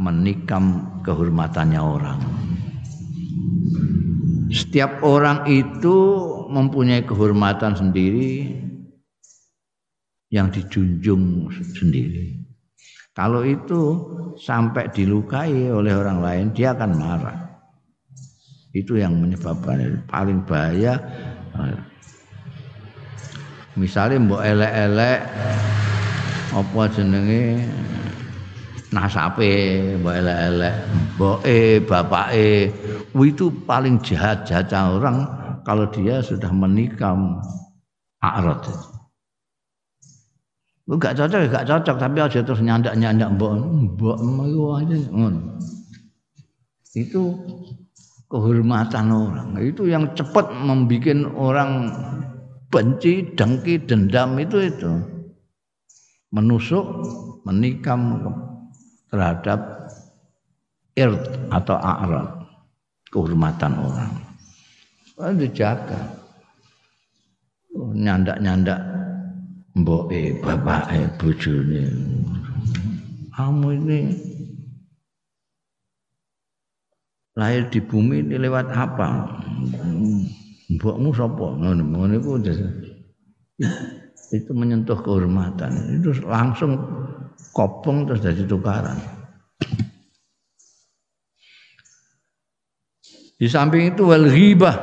menikam 0.00 0.80
kehormatannya 1.04 1.76
orang. 1.76 2.20
Setiap 4.48 5.04
orang 5.04 5.44
itu 5.44 5.96
mempunyai 6.48 7.04
kehormatan 7.04 7.76
sendiri 7.76 8.56
yang 10.32 10.48
dijunjung 10.48 11.52
sendiri. 11.52 12.40
Kalau 13.12 13.44
itu 13.44 13.80
sampai 14.40 14.88
dilukai 14.92 15.68
oleh 15.68 15.92
orang 15.92 16.18
lain, 16.24 16.46
dia 16.56 16.72
akan 16.72 16.90
marah. 16.96 17.38
Itu 18.72 18.96
yang 18.96 19.16
menyebabkan 19.20 20.04
paling 20.08 20.44
bahaya. 20.44 21.00
Misalnya 23.76 24.20
mbok 24.20 24.40
elek-elek 24.44 25.20
apa 26.56 26.88
jenenge 26.88 27.60
nasape 28.88 29.52
mbok 30.00 30.14
elek-elek, 30.16 30.76
mboke, 31.16 31.60
bapake, 31.84 32.72
itu 33.12 33.46
paling 33.68 34.00
jahat-jahat 34.00 34.72
orang 34.72 35.28
kalau 35.68 35.84
dia 35.92 36.24
sudah 36.24 36.48
menikam 36.48 37.36
akrot. 38.24 38.64
Lu 40.86 40.94
gak 41.02 41.18
cocok, 41.18 41.50
gak 41.50 41.66
cocok, 41.66 41.96
tapi 41.98 42.18
aja 42.22 42.40
terus 42.40 42.62
nyandak-nyandak 42.62 43.28
mbok, 43.34 43.52
mbok 43.58 44.16
itu 44.46 44.62
aja 44.70 44.96
Itu 46.96 47.22
kehormatan 48.30 49.06
orang. 49.10 49.50
Itu 49.60 49.90
yang 49.90 50.14
cepat 50.14 50.48
membuat 50.54 51.26
orang 51.34 51.90
benci, 52.70 53.34
dengki, 53.34 53.82
dendam 53.82 54.38
itu 54.38 54.62
itu. 54.62 55.15
Menusuk, 56.34 56.86
menikam 57.46 58.18
terhadap 59.10 59.86
irt 60.98 61.22
atau 61.54 61.76
a'rad 61.78 62.28
kehormatan 63.12 63.72
orang. 63.78 64.12
Harus 65.16 65.38
dijaga. 65.46 66.00
Nyandak-nyandak 67.76 68.80
mboke, 69.76 70.40
bapake, 70.40 71.06
bojone. 71.20 71.84
Kamu 73.36 73.68
ini 73.76 74.00
lahir 77.36 77.68
di 77.68 77.84
bumi 77.84 78.24
ini 78.24 78.40
lewat 78.40 78.72
apa? 78.72 79.28
Mbokmu 80.72 81.12
sapa? 81.12 81.46
Ngono 81.60 81.82
ngono 81.84 82.12
iku 82.16 82.40
itu 84.34 84.50
menyentuh 84.50 84.98
kehormatan. 84.98 86.00
Itu 86.02 86.26
langsung 86.26 86.78
kopong 87.54 88.10
terus 88.10 88.24
jadi 88.24 88.42
tukaran. 88.46 88.98
Di 93.36 93.46
samping 93.46 93.92
itu 93.92 94.08
wal 94.08 94.26
ghibah. 94.26 94.76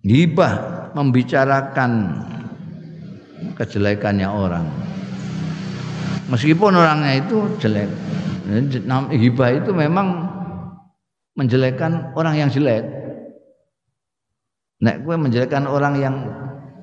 Ghibah 0.00 0.54
membicarakan 0.96 1.90
kejelekannya 3.60 4.24
orang. 4.24 4.66
Meskipun 6.32 6.72
orangnya 6.72 7.20
itu 7.20 7.44
jelek. 7.60 7.90
Ghibah 9.12 9.50
itu 9.54 9.70
memang 9.76 10.26
menjelekkan 11.36 12.16
orang 12.16 12.34
yang 12.40 12.50
jelek. 12.50 12.82
Nek 14.80 15.04
gue 15.04 15.12
menjelekkan 15.12 15.68
orang 15.68 15.94
yang 16.00 16.16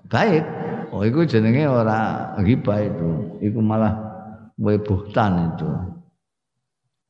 baik, 0.05 0.45
oh 0.91 1.01
itu 1.03 1.23
jenenge 1.27 1.67
orang 1.67 2.39
ghibah 2.43 2.79
itu. 2.83 3.09
Itu 3.43 3.59
malah 3.59 3.93
gue 4.57 4.75
buhtan 4.81 5.53
itu. 5.53 5.69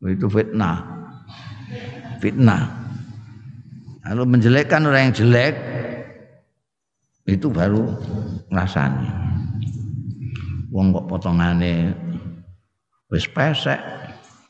Itu 0.05 0.28
fitnah. 0.30 0.78
Fitnah. 2.21 2.63
Lalu 4.07 4.23
menjelekkan 4.38 4.88
orang 4.88 5.11
yang 5.11 5.15
jelek 5.15 5.55
itu 7.28 7.51
baru 7.51 7.91
ngrasani. 8.47 9.09
Wong 10.71 10.95
kok 10.95 11.07
potongane 11.11 11.91
wis 13.11 13.28
pesek 13.28 13.80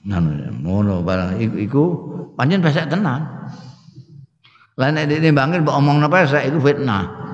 ngono 0.07 1.03
barang 1.03 1.41
iku, 1.41 1.55
iku 1.57 1.83
pancen 2.37 2.61
pesek 2.61 2.87
tenan. 2.87 3.25
Lah 4.77 4.89
nek 4.93 5.09
ditimbangke 5.09 5.65
mbok 5.65 5.77
omongno 5.77 6.05
pesek 6.05 6.45
iku 6.53 6.61
fitnah. 6.61 7.26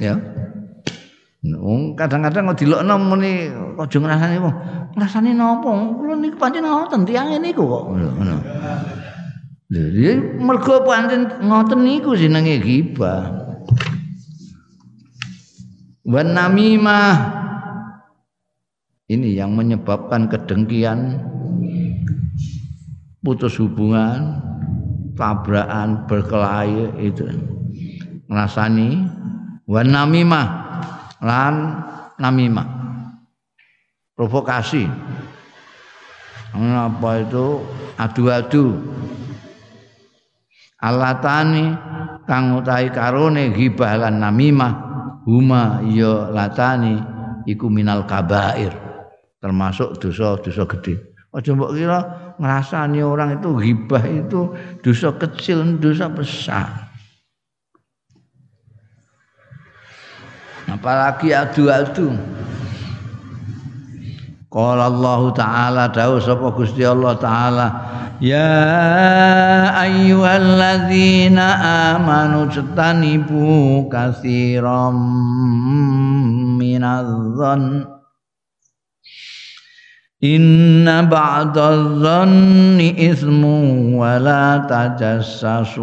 Ya. 0.00 0.16
Kadang-kadang 1.96 2.52
kok 2.52 2.58
dilokno 2.64 2.96
muni 2.96 3.52
aja 3.76 3.96
ngrasani 4.00 4.36
wong. 4.40 4.54
Ngrasani 4.96 5.30
napa? 5.36 5.70
Kula 5.96 6.16
niku 6.16 6.36
pancen 6.40 6.64
ngoten 6.64 7.04
tiyang 7.04 7.36
niku 7.40 7.64
kok 7.64 7.84
ngono. 7.92 8.36
Lha 9.70 9.82
iya 9.92 10.12
mergo 10.40 10.82
pancen 10.84 11.28
ngoten 11.44 11.80
niku 11.84 12.16
jenenge 12.16 12.60
ghibah. 12.60 13.40
Wan 16.04 16.32
namimah 16.32 17.38
ini 19.12 19.36
yang 19.36 19.52
menyebabkan 19.52 20.26
kedengkian, 20.32 21.20
putus 23.20 23.60
hubungan, 23.60 24.40
tabrakan, 25.14 26.08
berkelahi 26.08 27.04
itu. 27.04 27.26
Ngrasani 28.30 29.19
wan 29.70 29.94
namimah 29.94 30.46
lan 31.22 31.54
namimah. 32.18 32.66
Provokasi. 34.18 34.84
Apa 36.50 37.10
itu? 37.22 37.62
Adu-adu. 37.94 38.74
Alatani 40.82 41.70
kang 42.26 42.58
utahi 42.58 42.90
karone 42.90 43.54
ghibah 43.54 44.00
lan 44.00 44.18
namimah 44.18 44.72
huma 45.28 45.84
ya 45.86 46.32
latani 46.32 46.96
iku 47.44 47.68
minal 47.68 48.08
kabair 48.08 48.72
termasuk 49.38 50.00
dosa-dosa 50.00 50.64
gede. 50.66 50.94
Aja 51.30 51.54
mbok 51.54 51.76
kira 51.78 51.98
ngrasani 52.40 53.04
orang 53.06 53.38
itu 53.38 53.48
ghibah 53.54 54.04
itu 54.08 54.50
dosa 54.82 55.14
kecil, 55.14 55.78
dosa 55.78 56.10
besar. 56.10 56.89
Apalagi 60.70 61.34
adu-adu. 61.34 62.14
Qala 64.50 64.90
Allah 64.90 65.22
Ta'ala 65.30 65.82
dawuh 65.94 66.18
sapa 66.18 66.50
Gusti 66.54 66.82
Allah 66.82 67.14
Ta'ala 67.14 67.66
Ya 68.20 68.52
ayyuhalladzina 69.80 71.46
amanu 71.96 72.52
jtanibu 72.52 73.88
katsiran 73.88 74.92
minadh-dhann 76.60 77.99
Inna 80.20 81.08
ba'da 81.08 81.96
dhanni 81.96 82.92
ismu 82.92 83.96
wa 83.96 84.20
la 84.20 84.60
tajassasu 84.68 85.80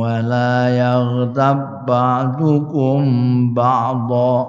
wa 0.00 0.24
la 0.24 0.72
yaghtab 0.72 1.84
ba'dukum 1.84 3.52
ba'da 3.52 4.48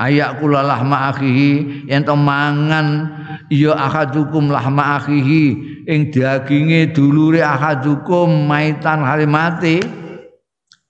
Ayak 0.00 0.40
kula 0.40 0.64
lahma 0.64 1.12
akhihi 1.12 1.84
yen 1.92 2.00
to 2.00 2.16
mangan 2.16 3.12
ya 3.52 3.76
akadukum 3.76 4.48
lahma 4.48 4.96
akhihi. 4.96 5.84
Ing 5.84 6.08
daginge 6.16 6.96
dulure 6.96 7.44
akadukum 7.44 8.48
maitan 8.48 9.04
hari 9.04 9.28
mati. 9.28 9.84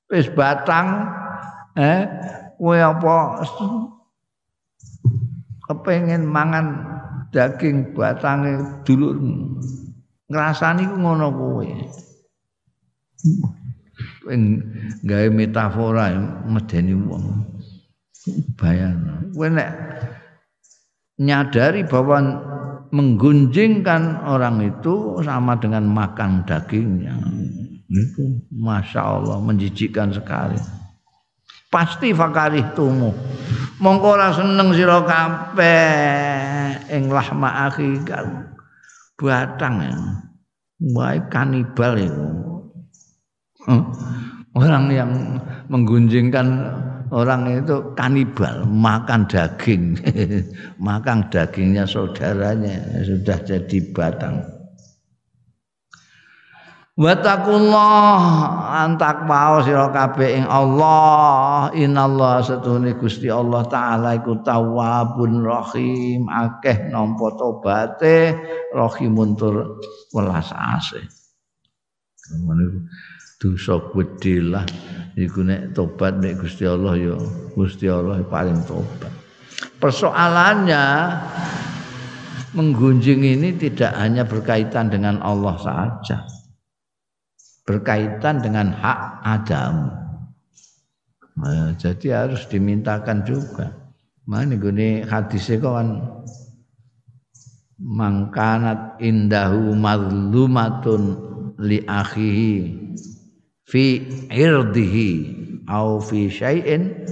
Wis 0.06 0.30
batang 0.30 1.10
eh? 1.76 2.02
Kowe 2.56 2.76
apa? 2.80 3.44
Kepengin 5.68 6.24
mangan 6.24 6.66
daging 7.30 7.92
batange 7.92 8.82
dulur. 8.88 9.20
Ngrasani 10.26 10.82
ku 10.88 10.96
ngono 10.98 11.26
kowe 11.30 11.68
gawe 15.06 15.28
metafora 15.30 16.10
medeni 16.48 16.94
wong. 16.96 17.24
Bayang. 18.58 19.30
Kowe 19.36 19.46
nek 19.52 19.70
nyadari 21.20 21.86
bahwa 21.86 22.18
menggunjingkan 22.90 24.26
orang 24.26 24.64
itu 24.64 25.20
sama 25.22 25.60
dengan 25.60 25.86
makan 25.86 26.42
dagingnya. 26.48 27.14
Itu 27.86 28.42
masya 28.50 28.98
Allah 28.98 29.38
menjijikkan 29.38 30.10
sekali 30.10 30.58
pasti 31.76 32.16
fakarih 32.16 32.72
tumu 32.72 33.12
mongko 33.76 34.16
ora 34.16 34.32
seneng 34.32 34.72
sira 34.72 35.04
kabeh 35.04 36.88
ing 36.88 37.12
lahma 37.12 37.68
batang 39.20 39.84
ya 39.84 39.96
wae 40.96 41.20
kanibal 41.28 41.92
itu 42.00 42.46
Hmm. 43.66 43.82
Orang 44.56 44.88
yang 44.94 45.10
menggunjingkan 45.68 46.46
orang 47.10 47.60
itu 47.60 47.92
kanibal, 47.98 48.62
makan 48.64 49.26
daging. 49.26 49.98
makan 50.88 51.26
dagingnya 51.28 51.84
saudaranya 51.84 53.02
sudah 53.02 53.36
jadi 53.42 53.78
batang. 53.90 54.40
Watakullah 56.96 58.16
antak 58.72 59.28
mau 59.28 59.60
sira 59.60 59.92
kabeh 59.92 60.40
ing 60.40 60.48
Allah. 60.48 61.68
Inallah 61.76 62.40
satune 62.40 62.96
Gusti 62.96 63.28
Allah 63.28 63.68
taala 63.68 64.16
iku 64.16 64.40
tawwabun 64.40 65.44
rahim. 65.44 66.24
Akeh 66.32 66.88
nampa 66.88 67.36
tobaté 67.36 68.32
rahimun 68.72 69.36
tur 69.36 69.76
welas 70.16 70.48
asih. 70.56 71.04
Dosa 73.36 73.76
gedhe 73.92 74.40
lah. 74.40 74.64
Iku 75.20 75.44
nek 75.44 75.76
tobat 75.76 76.16
nek 76.16 76.40
Gusti 76.40 76.64
Allah 76.64 76.96
ya 76.96 77.12
Gusti 77.52 77.92
Allah 77.92 78.24
paling 78.24 78.64
tobat. 78.64 79.12
Persoalannya 79.76 80.84
menggunjing 82.56 83.20
ini 83.20 83.52
tidak 83.60 83.92
hanya 84.00 84.24
berkaitan 84.24 84.88
dengan 84.88 85.20
Allah 85.20 85.60
saja. 85.60 86.35
Berkaitan 87.66 88.38
dengan 88.40 88.70
hak 88.70 89.00
Adam. 89.26 89.90
Nah, 91.36 91.74
jadi 91.76 92.24
harus 92.24 92.46
dimintakan 92.46 93.26
juga. 93.26 93.74
Mana 94.26 94.54
gini 94.54 95.02
hadisnya 95.02 95.58
kan 95.62 96.02
mangkanat 97.76 98.96
indahu 99.04 99.76
madlumatun 99.76 101.02
li 101.60 101.84
akhihi 101.84 102.54
fi 103.68 103.84
irdihi 104.32 105.10
au 105.68 106.00
fi 106.00 106.32
syai'in 106.32 107.04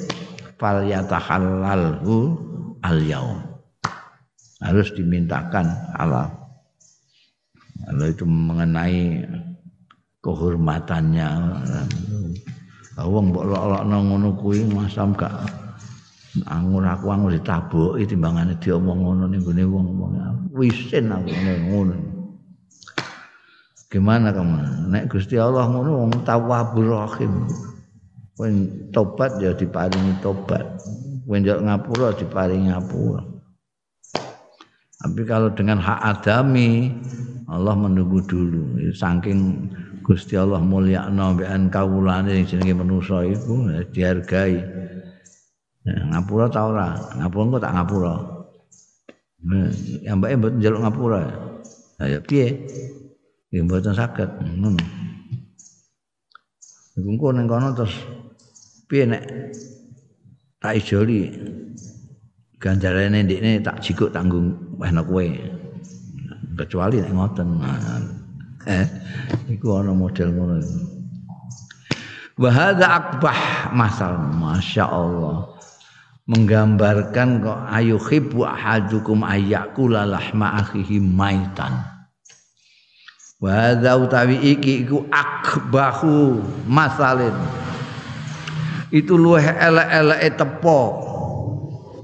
fal 0.56 0.86
yatahallalhu 0.88 2.38
al 2.80 2.98
yaum 3.04 3.38
harus 4.64 4.88
dimintakan 4.96 5.68
halal 6.00 6.32
kalau 7.84 8.06
itu 8.08 8.24
mengenai 8.24 9.20
kehormatannya 10.24 11.28
wong 12.96 13.24
mbok 13.28 13.44
lok-lokno 13.44 13.96
ngono 14.08 14.28
kuwi 14.40 14.64
masam 14.72 15.12
gak 15.12 15.34
angun 16.48 16.88
aku 16.88 17.12
angun 17.12 17.36
ditabuki 17.36 18.08
timbangane 18.08 18.56
diomong 18.56 19.04
ngono 19.04 19.24
ning 19.28 19.44
gone 19.44 19.62
wong-wong 19.68 20.12
wisin 20.56 21.12
aku 21.12 21.28
ngono 21.68 22.14
Gimana 23.94 24.34
kamu? 24.34 24.90
Nek 24.90 25.06
Gusti 25.06 25.38
Allah 25.38 25.70
ngono 25.70 26.02
wong 26.02 26.26
tawwabur 26.26 26.98
rahim. 26.98 27.46
Kowe 28.34 28.50
tobat 28.90 29.38
ya 29.38 29.54
diparingi 29.54 30.18
tobat. 30.18 30.66
Kowe 31.22 31.38
njok 31.38 31.62
ngapura 31.62 32.10
diparingi 32.18 32.74
ngapura. 32.74 33.22
Tapi 34.98 35.22
kalau 35.22 35.54
dengan 35.54 35.78
hak 35.78 36.02
adami 36.02 36.90
Allah 37.46 37.78
menunggu 37.78 38.18
dulu. 38.26 38.82
Saking 38.90 39.70
Gusti 40.04 40.36
Allah 40.36 40.60
mulia 40.60 41.08
mbekan 41.08 41.72
kawulane 41.72 42.44
sing 42.44 42.60
jenenge 42.60 42.84
manusa 42.84 43.24
iku 43.24 43.72
ya 43.72 43.80
dihargai. 43.88 44.60
Nah, 45.84 46.00
ngapura 46.12 46.52
ta 46.52 46.68
ora? 46.68 46.92
Ngapura 47.16 47.56
kok 47.56 47.62
tak 47.64 47.72
ngapura. 47.72 48.14
Nah, 49.48 49.68
yang 50.04 50.20
mbake 50.20 50.36
mboten 50.36 50.56
njaluk 50.60 50.80
ngapura. 50.84 51.20
Ya 52.04 52.20
piye? 52.20 52.68
Ya 53.48 53.64
mboten 53.64 53.96
saged. 53.96 54.28
Ngono. 54.44 54.84
Iku 57.00 57.08
engko 57.08 57.28
ning 57.32 57.48
kono 57.48 57.72
terus 57.72 57.96
piye 58.84 59.08
nek 59.08 59.24
tak 60.60 60.84
ijoli 60.84 61.32
ganjarane 62.60 63.24
ndekne 63.24 63.64
tak 63.64 63.80
jikuk 63.80 64.12
tanggung 64.12 64.76
wehna 64.76 65.00
kowe. 65.00 65.24
Kecuali 66.60 67.00
nek 67.00 67.12
ngoten. 67.12 67.48
Eh, 68.64 68.88
iku 69.52 69.76
ana 69.76 69.92
model 69.92 70.32
ngono. 70.32 70.56
Wa 72.40 72.50
hadza 72.50 72.86
akbah 72.88 73.70
masal 73.76 74.16
masyaallah. 74.40 75.52
Menggambarkan 76.24 77.44
kok 77.44 77.60
ayu 77.68 78.00
khibu 78.00 78.48
ahadukum 78.48 79.20
ayyakula 79.20 80.08
lahma 80.08 80.64
akhihi 80.64 80.96
maitan. 80.96 81.84
Wa 83.36 83.76
utawi 83.76 84.40
iki 84.56 84.88
iku 84.88 85.04
akbahu 85.12 86.40
masalin. 86.64 87.36
Itu 88.88 89.20
luweh 89.20 89.44
elek-eleke 89.44 90.40
tepo. 90.40 90.80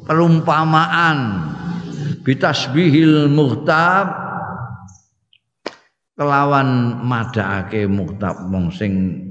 Perumpamaan. 0.05 1.49
Bitasbihil 2.21 3.33
muhtab 3.33 4.30
kelawan 6.21 7.01
madake 7.01 7.89
muhtab 7.89 8.53
wong 8.53 8.69
sing 8.69 9.25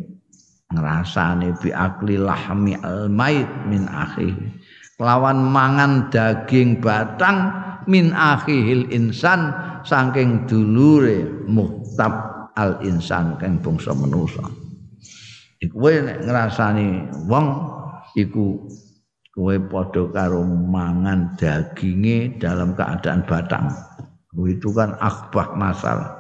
ngrasani 0.74 1.53
bi 1.61 1.70
akli 1.70 2.18
lahmi 2.18 2.74
al 2.82 3.14
mait 3.14 3.45
min 3.70 3.86
akhi. 3.86 4.34
Kelawan 4.98 5.45
mangan 5.53 6.10
daging 6.10 6.82
batang 6.82 7.53
min 7.86 8.10
akhihil 8.10 8.90
insan 8.90 9.53
saking 9.86 10.49
dulure 10.49 11.45
muhtab 11.45 12.49
al 12.57 12.82
insan 12.82 13.38
kang 13.38 13.61
bangsa 13.61 13.94
manusa. 13.94 14.49
Iku 15.61 15.94
nek 15.94 16.26
ngrasani 16.26 17.06
wong 17.30 17.48
iku 18.18 18.66
kowe 19.30 19.56
padha 19.70 20.03
karo 20.10 20.41
mangan 20.41 21.38
daginge 21.38 22.34
dalam 22.41 22.74
keadaan 22.74 23.22
batang. 23.30 23.70
Itu 24.34 24.74
kan 24.74 24.98
akbah 24.98 25.53
masalah 25.53 26.19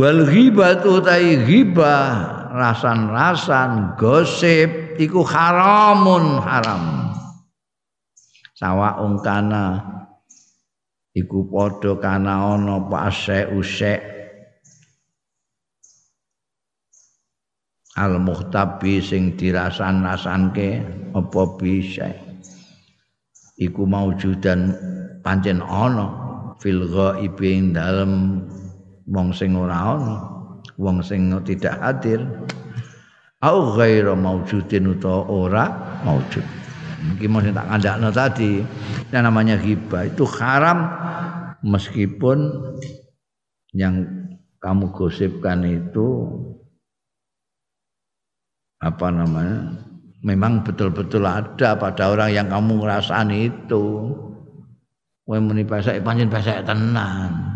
wal 0.00 0.24
ghibatu 0.24 1.04
tai 1.04 1.44
ghibah 1.44 2.08
rasan-rasan 2.56 4.00
gosip 4.00 4.96
iku 4.96 5.20
haramun 5.20 6.40
haram. 6.40 7.12
Sawa 8.56 8.96
kana 9.20 9.76
iku 11.12 11.44
padha 11.52 12.00
kana 12.00 12.56
ana 12.56 12.80
apa 12.80 13.12
usek 13.52 14.00
al 18.00 18.16
muhtabi 18.16 19.04
sing 19.04 19.36
dirasan-rasanke 19.36 20.80
apa 21.12 21.42
bisa? 21.60 22.08
Iku 23.60 23.84
maujudan 23.84 24.72
pancen 25.20 25.60
ana 25.60 26.08
fil 26.56 26.88
ghaibi 26.88 27.76
dalem 27.76 28.40
wong 29.10 29.34
sing 29.34 29.58
ora 29.58 29.98
ana 29.98 30.16
wong 30.78 31.02
sing 31.02 31.34
tidak 31.44 31.76
hadir. 31.82 32.22
Au 33.40 33.72
ghairu 33.72 34.12
maujudin 34.14 34.92
utawa 34.92 35.24
ora 35.28 35.64
maujud 36.04 36.44
iki 37.16 37.24
mau 37.24 37.40
tak 37.40 37.64
kandakno 37.64 38.08
tadi 38.12 38.60
yang 39.08 39.24
namanya 39.24 39.56
ghibah 39.56 40.04
itu 40.04 40.28
haram 40.36 40.84
meskipun 41.64 42.52
yang 43.72 44.04
kamu 44.60 44.92
gosipkan 44.92 45.64
itu 45.64 46.28
apa 48.80 49.08
namanya 49.08 49.80
memang 50.20 50.60
betul-betul 50.60 51.24
ada 51.24 51.76
pada 51.80 52.12
orang 52.12 52.30
yang 52.32 52.46
kamu 52.48 52.84
ngrasani 52.84 53.48
itu. 53.48 53.84
Kowe 55.24 55.38
muni 55.38 55.62
pesek 55.62 56.02
pancen 56.02 56.26
pesek 56.26 56.66
tenan 56.66 57.49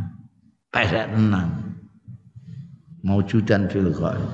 pesek 0.74 1.06
tenan 1.14 1.48
maujudan 3.06 3.70
fil 3.70 3.94
ghaib 3.94 4.26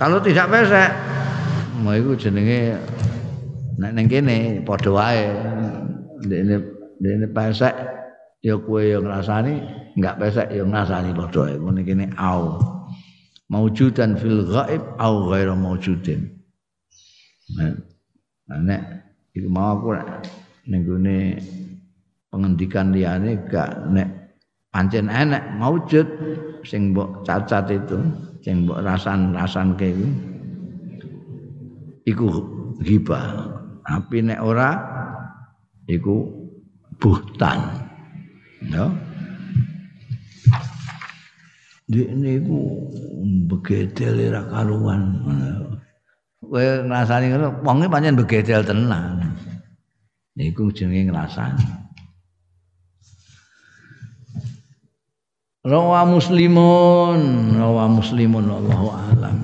kalau 0.00 0.16
tidak 0.24 0.48
pesek 0.48 0.90
mau 1.84 1.92
itu 1.92 2.16
jenenge 2.16 2.80
nek 3.76 3.92
ning 3.92 4.08
kene 4.08 4.64
padha 4.64 4.88
wae 4.88 5.24
ndekne 6.24 6.64
ndekne 6.96 7.26
pesek 7.36 7.76
ya 8.40 8.56
kowe 8.56 8.80
ya 8.80 9.04
ngrasani 9.04 9.60
enggak 10.00 10.16
pesek 10.16 10.48
ya 10.48 10.64
ngrasani 10.64 11.12
padha 11.12 11.38
wae 11.44 11.54
ngene 11.60 11.82
kene 11.84 12.04
au 12.16 12.56
maujudan 13.52 14.16
fil 14.16 14.48
ghaib 14.48 14.80
au 14.96 15.28
ghairu 15.28 15.52
maujudin 15.52 16.24
nah 17.52 18.58
nek 18.64 18.80
iku 19.36 19.48
mau 19.52 19.76
aku 19.76 19.92
nek 19.92 20.80
ning 20.80 21.36
pengendikan 22.30 22.90
liyane 22.92 23.46
gak 23.46 23.86
nek 23.90 24.26
pancen 24.76 25.08
enek 25.08 25.56
maujud 25.56 26.04
sing 26.66 26.92
mbok 26.92 27.24
cacat 27.24 27.70
itu 27.72 27.96
sing 28.44 28.68
mbok 28.68 28.84
rasan-rasan 28.84 29.72
ke 29.78 29.88
iku 29.88 30.06
iku 32.06 32.26
ghibah. 32.84 33.56
Tapi 33.86 34.20
nek 34.20 34.42
ora 34.42 34.76
iku 35.88 36.26
buhtan. 36.98 37.86
Ya. 38.66 38.90
Ini 41.86 42.42
ku 42.42 42.90
begedel 43.46 44.34
ora 44.34 44.42
karuan. 44.50 45.02
Kowe 46.42 46.62
ngrasani 46.84 47.32
ngono 47.32 47.48
wonge 47.62 47.86
pancen 47.86 48.18
begedel 48.18 48.60
tenan. 48.66 49.32
Niku 50.36 50.68
jenenge 50.74 51.08
ngrasani 51.08 51.85
rawa 55.66 56.06
muslimun 56.06 57.58
rawa 57.58 57.90
muslimun 57.90 58.46
wallahu 58.46 58.86
alam 58.94 59.34